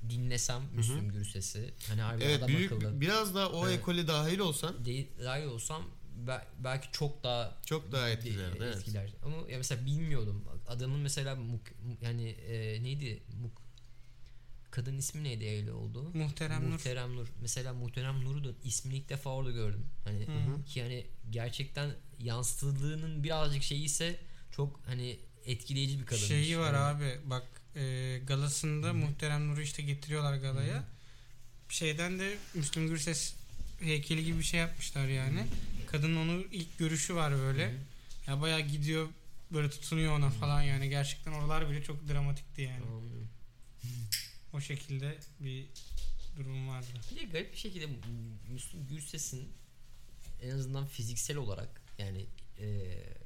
dinlesem 0.09 0.61
Müslüm 0.73 1.09
Gürses'i 1.09 1.73
hani 1.87 2.01
harbi 2.01 2.23
Evet 2.23 2.37
adam 2.37 2.47
büyük 2.47 2.71
akıllı 2.71 3.01
biraz 3.01 3.35
daha 3.35 3.49
o 3.49 3.67
Evet. 3.67 3.79
ekole 3.79 4.07
dahil 4.07 4.39
olsan 4.39 4.85
değil 4.85 5.07
dahil 5.23 5.45
olsam 5.45 5.83
be- 6.27 6.47
belki 6.59 6.87
çok 6.91 7.23
daha 7.23 7.57
çok 7.65 7.91
daha 7.91 8.07
de- 8.07 8.11
etkilerdi. 8.11 8.57
Evet. 8.59 8.75
etkiler. 8.77 9.13
Ama 9.25 9.35
ya 9.51 9.57
mesela 9.57 9.85
bilmiyordum. 9.85 10.43
Adamın 10.67 10.99
mesela 10.99 11.33
muk- 11.33 11.83
mu- 11.85 11.97
yani 12.01 12.29
e, 12.29 12.83
neydi? 12.83 13.23
Muk 13.41 13.67
Kadın 14.71 14.97
ismi 14.97 15.23
neydi 15.23 15.45
öyle 15.49 15.71
oldu? 15.73 16.11
Muhterem 16.13 16.63
Nur. 16.65 16.69
Muhterem 16.71 17.15
Nur. 17.15 17.27
Mesela 17.41 17.73
Muhterem 17.73 18.25
Nur'u 18.25 18.43
da 18.43 18.49
ismini 18.63 18.97
ilk 18.97 19.09
defa 19.09 19.29
orada 19.29 19.51
gördüm. 19.51 19.85
Hani 20.03 20.27
Hı. 20.27 20.63
ki 20.65 20.81
hani 20.81 21.07
gerçekten 21.29 21.91
yansıtıldığının 22.19 23.23
birazcık 23.23 23.63
şeyi 23.63 23.83
ise 23.83 24.19
çok 24.51 24.79
hani 24.85 25.19
etkileyici 25.47 25.99
bir 25.99 26.05
kadın. 26.05 26.21
Şeyi 26.21 26.59
var 26.59 26.73
abi 26.73 27.17
bak 27.25 27.43
e, 27.75 28.19
galasında 28.27 28.93
Muhterem 28.93 29.47
Nur'u 29.47 29.61
işte 29.61 29.83
getiriyorlar 29.83 30.37
galaya. 30.37 30.83
Şeyden 31.69 32.19
de 32.19 32.37
Müslüm 32.53 32.87
Gürses 32.87 33.33
heykeli 33.79 34.25
gibi 34.25 34.39
bir 34.39 34.43
şey 34.43 34.59
yapmışlar 34.59 35.07
yani. 35.07 35.45
Kadının 35.87 36.15
onu 36.17 36.43
ilk 36.51 36.77
görüşü 36.77 37.15
var 37.15 37.37
böyle. 37.37 37.73
Ya 38.27 38.41
bayağı 38.41 38.61
gidiyor 38.61 39.07
böyle 39.51 39.69
tutunuyor 39.69 40.17
ona 40.17 40.29
falan 40.29 40.61
yani. 40.61 40.89
Gerçekten 40.89 41.31
oralar 41.31 41.69
bile 41.69 41.83
çok 41.83 42.07
dramatikti 42.07 42.61
yani. 42.61 42.83
Anlıyorum. 42.85 43.27
O 44.53 44.61
şekilde 44.61 45.17
bir 45.39 45.65
durum 46.37 46.67
vardı. 46.67 46.87
Bir 47.11 47.21
de 47.21 47.23
garip 47.25 47.53
bir 47.53 47.57
şekilde 47.57 47.87
Müslüm 48.49 48.87
Gürses'in 48.89 49.49
en 50.41 50.49
azından 50.49 50.87
fiziksel 50.87 51.37
olarak 51.37 51.81
yani 51.97 52.25
eee 52.59 53.17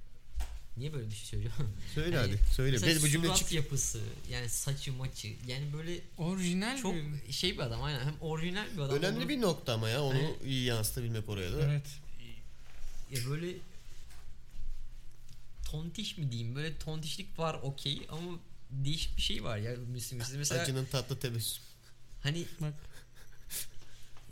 niye 0.81 0.93
böyle 0.93 1.09
bir 1.09 1.15
şey 1.15 1.25
söylüyorum? 1.25 1.73
Söyle 1.95 2.15
Yani 2.15 2.31
hadi. 2.31 2.53
Söyle. 2.53 2.71
Mesela 2.71 2.91
Benim 2.91 3.01
bu 3.03 3.09
cümle 3.09 3.35
çık. 3.35 3.51
yapısı 3.51 4.01
yani 4.31 4.49
saçı 4.49 4.93
maçı 4.93 5.27
yani 5.47 5.73
böyle 5.73 5.99
Orijinal 6.17 6.81
çok 6.81 6.95
bir... 6.95 7.33
şey 7.33 7.53
bir 7.53 7.59
adam 7.59 7.83
aynen 7.83 7.99
hem 8.05 8.15
orijinal 8.21 8.65
bir 8.73 8.79
adam. 8.81 8.97
Önemli 8.97 9.17
olur, 9.19 9.29
bir 9.29 9.41
nokta 9.41 9.73
ama 9.73 9.89
ya 9.89 10.03
onu 10.03 10.13
Hani- 10.13 10.35
iyi 10.45 10.63
yansıtabilmek 10.63 11.29
oraya 11.29 11.53
da. 11.53 11.61
Evet. 11.65 11.85
ya 13.11 13.29
böyle 13.29 13.53
tontiş 15.71 16.17
mi 16.17 16.31
diyeyim 16.31 16.55
böyle 16.55 16.77
tontişlik 16.77 17.39
var 17.39 17.53
okey 17.63 18.01
ama 18.09 18.39
değişik 18.71 19.17
bir 19.17 19.21
şey 19.21 19.43
var 19.43 19.57
ya 19.57 19.75
Müslüm. 19.75 20.21
Mesela 20.37 20.61
Acının 20.61 20.85
tatlı 20.85 21.19
tebessüm. 21.19 21.63
hani 22.23 22.45
Bak. 22.61 22.73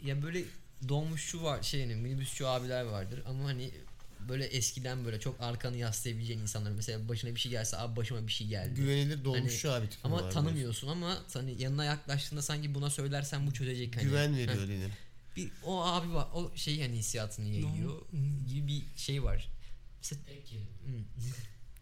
ya 0.05 0.23
böyle 0.23 0.43
dolmuşçu 0.89 1.43
var 1.43 1.63
şey 1.63 1.81
hani 1.81 1.95
minibüsçü 1.95 2.45
abiler 2.45 2.83
vardır 2.83 3.21
ama 3.27 3.43
hani 3.43 3.71
böyle 4.19 4.45
eskiden 4.45 5.05
böyle 5.05 5.19
çok 5.19 5.41
arkanı 5.41 5.77
yaslayabileceğin 5.77 6.39
insanlar 6.39 6.71
mesela 6.71 7.09
başına 7.09 7.35
bir 7.35 7.39
şey 7.39 7.51
gelse 7.51 7.77
abi 7.77 7.95
başıma 7.95 8.27
bir 8.27 8.31
şey 8.31 8.47
geldi. 8.47 8.73
Güvenilir 8.75 9.25
abi 9.69 9.89
tipi 9.89 10.01
Hani 10.03 10.13
ama 10.15 10.23
var 10.23 10.31
tanımıyorsun 10.31 10.87
ama 10.87 11.17
hani 11.33 11.61
yanına 11.61 11.85
yaklaştığında 11.85 12.41
sanki 12.41 12.75
buna 12.75 12.89
söylersen 12.89 13.47
bu 13.47 13.53
çözecek 13.53 13.95
hani. 13.95 14.03
Güven 14.03 14.37
veriyor 14.37 14.67
denir. 14.67 14.91
bir, 15.35 15.51
o 15.63 15.83
abi 15.85 16.13
var 16.13 16.27
o 16.33 16.51
şey 16.55 16.81
hani 16.81 16.95
hissiyatını 16.97 17.45
yayıyor 17.47 18.01
Hmm. 18.11 18.47
gibi 18.47 18.67
bir 18.67 18.83
şey 18.97 19.23
var. 19.23 19.49
Mesela, 19.97 20.21
Tek 20.25 20.47
kelime. 20.47 20.65
Hı, 20.85 21.03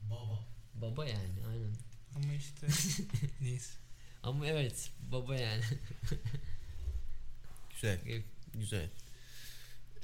Baba. 0.09 0.45
baba 0.73 1.05
yani 1.05 1.45
aynen. 1.49 1.75
Ama 2.15 2.33
işte 2.33 2.67
neyse. 3.41 3.71
Ama 4.23 4.47
evet 4.47 4.89
baba 5.11 5.35
yani. 5.35 5.63
Güzel. 7.73 7.99
Güzel. 8.53 8.89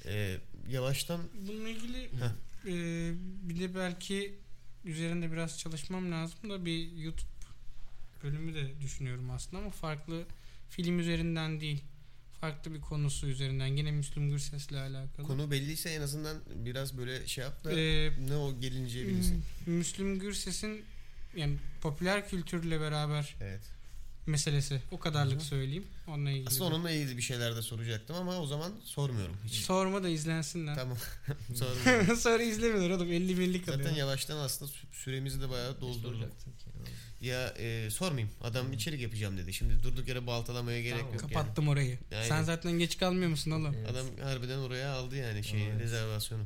Ee, 0.05 0.37
yavaştan 0.69 1.21
Bununla 1.47 1.69
ilgili 1.69 1.97
Heh. 2.03 2.29
e, 2.65 3.13
bir 3.49 3.59
de 3.59 3.75
belki 3.75 4.33
üzerinde 4.85 5.31
biraz 5.31 5.59
çalışmam 5.59 6.11
lazım 6.11 6.49
da 6.49 6.65
bir 6.65 6.91
YouTube 6.91 7.27
bölümü 8.23 8.53
de 8.55 8.81
düşünüyorum 8.81 9.29
aslında 9.31 9.57
ama 9.57 9.69
farklı 9.71 10.23
film 10.69 10.99
üzerinden 10.99 11.61
değil. 11.61 11.83
Farklı 12.41 12.73
bir 12.73 12.81
konusu 12.81 13.27
üzerinden. 13.27 13.67
Yine 13.67 13.91
Müslüm 13.91 14.29
Gürses'le 14.29 14.71
alakalı. 14.71 15.27
konu 15.27 15.51
belliyse 15.51 15.89
en 15.89 16.01
azından 16.01 16.37
biraz 16.55 16.97
böyle 16.97 17.27
şey 17.27 17.43
yap 17.43 17.63
da 17.63 17.71
Ee, 17.79 18.11
ne 18.27 18.35
o 18.35 18.59
gelince 18.59 19.07
bilinsin. 19.07 19.43
Müslüm 19.65 20.19
Gürses'in 20.19 20.85
yani 21.35 21.57
popüler 21.81 22.29
kültürle 22.29 22.79
beraber 22.79 23.35
Evet. 23.41 23.61
Meselesi. 24.25 24.81
O 24.91 24.99
kadarlık 24.99 25.41
söyleyeyim. 25.41 25.87
Onunla 26.07 26.31
ilgili. 26.31 26.47
Aslında 26.47 26.63
onunla 26.63 26.91
ilgili 26.91 27.17
bir 27.17 27.21
şeyler 27.21 27.55
de 27.55 27.61
soracaktım 27.61 28.15
ama 28.15 28.37
o 28.37 28.45
zaman 28.45 28.71
sormuyorum 28.83 29.35
hiç. 29.45 29.55
Sorma 29.55 30.03
da 30.03 30.09
izlensinler. 30.09 30.75
Tamam. 30.75 30.97
sormuyorum. 31.55 32.15
Sonra 32.17 32.43
izlemiyorlar 32.43 32.89
oğlum 32.89 33.11
50 33.11 33.35
millik 33.35 33.65
kalıyor. 33.65 33.83
Zaten 33.83 33.95
yavaştan 33.97 34.37
aslında 34.37 34.71
sü- 34.71 34.95
süremizi 34.95 35.41
de 35.41 35.49
bayağı 35.49 35.81
doldurduk. 35.81 36.29
Ya 37.21 37.47
e, 37.47 37.89
sormayayım. 37.89 38.29
Adam 38.41 38.73
içerik 38.73 39.01
yapacağım 39.01 39.37
dedi. 39.37 39.53
Şimdi 39.53 39.83
durduk 39.83 40.07
yere 40.07 40.27
baltalamaya 40.27 40.81
gerek 40.81 40.99
Tamam. 40.99 41.13
yok 41.13 41.21
yani. 41.23 41.33
Kapattım 41.33 41.67
orayı. 41.67 41.99
Aynen. 42.11 42.27
Sen 42.27 42.43
zaten 42.43 42.71
geç 42.71 42.97
kalmıyor 42.97 43.29
musun 43.29 43.51
oğlum? 43.51 43.75
Evet. 43.77 43.89
Adam 43.89 44.05
harbiden 44.23 44.57
oraya 44.57 44.93
aldı 44.93 45.15
yani 45.15 45.43
şeyi 45.43 45.65
Evet. 45.65 45.81
rezervasyonu. 45.81 46.43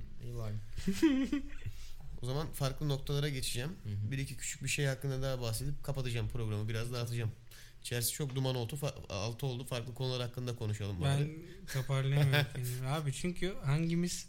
O 2.22 2.26
zaman 2.26 2.48
farklı 2.54 2.90
noktalara 2.90 3.30
geçeceğim. 3.30 3.70
Hı 3.84 3.90
hı. 3.90 4.12
Bir 4.12 4.18
iki 4.18 4.38
küçük 4.38 4.64
bir 4.64 4.68
şey 4.70 4.86
hakkında 4.86 5.22
daha 5.22 5.42
bahsedip 5.42 5.84
kapatacağım 5.84 6.30
programı. 6.30 6.70
Biraz 6.70 6.94
dağıtacağım. 6.94 7.32
İçerisi 7.88 8.14
çok 8.14 8.36
duman 8.36 8.56
oldu. 8.56 8.76
fa- 8.76 9.08
altı 9.14 9.46
oldu. 9.46 9.66
Farklı 9.66 9.94
konular 9.94 10.22
hakkında 10.22 10.56
konuşalım 10.56 11.02
bari. 11.02 11.20
Ben 11.20 11.74
toparlayamıyorum 11.74 12.46
kendimi. 12.56 12.88
Abi 12.88 13.14
çünkü 13.14 13.54
hangimiz 13.66 14.28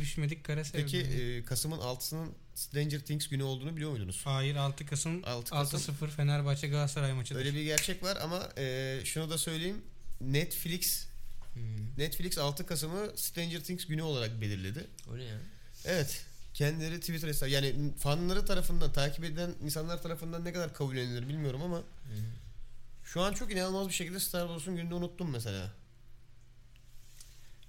düşmedik 0.00 0.44
kara 0.44 0.62
Peki 0.72 0.96
sevdaya? 0.96 1.36
e, 1.38 1.44
Kasım'ın 1.44 1.78
6'sının 1.78 2.28
Stranger 2.54 3.00
Things 3.00 3.28
günü 3.28 3.42
olduğunu 3.42 3.76
biliyor 3.76 3.90
muydunuz? 3.90 4.20
Hayır 4.24 4.56
6 4.56 4.86
Kasım 4.86 5.24
6 5.24 5.50
Kasım 5.50 5.94
6-0 5.94 6.08
Fenerbahçe 6.10 6.68
Galatasaray 6.68 7.12
maçıdır. 7.12 7.40
öyle 7.40 7.54
bir 7.54 7.62
gerçek 7.62 8.02
var 8.02 8.18
ama 8.22 8.48
e, 8.58 8.98
şunu 9.04 9.30
da 9.30 9.38
söyleyeyim. 9.38 9.82
Netflix 10.20 11.06
Hmm. 11.54 11.98
Netflix 11.98 12.38
6 12.38 12.66
Kasım'ı 12.66 13.12
Stranger 13.16 13.60
Things 13.64 13.86
günü 13.86 14.02
olarak 14.02 14.40
belirledi. 14.40 14.86
O 15.12 15.18
ne 15.18 15.22
ya? 15.24 15.36
Evet. 15.84 16.24
Kendileri 16.54 17.00
Twitter 17.00 17.28
hesabı 17.28 17.50
yani 17.50 17.74
fanları 17.98 18.46
tarafından 18.46 18.92
takip 18.92 19.24
eden 19.24 19.50
insanlar 19.64 20.02
tarafından 20.02 20.44
ne 20.44 20.52
kadar 20.52 20.74
kabul 20.74 20.96
edilir 20.96 21.28
bilmiyorum 21.28 21.62
ama 21.62 21.76
hı. 21.78 21.82
Şu 23.12 23.20
an 23.20 23.32
çok 23.32 23.52
inanılmaz 23.52 23.88
bir 23.88 23.92
şekilde 23.92 24.20
Star 24.20 24.46
Wars'un 24.46 24.76
gününü 24.76 24.94
unuttum 24.94 25.30
mesela. 25.30 25.72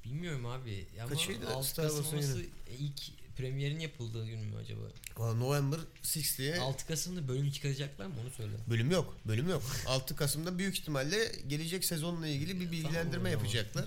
Bilmiyorum 0.05 0.45
abi. 0.45 0.87
Ya 0.97 1.07
Kaçıydı 1.07 1.47
Ama 1.47 1.55
6 1.55 1.67
Star 1.67 1.85
Kasım 1.85 2.03
Wars'un 2.03 2.17
olması 2.17 2.49
ilk 2.79 3.01
premierin 3.37 3.79
yapıldığı 3.79 4.25
gün 4.25 4.39
mü 4.39 4.57
acaba? 4.57 4.81
Valla 5.17 5.33
November 5.33 5.79
6 5.99 6.37
diye 6.37 6.59
6 6.59 6.87
Kasım'da 6.87 7.27
bölüm 7.27 7.51
çıkaracaklar 7.51 8.05
mı 8.05 8.13
onu 8.23 8.29
söyle. 8.31 8.55
bölüm 8.69 8.91
yok. 8.91 9.17
Bölüm 9.25 9.49
yok. 9.49 9.63
6 9.87 10.15
Kasım'da 10.15 10.57
büyük 10.57 10.79
ihtimalle 10.79 11.31
gelecek 11.47 11.85
sezonla 11.85 12.27
ilgili 12.27 12.59
bir 12.59 12.71
bilgilendirme 12.71 13.11
Tamam, 13.11 13.31
yapacaklar. 13.31 13.85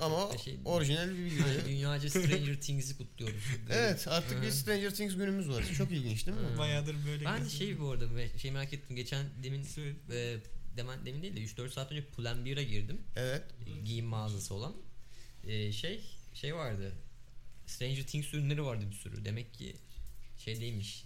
Ama 0.00 0.38
şey- 0.38 0.58
orijinal 0.64 1.08
bir 1.10 1.18
bilgi. 1.18 1.40
Yani 1.40 1.64
dünyaca 1.68 2.10
Stranger 2.10 2.60
Things'i 2.60 2.96
kutluyoruz. 2.96 3.44
evet 3.70 4.08
artık 4.08 4.42
bir. 4.42 4.50
Stranger 4.50 4.94
Things 4.94 5.16
günümüz 5.16 5.48
var. 5.48 5.64
Çok 5.78 5.90
ilginç 5.90 6.26
değil 6.26 6.38
mi? 6.38 6.58
Bayağıdır 6.58 6.96
böyle. 7.06 7.24
Ben 7.24 7.38
gözüküyor. 7.38 7.70
şey 7.70 7.80
bu 7.80 7.90
arada 7.90 8.38
şey 8.38 8.50
merak 8.50 8.72
ettim. 8.72 8.96
Geçen 8.96 9.26
demin 9.42 9.66
e, 10.10 10.36
demen, 10.76 11.06
demin 11.06 11.22
değil 11.22 11.36
de 11.36 11.40
3-4 11.40 11.70
saat 11.70 11.92
önce 11.92 12.04
Pull&Bear'a 12.04 12.62
girdim. 12.62 13.00
Evet. 13.16 13.44
Giyim 13.84 14.06
mağazası 14.06 14.54
olan. 14.54 14.74
E, 15.46 15.72
şey 15.72 16.00
şey 16.34 16.54
vardı. 16.54 16.92
Stranger 17.66 18.06
Things 18.06 18.34
ürünleri 18.34 18.64
vardı 18.64 18.84
bir 18.90 18.96
sürü. 18.96 19.24
Demek 19.24 19.54
ki 19.54 19.76
şey 20.38 20.60
değilmiş. 20.60 21.04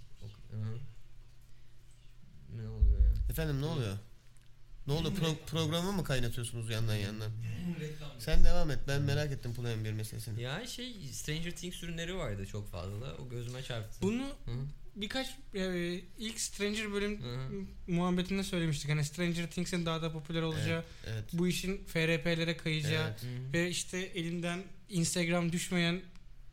Ne 2.57 2.69
oluyor 2.69 3.01
ya? 3.01 3.15
Efendim 3.31 3.61
ne 3.61 3.67
oluyor? 3.67 3.99
Ne 4.87 4.93
oldu? 4.93 5.13
Pro- 5.21 5.47
programı 5.47 5.93
mı 5.93 6.05
kaynatıyorsunuz 6.05 6.71
yandan 6.71 6.97
yandan? 6.97 7.33
Reklam. 7.81 8.11
Sen 8.19 8.45
devam 8.45 8.71
et. 8.71 8.79
Ben 8.89 9.03
merak 9.03 9.33
ettim 9.33 9.55
Plan 9.55 9.85
1 9.85 9.93
meselesini. 9.93 10.43
Ya 10.43 10.67
şey 10.67 10.95
Stranger 11.13 11.51
Things 11.51 11.83
ürünleri 11.83 12.17
vardı 12.17 12.47
çok 12.47 12.71
fazla. 12.71 13.15
O 13.15 13.29
gözüme 13.29 13.63
çarptı. 13.63 14.03
Bunu 14.03 14.23
Hı 14.45 14.53
birkaç 14.97 15.27
e, 15.55 15.95
ilk 16.19 16.41
Stranger 16.41 16.93
bölüm 16.93 17.23
Hı 17.23 17.49
muhabbetinde 17.87 18.43
söylemiştik. 18.45 18.91
Hani 18.91 19.05
Stranger 19.05 19.51
Things'in 19.51 19.87
daha 19.87 20.03
da 20.03 20.13
popüler 20.13 20.43
olacağı, 20.43 20.85
Evet. 21.07 21.25
bu 21.33 21.49
işin 21.49 21.85
FRP'lere 21.85 22.57
kayacağı 22.57 23.09
Evet. 23.09 23.25
Ve 23.53 23.71
işte 23.71 23.99
elinden 23.99 24.63
Instagram 24.89 25.53
düşmeyen 25.53 26.01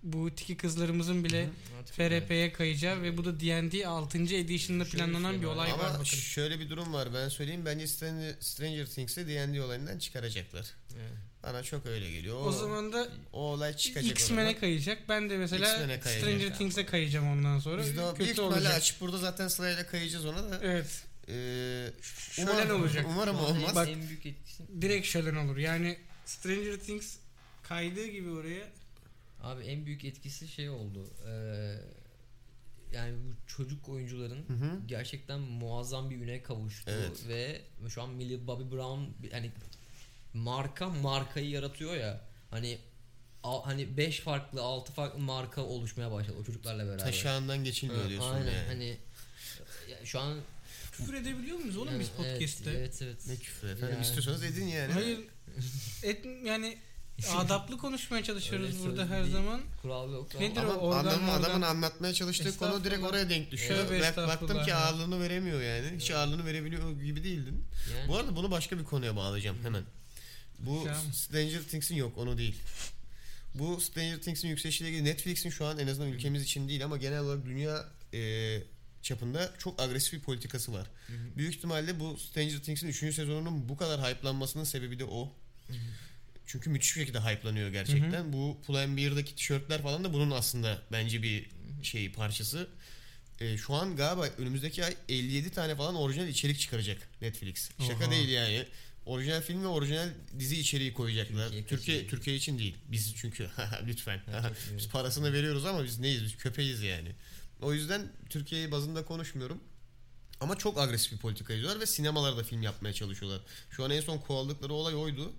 bu 0.04 0.36
tiki 0.36 0.58
kızlarımızın 0.58 1.24
bile 1.24 1.50
FRP'ye 1.92 2.54
kayacağı 2.54 3.02
ve 3.02 3.18
bu 3.18 3.26
da 3.26 3.40
D&D 3.40 3.88
6. 3.88 4.18
edition'da 4.18 4.84
planlanan 4.84 5.32
şey 5.32 5.42
bir 5.42 5.46
olay 5.46 5.72
var 5.72 5.80
Ama 5.80 5.94
bakın. 5.94 6.04
şöyle 6.04 6.60
bir 6.60 6.70
durum 6.70 6.94
var 6.94 7.14
ben 7.14 7.30
söyleyeyim. 7.30 7.66
Bence 7.66 7.88
Stranger, 7.88 8.36
Stranger 8.40 8.86
Things'i 8.86 9.28
D&D 9.28 9.62
olayından 9.64 10.00
çıkaracaklar. 10.00 10.66
Evet. 11.00 11.12
Bana 11.44 11.64
çok 11.64 11.86
öyle 11.86 12.12
geliyor. 12.12 12.36
O, 12.38 12.44
O 12.44 12.52
zaman 12.52 12.94
da 12.94 13.08
o 13.34 13.40
olay 13.40 13.78
çıkacak. 13.78 14.12
X-Men'e 14.12 14.60
kayacak. 14.60 15.10
Ben 15.10 15.30
de 15.30 15.38
mesela. 15.38 15.68
Stranger 16.02 16.58
Things'e 16.58 16.86
kayacağım 16.86 17.28
ondan 17.32 17.60
sonra. 17.60 17.82
Biz 17.84 17.98
de 17.98 18.02
o 18.02 18.14
Kötü 18.14 18.42
olacak. 18.42 18.74
açıp 18.76 19.02
burada 19.02 19.18
zaten 19.18 19.48
sırayla 19.48 19.88
kayacağız 19.88 20.26
ona 20.26 20.52
da. 20.52 20.60
Evet. 20.64 21.04
Ee, 21.28 21.88
Şölen 22.32 22.48
umarım, 22.52 22.82
olacak. 22.82 23.06
Umarım 23.10 23.36
olmaz. 23.40 23.76
Bak- 23.76 23.90
En 23.90 24.08
büyük 24.08 24.26
etkisi. 24.26 24.64
Direkt 24.82 25.08
şölen 25.08 25.36
olur. 25.36 25.58
Yani 25.58 25.98
Stranger 26.26 26.78
Things 26.78 27.16
kaydığı 27.64 28.08
gibi 28.08 28.30
oraya 28.30 28.64
Abi 29.42 29.64
en 29.64 29.86
büyük 29.86 30.06
etkisi 30.06 30.48
şey 30.48 30.70
oldu. 30.70 31.08
Ee, 31.28 31.76
yani 32.94 33.16
bu 33.18 33.48
çocuk 33.48 33.90
oyuncuların 33.90 34.46
Hı 34.48 34.54
hı. 34.54 34.80
gerçekten 34.88 35.40
muazzam 35.40 36.10
bir 36.10 36.16
üne 36.18 36.44
kavuştu 36.44 36.92
Evet. 36.92 37.28
ve 37.28 37.62
şu 37.90 38.02
an 38.02 38.10
Millie 38.10 38.48
Bobby 38.48 38.76
Brown 38.76 39.02
hani 39.32 39.52
marka 40.34 40.90
markayı 40.90 41.50
yaratıyor 41.50 41.96
ya. 41.96 42.22
Hani 42.52 42.78
a- 43.44 43.66
hani 43.68 43.98
5 43.98 44.20
farklı 44.20 44.62
6 44.62 44.92
farklı 44.94 45.20
marka 45.20 45.62
oluşmaya 45.64 46.12
başladı 46.12 46.38
o 46.42 46.44
çocuklarla 46.44 46.86
beraber. 46.86 47.00
Taşağından 47.06 47.64
geçilmiyor 47.64 48.04
Ha, 48.04 48.10
diyorsun 48.10 48.32
Aynen 48.34 48.46
yani. 48.52 48.68
hani 48.68 48.98
şu 50.04 50.20
an 50.20 50.38
küfür 50.92 51.14
edebiliyor 51.14 51.58
muyuz 51.58 51.78
oğlum 51.78 52.00
biz 52.00 52.12
yani 52.20 52.34
podcast'te? 52.34 52.72
Evet 52.72 53.02
evet. 53.02 53.28
Ne 53.28 53.36
küfür 53.36 53.68
efendim 53.70 53.90
Yani- 53.96 54.02
istiyorsanız 54.02 54.44
edin 54.44 54.66
yani. 54.68 54.94
Hayır. 54.94 55.20
Et, 56.04 56.26
yani 56.46 56.78
adaplı 57.36 57.78
konuşmaya 57.78 58.24
çalışıyoruz 58.24 58.76
Öyle 58.76 58.90
burada 58.90 59.08
her 59.10 59.24
değil. 59.24 59.34
zaman. 59.34 59.62
Kural 59.82 60.12
yok. 60.14 60.40
Nedir 60.40 60.62
ama, 60.62 60.74
o? 60.74 60.88
Oradan, 60.88 61.06
adamın, 61.06 61.28
oradan. 61.28 61.44
adamın 61.44 61.62
anlatmaya 61.62 62.14
çalıştığı 62.14 62.58
konu 62.58 62.84
direkt 62.84 63.04
oraya 63.04 63.30
denk 63.30 63.52
düşüyor. 63.52 63.86
Bak, 64.02 64.18
baktım 64.18 64.64
ki 64.64 64.74
ağırlığını 64.74 65.20
veremiyor 65.20 65.62
yani. 65.62 65.98
Hiç 65.98 66.12
ağırlığını 66.12 66.46
verebiliyor 66.46 67.02
gibi 67.02 67.24
değildin. 67.24 67.64
yani, 67.96 68.08
Bu 68.08 68.18
arada 68.18 68.36
bunu 68.36 68.52
başka 68.52 68.80
bir 68.80 68.84
konuya 68.84 69.16
bağlayacağım 69.16 69.58
hemen. 69.64 69.84
Bu 70.60 70.84
Tamam. 70.86 71.14
Stranger 71.14 71.62
Things'in 71.62 71.96
yok 71.96 72.18
onu 72.18 72.38
değil. 72.38 72.56
Bu 73.56 73.82
Stranger 73.82 74.22
Things'in 74.22 74.48
yükselişiyle 74.48 74.90
ilgili 74.90 75.06
Netflix'in 75.06 75.50
şu 75.50 75.66
an 75.66 75.80
en 75.80 75.88
azından 75.88 76.10
ülkemiz 76.12 76.44
için 76.44 76.68
değil 76.68 76.86
ama 76.86 76.98
genel 76.98 77.20
olarak 77.20 77.46
dünya 77.46 77.86
e, 78.14 78.60
çapında 79.02 79.52
çok 79.58 79.82
agresif 79.82 80.14
bir 80.14 80.20
politikası 80.20 80.74
var. 80.74 80.88
Hı 81.08 81.14
hı. 81.14 81.38
Büyük 81.38 81.56
ihtimalle 81.56 82.00
bu 82.00 82.18
Stranger 82.18 82.60
Things'in 82.60 82.88
3. 82.88 82.98
sezonunun 83.16 83.70
bu 83.70 83.78
kadar 83.78 84.02
hype'lanmasının 84.02 84.64
sebebi 84.64 85.00
de 85.00 85.06
o. 85.06 85.34
Hı 85.68 85.74
hı. 85.74 85.78
Çünkü 86.52 86.70
müthiş 86.70 86.96
bir 86.96 87.02
şekilde 87.02 87.20
hype'lanıyor 87.20 87.70
gerçekten. 87.70 88.34
Bu 88.34 88.58
Plan 88.68 88.98
1'deki 88.98 89.36
tişörtler 89.36 89.82
falan 89.82 90.04
da 90.04 90.14
bunun 90.14 90.32
aslında 90.32 90.82
bence 90.92 91.24
bir 91.24 91.50
şey 91.84 92.12
parçası. 92.12 92.68
E, 93.40 93.58
şu 93.58 93.74
an 93.74 93.96
galiba 93.96 94.30
önümüzdeki 94.38 94.86
ay 94.86 94.96
57 95.10 95.50
tane 95.50 95.76
falan 95.76 95.96
orijinal 95.96 96.28
içerik 96.28 96.60
çıkaracak 96.60 97.10
Netflix. 97.22 97.70
Şaka 97.88 98.06
Oha. 98.06 98.12
değil 98.12 98.30
yani. 98.30 98.66
Orijinal 99.06 99.42
film 99.42 99.64
ve 99.64 99.68
orijinal 99.68 100.10
dizi 100.40 100.60
içeriği 100.60 100.94
koyacaklar. 100.94 101.50
Türkiye 101.50 101.68
Türkiye. 101.68 102.08
Türkiye 102.08 102.36
için 102.36 102.60
değil. 102.60 102.76
Biz 102.88 103.16
çünkü 103.16 103.50
lütfen. 103.88 104.22
Biz 104.78 104.90
parasını 104.90 105.34
veriyoruz 105.34 105.66
ama 105.66 105.84
biz 105.84 106.00
neyiz? 106.00 106.24
Biz 106.24 106.38
köpeğiz 106.38 106.82
yani. 106.82 107.12
O 107.62 107.74
yüzden 107.74 108.12
Türkiye 108.30 108.72
bazında 108.72 109.06
konuşmuyorum. 109.06 109.62
Ama 110.40 110.58
çok 110.58 110.80
agresif 110.80 111.12
bir 111.12 111.18
politika 111.18 111.54
izliyorlar 111.54 111.82
ve 111.82 111.86
sinemalarda 111.86 112.44
film 112.44 112.62
yapmaya 112.62 112.94
çalışıyorlar. 112.94 113.42
Şu 113.70 113.84
an 113.84 113.92
en 113.92 114.02
son 114.02 114.18
kovaladıkları 114.18 114.74
olay 114.74 114.96
oydu. 114.96 115.34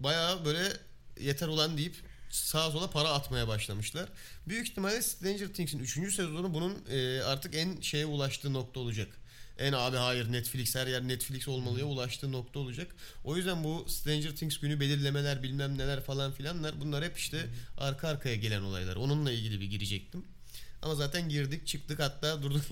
Bayağı 0.00 0.44
böyle 0.44 0.72
yeter 1.20 1.48
ulan 1.48 1.76
deyip 1.78 1.96
sağa 2.30 2.70
sola 2.70 2.90
para 2.90 3.08
atmaya 3.08 3.48
başlamışlar. 3.48 4.08
Büyük 4.48 4.68
ihtimalle 4.68 5.02
Stranger 5.02 5.48
Things'in 5.48 5.78
3. 5.78 6.14
sezonu 6.14 6.54
bunun 6.54 6.84
e, 6.90 7.22
artık 7.22 7.54
en 7.54 7.80
şeye 7.80 8.06
ulaştığı 8.06 8.52
nokta 8.52 8.80
olacak. 8.80 9.08
En 9.58 9.72
abi 9.72 9.96
hayır 9.96 10.32
Netflix 10.32 10.74
her 10.74 10.86
yer 10.86 11.08
Netflix 11.08 11.48
olmalıya 11.48 11.84
ulaştığı 11.84 12.32
nokta 12.32 12.58
olacak. 12.58 12.94
O 13.24 13.36
yüzden 13.36 13.64
bu 13.64 13.86
Stranger 13.88 14.36
Things 14.36 14.58
günü 14.58 14.80
belirlemeler 14.80 15.42
bilmem 15.42 15.78
neler 15.78 16.04
falan 16.04 16.32
filanlar 16.32 16.80
bunlar 16.80 17.04
hep 17.04 17.18
işte 17.18 17.46
arka 17.78 18.08
arkaya 18.08 18.36
gelen 18.36 18.62
olaylar. 18.62 18.96
Onunla 18.96 19.32
ilgili 19.32 19.60
bir 19.60 19.66
girecektim. 19.66 20.24
Ama 20.84 20.94
zaten 20.94 21.28
girdik 21.28 21.66
çıktık 21.66 22.00
hatta 22.00 22.42
durduk 22.42 22.62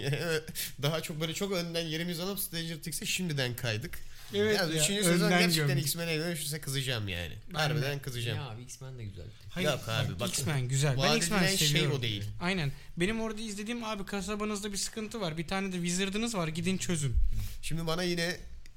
daha 0.82 1.00
çok 1.00 1.20
böyle 1.20 1.34
çok 1.34 1.52
önden 1.52 1.86
yerimiz 1.86 2.20
alıp 2.20 2.40
Stranger 2.40 2.76
Things'e 2.76 3.06
şimdiden 3.06 3.56
kaydık. 3.56 3.98
Evet 4.34 4.56
ya, 4.58 4.64
ya, 4.64 4.68
üçüncü 4.68 5.04
sezon 5.04 5.26
önden 5.26 5.40
gerçekten. 5.40 5.76
X-Men'e 5.76 6.18
dönüşürse 6.18 6.60
kızacağım 6.60 7.08
yani. 7.08 7.32
Ben 7.54 7.58
Harbiden 7.58 7.98
kızacağım. 8.02 8.38
Ya 8.38 8.44
abi 8.44 8.62
X-Men 8.62 8.98
de 8.98 9.04
güzel. 9.04 9.24
Hayır, 9.50 9.68
Yok 9.68 9.80
abi, 9.88 10.20
bak- 10.20 10.28
X-Men 10.28 10.68
güzel. 10.68 10.96
Ben 11.02 11.16
X-Men 11.16 11.38
edilen 11.42 11.56
şey 11.56 11.68
seviyorum. 11.68 11.96
o 11.98 12.02
değil. 12.02 12.24
Aynen. 12.40 12.72
Benim 12.96 13.20
orada 13.20 13.40
izlediğim 13.40 13.84
abi 13.84 14.06
kasabanızda 14.06 14.72
bir 14.72 14.76
sıkıntı 14.76 15.20
var. 15.20 15.38
Bir 15.38 15.48
tane 15.48 15.72
de 15.72 15.76
Wizard'ınız 15.76 16.34
var. 16.34 16.48
Gidin 16.48 16.78
çözün. 16.78 17.14
Şimdi 17.62 17.86
bana 17.86 18.02
yine 18.02 18.36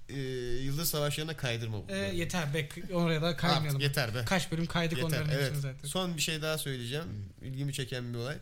e, 0.09 0.19
Yıldız 0.63 0.89
Savaşları'na 0.89 1.37
kaydırma. 1.37 1.77
bu. 1.77 1.85
Ee, 1.91 1.97
yeter 1.97 2.53
be. 2.53 2.69
Oraya 2.93 3.21
da 3.21 3.35
kaymayalım. 3.37 3.67
Artık 3.67 3.81
yeter 3.81 4.15
be. 4.15 4.25
Kaç 4.25 4.51
bölüm 4.51 4.65
kaydık 4.65 4.97
Yeter. 4.97 5.07
onların 5.07 5.29
Evet. 5.29 5.51
zaten. 5.55 5.87
Son 5.87 6.17
bir 6.17 6.21
şey 6.21 6.41
daha 6.41 6.57
söyleyeceğim. 6.57 7.05
İlgimi 7.41 7.73
çeken 7.73 8.13
bir 8.13 8.17
olay. 8.19 8.35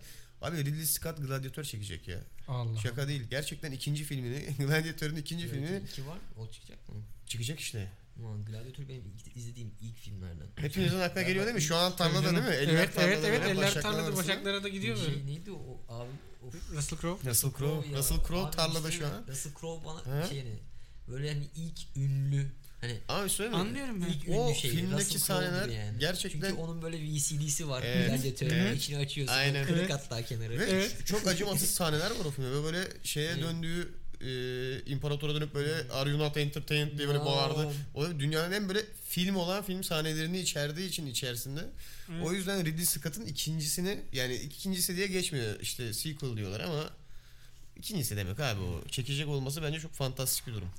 Abi 0.44 0.58
Ridley 0.66 0.86
Scott 0.86 1.18
Gladiator 1.18 1.64
çekecek 1.64 2.08
ya. 2.08 2.20
Allah. 2.48 2.80
Şaka 2.80 3.08
değil. 3.08 3.24
Gerçekten 3.30 3.72
ikinci 3.72 4.04
filmini, 4.04 4.40
Gladiator'un 4.60 5.16
ikinci 5.16 5.48
filmini 5.48 5.68
Gladiator 5.70 5.88
2 5.88 6.08
var. 6.08 6.18
O 6.38 6.48
çıkacak 6.52 6.90
mı? 6.90 6.96
çıkacak 7.26 7.60
işte. 7.60 7.92
Ulan 8.20 8.46
Gladiator 8.46 8.88
benim 8.90 9.04
izlediğim 9.36 9.72
ilk 9.82 9.98
filmlerden. 9.98 10.48
Hepinizin 10.56 11.00
aklına 11.00 11.24
geliyor 11.24 11.46
değil 11.46 11.56
mi? 11.56 11.62
Şu 11.62 11.76
an 11.76 11.96
tarlada 11.96 12.24
değil 12.32 12.44
mi? 12.44 12.50
Eller 12.50 12.74
evet 12.74 12.96
tarlada 12.96 13.12
evet 13.12 13.24
evet 13.26 13.42
eller 13.46 13.58
başaklar 13.58 13.82
tarlada 13.82 14.16
başaklara 14.18 14.64
da 14.64 14.70
gidiyor 14.70 14.98
böyle. 14.98 15.14
Şey 15.14 15.26
neydi 15.26 15.52
o 15.52 15.82
abi? 15.90 16.10
Of. 16.48 16.72
Russell 16.76 17.00
Crowe. 17.00 17.30
Russell 17.30 17.52
Crowe. 17.58 17.98
Russell 17.98 18.18
Crowe 18.28 18.48
Abi 18.48 18.56
tarlada 18.56 18.92
şu 18.92 19.08
an. 19.08 19.24
Russell 19.28 19.52
Crowe 19.62 19.86
bana 19.86 20.24
He? 20.24 20.30
şey 20.30 20.40
hani 20.40 20.60
böyle 21.08 21.34
hani 21.34 21.48
ilk 21.56 21.98
ünlü 21.98 22.52
hani 22.84 22.98
Ama 23.08 23.30
söyleme. 23.30 23.58
Anlıyorum 23.58 24.02
ben. 24.02 24.08
ilk 24.08 24.30
O 24.30 24.50
ünlü 24.50 24.56
şey 24.60 24.72
filmdeki 24.72 24.94
Russell 24.96 25.20
Crowe'dur 25.20 25.26
sahneler 25.50 25.70
yani. 25.86 26.00
gerçekten- 26.00 26.50
Çünkü 26.50 26.62
onun 26.62 26.82
böyle 26.82 26.98
VCD'si 26.98 27.70
var. 27.70 27.84
Evet, 27.86 28.10
Gladiatörün 28.10 28.56
evet. 28.56 28.78
içini 28.78 28.98
açıyorsun. 28.98 29.34
Aynen. 29.36 29.66
Kırık 29.66 29.80
Evet. 29.80 29.92
hatta 29.92 30.22
kenarı. 30.26 30.60
Ve 30.60 30.88
çok 31.06 31.28
acımasız 31.28 31.70
sahneler 31.76 32.12
var 32.12 32.26
o 32.26 32.32
filmde. 32.32 32.52
Ve 32.52 32.64
böyle 32.64 32.88
şeye 33.04 33.42
döndüğü 33.42 33.94
e, 34.22 34.92
imparatora 34.92 35.36
dönüp 35.36 35.54
böyle 35.54 35.92
Are 35.92 36.10
you 36.10 36.20
not 36.20 36.38
entertained 36.38 36.98
diye 36.98 37.08
böyle 37.08 37.20
No. 37.20 37.26
bağırdı. 37.26 37.74
O 37.96 38.20
dünyanın 38.20 38.52
en 38.52 38.70
böyle 38.70 38.82
film 39.10 39.36
olan 39.36 39.64
film 39.64 39.84
sahnelerini 39.84 40.40
içerdiği 40.40 40.90
için 40.90 41.06
içerisinde. 41.08 41.62
Evet. 42.12 42.26
O 42.26 42.34
yüzden 42.34 42.66
Ridley 42.66 42.86
Scott'ın 42.86 43.26
ikincisini 43.26 44.00
yani 44.14 44.36
ikincisi 44.36 44.96
diye 44.96 45.08
geçmiyor. 45.08 45.60
işte 45.62 45.94
sequel 45.94 46.38
diyorlar 46.38 46.60
ama 46.60 46.90
ikincisi 47.78 48.18
demek 48.18 48.40
abi 48.40 48.62
o. 48.62 48.88
Çekecek 48.92 49.28
olması 49.28 49.62
bence 49.64 49.80
çok 49.80 49.94
fantastik 49.94 50.48
bir 50.48 50.54
durum. 50.54 50.70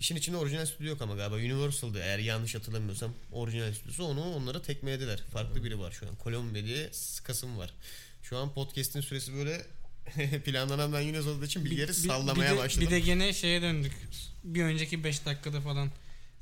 İşin 0.00 0.16
içinde 0.16 0.36
orijinal 0.36 0.66
stüdyo 0.66 0.88
yok 0.88 1.02
ama 1.02 1.14
galiba 1.14 1.34
Universal'dı 1.36 1.98
eğer 1.98 2.18
yanlış 2.18 2.54
hatırlamıyorsam 2.54 3.14
orijinal 3.32 3.72
stüdyosu 3.72 4.04
onu 4.04 4.22
onlara 4.34 4.62
tekmelediler. 4.62 5.20
Farklı 5.32 5.64
biri 5.64 5.78
var 5.78 5.92
şu 5.92 6.08
an. 6.08 6.16
Kolombe 6.16 6.64
diye 6.64 6.88
Skasım 6.92 7.58
var. 7.58 7.74
Şu 8.22 8.38
an 8.38 8.54
podcast'in 8.54 9.00
süresi 9.00 9.34
böyle 9.34 9.66
planlanan 10.44 10.92
ben 10.92 11.00
yine 11.00 11.20
olduğu 11.20 11.44
için 11.44 11.64
bilgileri 11.64 11.94
sallamaya 11.94 12.50
bir 12.52 12.56
de, 12.56 12.60
başladım. 12.60 12.86
Bir 12.86 12.90
de 12.90 13.00
gene 13.00 13.32
şeye 13.32 13.62
döndük. 13.62 13.92
Bir 14.44 14.62
önceki 14.64 15.04
5 15.04 15.24
dakikada 15.26 15.60
falan. 15.60 15.90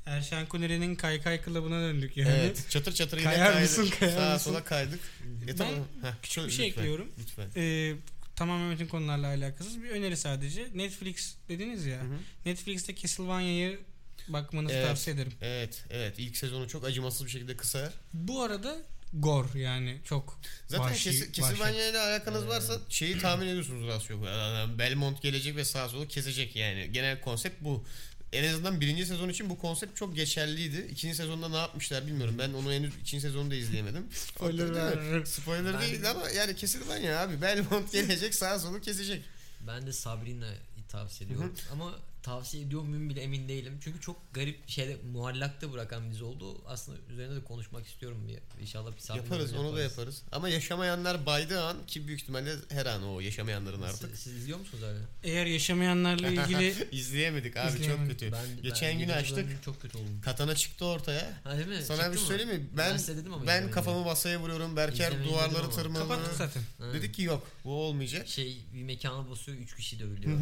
Erşen 0.05 0.45
Kuneri'nin 0.45 0.95
kaykay 0.95 1.41
klubuna 1.41 1.81
döndük 1.81 2.17
yani. 2.17 2.29
Evet 2.31 2.65
çatır 2.69 2.93
çatır 2.93 3.17
yine 3.17 3.29
Kayar 3.29 3.53
kaydık. 3.53 3.77
mısın, 3.77 3.93
kayar 3.99 4.11
Sağa 4.17 4.33
mısın? 4.33 4.51
sola 4.51 4.63
kaydık. 4.63 4.99
E, 5.43 5.47
Ben 5.47 5.55
tamam. 5.55 5.73
Heh, 6.01 6.13
küçük 6.23 6.45
bir 6.45 6.51
şey 6.51 6.67
lütfen, 6.67 6.81
ekliyorum. 6.81 7.07
Lütfen. 7.19 7.47
Ee, 7.55 7.93
tamamen 8.39 8.71
bütün 8.71 8.87
konularla 8.87 9.27
alakasız 9.27 9.83
bir 9.83 9.89
öneri 9.89 10.17
sadece. 10.17 10.67
Netflix 10.73 11.35
dediniz 11.49 11.85
ya. 11.85 11.97
Hı 11.97 12.03
hı. 12.05 12.17
Netflix'te 12.45 12.95
Castlevania'yı 12.95 13.79
bakmanızı 14.27 14.73
Evet. 14.73 14.87
tavsiye 14.87 15.15
ederim. 15.15 15.33
Evet, 15.41 15.85
evet. 15.89 16.19
İlk 16.19 16.37
sezonu 16.37 16.67
çok 16.67 16.85
acımasız 16.85 17.25
bir 17.25 17.31
şekilde 17.31 17.57
kısa. 17.57 17.93
Bu 18.13 18.41
arada 18.43 18.77
gore 19.13 19.59
yani 19.59 19.97
çok 20.05 20.39
Zaten 20.67 20.85
vahşi. 20.85 21.31
Castlevania 21.33 21.89
ile 21.89 21.99
alakanız 21.99 22.47
varsa 22.47 22.77
şeyi 22.89 23.17
tahmin 23.17 23.47
ediyorsunuz 23.47 23.89
az. 23.89 24.11
Adam 24.11 24.79
Belmont 24.79 25.21
gelecek 25.21 25.55
ve 25.55 25.65
sağ 25.65 25.89
solu 25.89 26.07
kesecek 26.07 26.55
yani. 26.55 26.91
Genel 26.91 27.21
konsept 27.21 27.55
bu. 27.61 27.85
En 28.33 28.53
azından 28.53 28.81
birinci 28.81 29.05
sezon 29.05 29.29
için 29.29 29.49
bu 29.49 29.57
konsept 29.59 29.95
çok 29.97 30.15
geçerliydi. 30.15 30.87
İkinci 30.91 31.15
sezonda 31.15 31.49
ne 31.49 31.57
yapmışlar 31.57 32.07
bilmiyorum. 32.07 32.35
Ben 32.39 32.53
onu 32.53 32.71
henüz 32.71 32.93
ikinci 33.01 33.21
sezonu 33.21 33.51
da 33.51 33.55
izleyemedim. 33.55 34.07
Spoiler 34.13 34.67
Değil. 34.75 35.25
Spoiler 35.25 35.73
Ben- 35.73 35.81
değil 35.81 36.09
ama 36.11 36.29
yani 36.29 36.55
Castlevania 36.57 37.19
abi. 37.19 37.41
Belmont 37.41 37.91
gelecek 37.91 38.35
sağ 38.35 38.59
solu 38.59 38.81
kesecek. 38.81 39.23
Ben 39.67 39.87
de 39.87 39.93
Sabrina'yı 39.93 40.57
tavsiye 40.89 41.27
ediyorum. 41.29 41.55
Ama 41.71 41.95
tavsiye 42.23 42.63
ediyor 42.63 42.81
muyum 42.81 43.09
bile 43.09 43.21
emin 43.21 43.49
değilim. 43.49 43.77
Çünkü 43.83 44.01
çok 44.01 44.33
garip 44.33 44.69
şeyde 44.69 44.97
muallakta 45.11 45.71
bırakan 45.71 46.05
bir 46.07 46.11
dizi 46.11 46.23
oldu. 46.23 46.61
Aslında 46.67 46.97
üzerine 47.09 47.35
de 47.35 47.43
konuşmak 47.43 47.87
istiyorum 47.87 48.27
bir. 48.27 48.61
İnşallah 48.61 48.95
bir 48.95 49.01
Sabrina 49.01 49.23
yaparız 49.23 49.53
onu 49.53 49.75
da 49.75 49.81
yaparız. 49.81 50.21
Ama 50.31 50.49
yaşamayanlar 50.49 51.25
baydığı 51.25 51.63
an 51.63 51.77
ki 51.87 52.07
büyük 52.07 52.21
ihtimalle 52.21 52.55
her 52.69 52.85
an 52.85 53.03
o 53.03 53.19
yaşamayanların 53.19 53.81
artık. 53.81 54.09
Siz, 54.09 54.19
siz 54.19 54.33
izliyor 54.33 54.59
musunuz 54.59 54.83
öyle? 54.83 54.99
Eğer 55.23 55.45
yaşamayanlarla 55.45 56.27
ilgili 56.43 56.87
İzleyemedik 56.91 57.57
abi 57.57 57.71
çok 57.71 57.79
İzleyemedik. 57.79 58.19
kötü. 58.19 58.31
Ben, 58.31 58.61
Geçen 58.63 58.91
ben 58.91 58.99
gün 58.99 59.09
açtık. 59.09 59.63
Çok 59.63 59.81
kötü 59.81 59.97
oldum. 59.97 60.21
Katana 60.21 60.55
çıktı 60.55 60.85
ortaya. 60.85 61.39
Ha 61.43 61.57
değil 61.57 61.67
mi? 61.67 61.81
Sana 61.83 61.97
Çıktı 61.97 62.11
bir 62.13 62.17
şey 62.17 62.27
söyleyeyim 62.27 62.61
mi? 62.61 62.69
Ben 62.77 62.97
size 62.97 63.17
dedim 63.17 63.33
ama 63.33 63.41
ben 63.47 63.51
izlemeyin 63.51 63.71
kafamı 63.73 64.03
masaya 64.03 64.39
vuruyorum. 64.39 64.75
Berker 64.75 65.23
duvarları 65.23 65.69
tırmanıyor. 65.69 66.09
kapattık 66.09 66.35
zaten. 66.37 66.63
Ha. 66.77 66.93
Dedi 66.93 67.11
ki 67.11 67.21
yok 67.23 67.47
bu 67.63 67.73
olmayacak. 67.73 68.27
Şey 68.27 68.57
bir 68.73 68.83
mekana 68.83 69.29
basıyor 69.29 69.57
3 69.57 69.75
kişi 69.75 69.99
dövülüyor. 69.99 70.39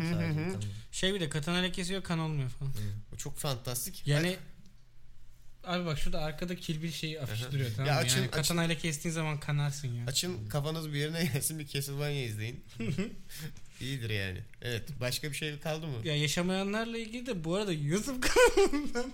Şey 0.91 1.13
bir 1.13 1.19
de 1.19 1.29
katana 1.29 1.61
kesiyor 1.71 2.03
kan 2.03 2.19
olmuyor 2.19 2.49
falan. 2.49 2.73
Bu 3.11 3.17
çok 3.17 3.37
fantastik. 3.37 4.07
Yani 4.07 4.37
abi 5.63 5.85
bak 5.85 5.99
şurada 5.99 6.19
arkada 6.21 6.55
kilbil 6.55 6.91
şeyi 6.91 7.21
afiş 7.21 7.43
Aha. 7.43 7.51
duruyor 7.51 7.69
tamam 7.75 7.87
Ya 7.87 7.93
mı? 7.93 7.99
açın- 7.99 8.17
yani 8.17 8.27
açın- 8.27 8.31
katanayla 8.37 8.75
kestiğin 8.77 9.13
zaman 9.15 9.39
kanarsın 9.39 9.87
ya. 9.87 10.05
Açın 10.05 10.47
kafanız 10.49 10.93
bir 10.93 10.97
yerine 10.97 11.25
gelsin 11.33 11.59
bir 11.59 11.67
Castlevania 11.67 12.21
izleyin. 12.23 12.63
İyidir 13.81 14.09
yani. 14.09 14.39
Evet. 14.61 14.83
Başka 14.99 15.29
bir 15.31 15.35
şey 15.35 15.59
kaldı 15.59 15.87
mı? 15.87 16.07
Ya 16.07 16.15
yaşamayanlarla 16.15 16.97
ilgili 16.97 17.25
de 17.25 17.43
bu 17.43 17.55
arada 17.55 17.73
YouTube 17.73 18.27
kanalından 18.27 19.11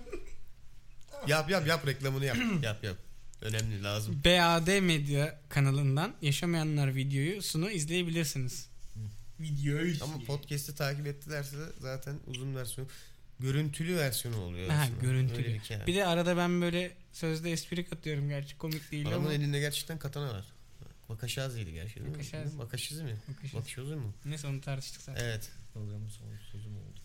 Yap 1.28 1.50
yap 1.50 1.66
yap 1.66 1.86
reklamını 1.86 2.24
yap. 2.24 2.36
yap 2.62 2.84
yap. 2.84 2.96
Önemli 3.42 3.82
lazım. 3.82 4.20
BAD 4.24 4.80
Medya 4.80 5.40
kanalından 5.48 6.14
yaşamayanlar 6.22 6.94
videosunu 6.94 7.70
izleyebilirsiniz. 7.70 8.68
Videoyu. 9.40 9.96
Ama 10.04 10.18
podcast'i 10.26 10.74
takip 10.74 11.06
ettilerse 11.06 11.58
de 11.58 11.64
zaten 11.80 12.16
uzun 12.26 12.54
versiyon 12.56 12.88
görüntülü 13.40 13.96
versiyonu 13.96 14.40
oluyor. 14.40 14.68
Ha, 14.68 14.82
aslında. 14.82 15.00
görüntülü. 15.00 15.36
Öyle 15.38 15.54
bir 15.54 15.60
hikaye. 15.60 15.86
Bir 15.86 15.94
de 15.94 16.06
arada 16.06 16.36
ben 16.36 16.60
böyle 16.60 16.96
sözde 17.12 17.52
espri 17.52 17.88
katıyorum 17.88 18.28
gerçi 18.28 18.58
komik 18.58 18.92
değil 18.92 19.08
Adamın 19.08 19.24
ama. 19.24 19.34
elinde 19.34 19.60
gerçekten 19.60 19.98
katana 19.98 20.32
var. 20.34 20.44
Wakaşazi'ydi 21.08 21.72
gerçi 21.72 21.94
değil 21.94 22.06
mi? 22.06 22.12
Wakaşazi. 22.24 22.50
Wakaşizi 22.50 23.02
mi? 23.02 23.16
Wakaşizi 23.42 23.94
mi? 23.94 24.12
Neyse 24.24 24.46
onu 24.46 24.60
tartıştık 24.60 25.02
zaten. 25.02 25.24
Evet. 25.24 25.50
Programın 25.74 26.08
son 26.08 26.26
sözüm 26.52 26.72
oldu. 26.76 27.00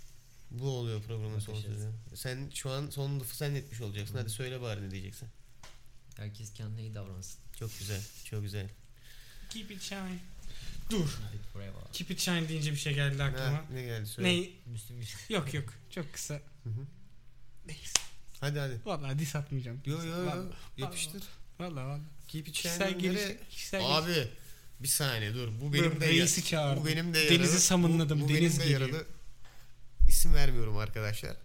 Bu 0.52 0.70
oluyor 0.70 1.02
programın 1.04 1.40
son 1.40 1.56
sözü. 1.56 1.90
Sen 2.16 2.50
şu 2.54 2.70
an 2.70 2.90
son 2.90 3.20
lafı 3.20 3.38
sen 3.38 3.56
etmiş 3.56 3.82
olacaksın. 3.82 4.16
Hadi 4.18 4.30
söyle 4.30 4.62
bari 4.62 4.84
ne 4.88 4.92
diyeceksin. 4.92 5.28
Herkes 6.18 6.54
kendine 6.54 6.82
iyi 6.82 6.94
davransın. 6.96 7.40
Çok 7.60 7.80
güzel. 7.80 8.02
Çok 8.26 8.42
güzel. 8.42 8.70
Keep 9.50 9.72
it 9.72 9.82
shine. 9.82 10.20
Dur. 10.90 11.20
Keep 11.94 12.12
it 12.12 12.20
shine 12.20 12.50
deyince 12.50 12.72
bir 12.72 12.78
şey 12.78 12.94
geldi 12.94 13.24
aklıma. 13.24 13.58
Ha, 13.58 13.66
ne 13.74 13.82
geldi 13.84 14.06
söyle. 14.08 14.42
Ne? 14.42 14.50
Müslüm 14.66 15.02
Yok 15.30 15.54
yok. 15.54 15.74
Çok 15.90 16.14
kısa. 16.14 16.34
Hı 16.34 16.70
hı. 16.70 16.86
Neyse. 17.66 18.00
Hadi 18.40 18.60
hadi. 18.60 18.82
Vallahi 18.86 19.20
diss 19.20 19.36
atmayacağım. 19.36 19.82
Yo 19.86 20.04
yo 20.04 20.24
yo. 20.24 20.44
Yapıştır. 20.78 21.24
Vallahi 21.60 21.86
vallahi. 21.86 22.02
Keep 22.28 22.48
it 22.48 22.64
geliş. 22.64 23.04
nereye? 23.20 23.40
Kişisel. 23.50 23.82
Abi 23.86 24.28
bir 24.80 24.88
saniye 24.88 25.34
dur. 25.34 25.50
Bu 25.62 25.74
Dur, 25.74 25.74
benim 25.74 26.02
de 26.02 26.08
reisi 26.08 26.46
çağırdım. 26.46 26.84
Bu 26.84 26.88
benim 26.88 27.14
de 27.14 27.20
yaralı. 27.20 27.40
Deniz'i 27.40 27.60
samınladım, 27.60 28.22
Bu, 28.22 28.26
bu 28.26 28.30
deniz 28.30 28.60
benim 28.60 28.70
de 28.70 28.74
geliyor. 28.74 28.90
yaralı. 28.90 29.06
İsim 30.08 30.34
vermiyorum 30.34 30.78
arkadaşlar. 30.78 31.38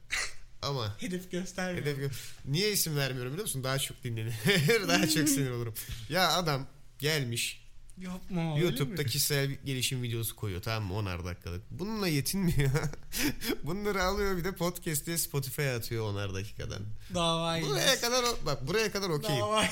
Ama 0.63 0.97
Hedef 1.01 1.31
göstermiyor. 1.31 1.87
hedef 1.87 1.99
gö- 1.99 2.13
Niye 2.45 2.73
isim 2.73 2.97
vermiyorum 2.97 3.33
biliyor 3.33 3.47
musun? 3.47 3.65
Daha 3.65 3.79
çok 3.79 4.05
dinlenir. 4.05 4.35
Daha 4.89 5.09
çok 5.09 5.29
sinir 5.29 5.51
olurum. 5.51 5.75
Ya 6.09 6.33
adam 6.33 6.67
gelmiş 6.99 7.64
Yapma 7.99 8.59
YouTube'da 8.59 9.03
mi? 9.03 9.09
kişisel 9.09 9.51
gelişim 9.65 10.03
videosu 10.03 10.37
koyuyor 10.37 10.63
tamam 10.63 10.89
mı 11.05 11.11
10'ar 11.11 11.25
dakikalık. 11.25 11.63
Bununla 11.71 12.09
yetinmiyor. 12.09 12.71
Bunları 13.65 14.03
alıyor 14.05 14.37
bir 14.37 14.45
de 14.45 14.53
podcast'te 14.55 15.19
Spotify'a 15.19 15.77
atıyor 15.77 16.15
10'ar 16.15 16.35
dakikadan. 16.35 16.83
Dava 17.15 17.61
Buraya 17.63 18.01
kadar 18.01 18.25
bak 18.47 18.67
buraya 18.67 18.93
kadar 18.93 19.09
okeyim. 19.11 19.41
Dava. 19.41 19.65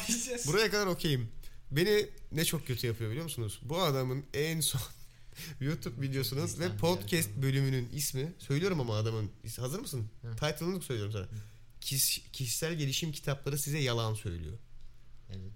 Buraya 0.47 0.71
kadar 0.71 0.87
okeyim. 0.87 1.29
Beni 1.71 2.07
ne 2.33 2.45
çok 2.45 2.67
kötü 2.67 2.87
yapıyor 2.87 3.11
biliyor 3.11 3.25
musunuz? 3.25 3.61
Bu 3.63 3.83
adamın 3.83 4.25
en 4.35 4.61
son 4.61 4.81
YouTube 5.61 6.01
videosunun 6.03 6.51
ve 6.61 6.77
podcast 6.77 7.31
bölümünün 7.37 7.89
ismi 7.93 8.33
söylüyorum 8.39 8.81
ama 8.81 8.97
adamın 8.97 9.31
is- 9.45 9.61
hazır 9.61 9.81
mısın? 9.81 10.11
Hı. 10.23 10.31
Title'ını 10.33 10.83
söylüyorum 10.83 11.13
sana. 11.13 11.27
Kiş- 11.81 12.23
kişisel 12.33 12.75
gelişim 12.75 13.13
kitapları 13.13 13.59
size 13.59 13.79
yalan 13.79 14.15
söylüyor. 14.15 14.59
Evet. 15.31 15.53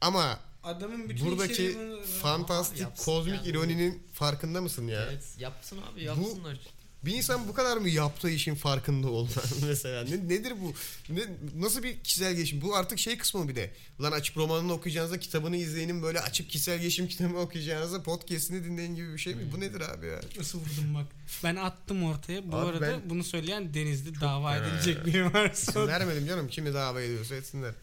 Ama 0.00 0.40
Adamın 0.64 1.08
bütün 1.08 1.26
buradaki 1.26 1.76
fantastik 2.22 2.80
yapsın 2.80 3.04
kozmik 3.04 3.36
yani. 3.36 3.48
ironinin 3.48 4.02
farkında 4.12 4.60
mısın 4.60 4.86
ya? 4.88 5.02
Evet 5.10 5.24
yapsın 5.38 5.78
abi 5.92 6.02
yapsınlar. 6.04 6.58
Bir 7.04 7.14
insan 7.14 7.48
bu 7.48 7.54
kadar 7.54 7.76
mı 7.76 7.88
yaptığı 7.88 8.30
işin 8.30 8.54
farkında 8.54 9.08
olmaz 9.08 9.52
mesela? 9.66 10.04
Ne, 10.04 10.28
nedir 10.34 10.52
bu? 10.62 10.72
Ne, 11.14 11.20
nasıl 11.56 11.82
bir 11.82 11.98
kişisel 12.00 12.34
gelişim? 12.34 12.60
Bu 12.60 12.76
artık 12.76 12.98
şey 12.98 13.18
kısmı 13.18 13.40
mı 13.40 13.48
bir 13.48 13.56
de? 13.56 13.70
Lan 14.00 14.12
açıp 14.12 14.36
romanını 14.36 14.72
okuyacağınıza 14.72 15.18
kitabını 15.18 15.56
izleyenin 15.56 16.02
böyle 16.02 16.20
açıp 16.20 16.50
kişisel 16.50 16.78
gelişim 16.78 17.08
kitabını 17.08 17.38
okuyacağınıza 17.38 18.02
podcastini 18.02 18.64
dinleyin 18.64 18.94
gibi 18.94 19.12
bir 19.12 19.18
şey 19.18 19.34
mi? 19.34 19.42
Bu 19.52 19.60
nedir 19.60 19.80
abi 19.80 20.06
ya? 20.06 20.20
Nasıl 20.38 20.58
vurdum 20.58 20.94
bak. 20.94 21.06
Ben 21.44 21.56
attım 21.56 22.04
ortaya. 22.04 22.52
Bu 22.52 22.56
Abi 22.56 22.66
arada 22.70 22.80
ben- 22.80 23.10
bunu 23.10 23.24
söyleyen 23.24 23.74
Denizli 23.74 24.20
dava 24.20 24.56
edilecek 24.56 25.06
biri 25.06 25.34
varsa. 25.34 25.86
vermedim 25.86 26.26
canım. 26.26 26.48
Kimi 26.48 26.74
dava 26.74 27.00
ediyorsa 27.02 27.34
etsinler. 27.34 27.74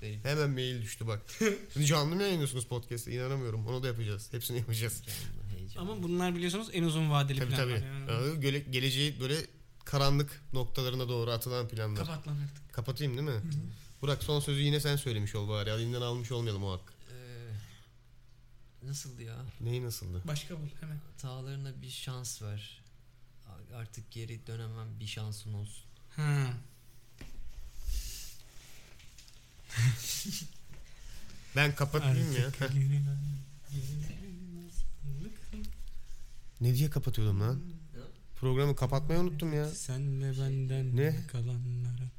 Garip. 0.00 0.24
Hemen 0.24 0.50
mail 0.50 0.82
düştü 0.82 1.06
bak. 1.06 1.20
Canlı 1.86 2.14
mı 2.16 2.22
yayınlıyorsunuz 2.22 2.66
podcast'ı? 2.66 3.10
İnanamıyorum. 3.10 3.66
Onu 3.66 3.82
da 3.82 3.86
yapacağız. 3.86 4.28
Hepsini 4.32 4.58
yapacağız. 4.58 5.02
Ama 5.78 6.02
bunlar 6.02 6.34
biliyorsunuz 6.34 6.68
en 6.72 6.82
uzun 6.82 7.10
vadeli 7.10 7.38
Tabii 7.38 7.50
planlar. 7.50 7.64
tabii. 7.78 7.84
Yani. 7.86 8.32
Ee, 8.32 8.40
gele- 8.40 8.58
geleceği 8.70 9.20
böyle 9.20 9.36
karanlık 9.84 10.42
noktalarına 10.52 11.08
doğru 11.08 11.30
atılan 11.30 11.68
planlar. 11.68 12.06
Kapat 12.06 12.28
lan 12.28 12.36
artık. 12.42 12.72
Kapatayım 12.72 13.16
değil 13.16 13.28
mi? 13.28 13.40
Burak 14.02 14.22
son 14.22 14.40
sözü 14.40 14.60
yine 14.60 14.80
sen 14.80 14.96
söylemiş 14.96 15.34
ol 15.34 15.48
bari. 15.48 15.70
Elinden 15.70 16.00
almış 16.00 16.32
olmayalım 16.32 16.64
o 16.64 16.72
hakkı. 16.72 16.92
Ee, 17.12 18.86
nasıldı 18.88 19.22
ya? 19.22 19.36
Neyi 19.60 19.84
nasıldı? 19.84 20.22
Başka 20.24 20.54
bul 20.54 20.68
hemen. 20.80 20.96
Hatalarına 21.12 21.82
bir 21.82 21.90
şans 21.90 22.42
ver. 22.42 22.80
Artık 23.74 24.10
geri 24.10 24.46
dönemem 24.46 25.00
bir 25.00 25.06
şansın 25.06 25.52
olsun. 25.54 25.84
Ha. 26.16 26.52
Ben 31.56 31.74
kapatayım 31.74 32.32
ya. 32.32 32.50
Ne 36.60 36.74
diye 36.74 36.90
kapatıyordum 36.90 37.40
lan? 37.40 37.60
Programı 38.36 38.76
kapatmayı 38.76 39.20
unuttum 39.20 39.52
ya. 39.52 39.66
Sen 39.68 40.22
ve 40.22 40.30
benden 40.42 40.96
Ne? 40.96 41.16
kalanlara. 41.32 42.10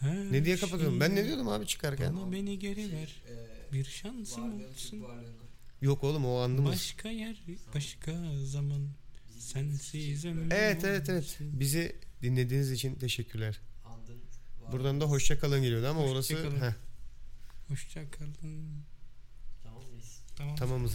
her 0.00 0.32
Ne 0.32 0.44
diye 0.44 0.56
kapatıyorum? 0.56 1.00
Ben 1.00 1.14
ne 1.16 1.24
diyordum 1.24 1.48
abi 1.48 1.66
çıkarken? 1.66 2.16
Bana 2.16 2.32
beni 2.32 2.58
geri 2.58 2.92
ver. 2.92 3.22
Ee, 3.28 3.72
Bir 3.72 3.84
şansım 3.84 4.54
olsun. 4.64 5.04
Yok 5.82 6.04
oğlum 6.04 6.24
o 6.26 6.36
andımız. 6.38 6.72
Başka 6.72 7.08
yer, 7.08 7.42
başka 7.74 8.12
zaman. 8.44 8.88
Sensiz 9.38 10.24
ömrüm 10.24 10.48
Evet 10.50 10.84
evet 10.84 11.08
evet. 11.08 11.36
Bizi 11.40 11.96
dinlediğiniz 12.22 12.70
için 12.72 12.94
teşekkürler. 12.94 13.60
Buradan 14.72 15.00
da 15.00 15.04
hoşça 15.04 15.38
kalın 15.38 15.62
geliyordu 15.62 15.86
ama 15.86 16.00
Hoşça 16.00 16.12
orası 16.14 16.34
kalın. 16.42 16.60
heh, 16.60 16.72
Hoşça 17.68 18.10
kalın. 18.10 18.84
Tamam. 20.36 20.56
tamamız 20.56 20.92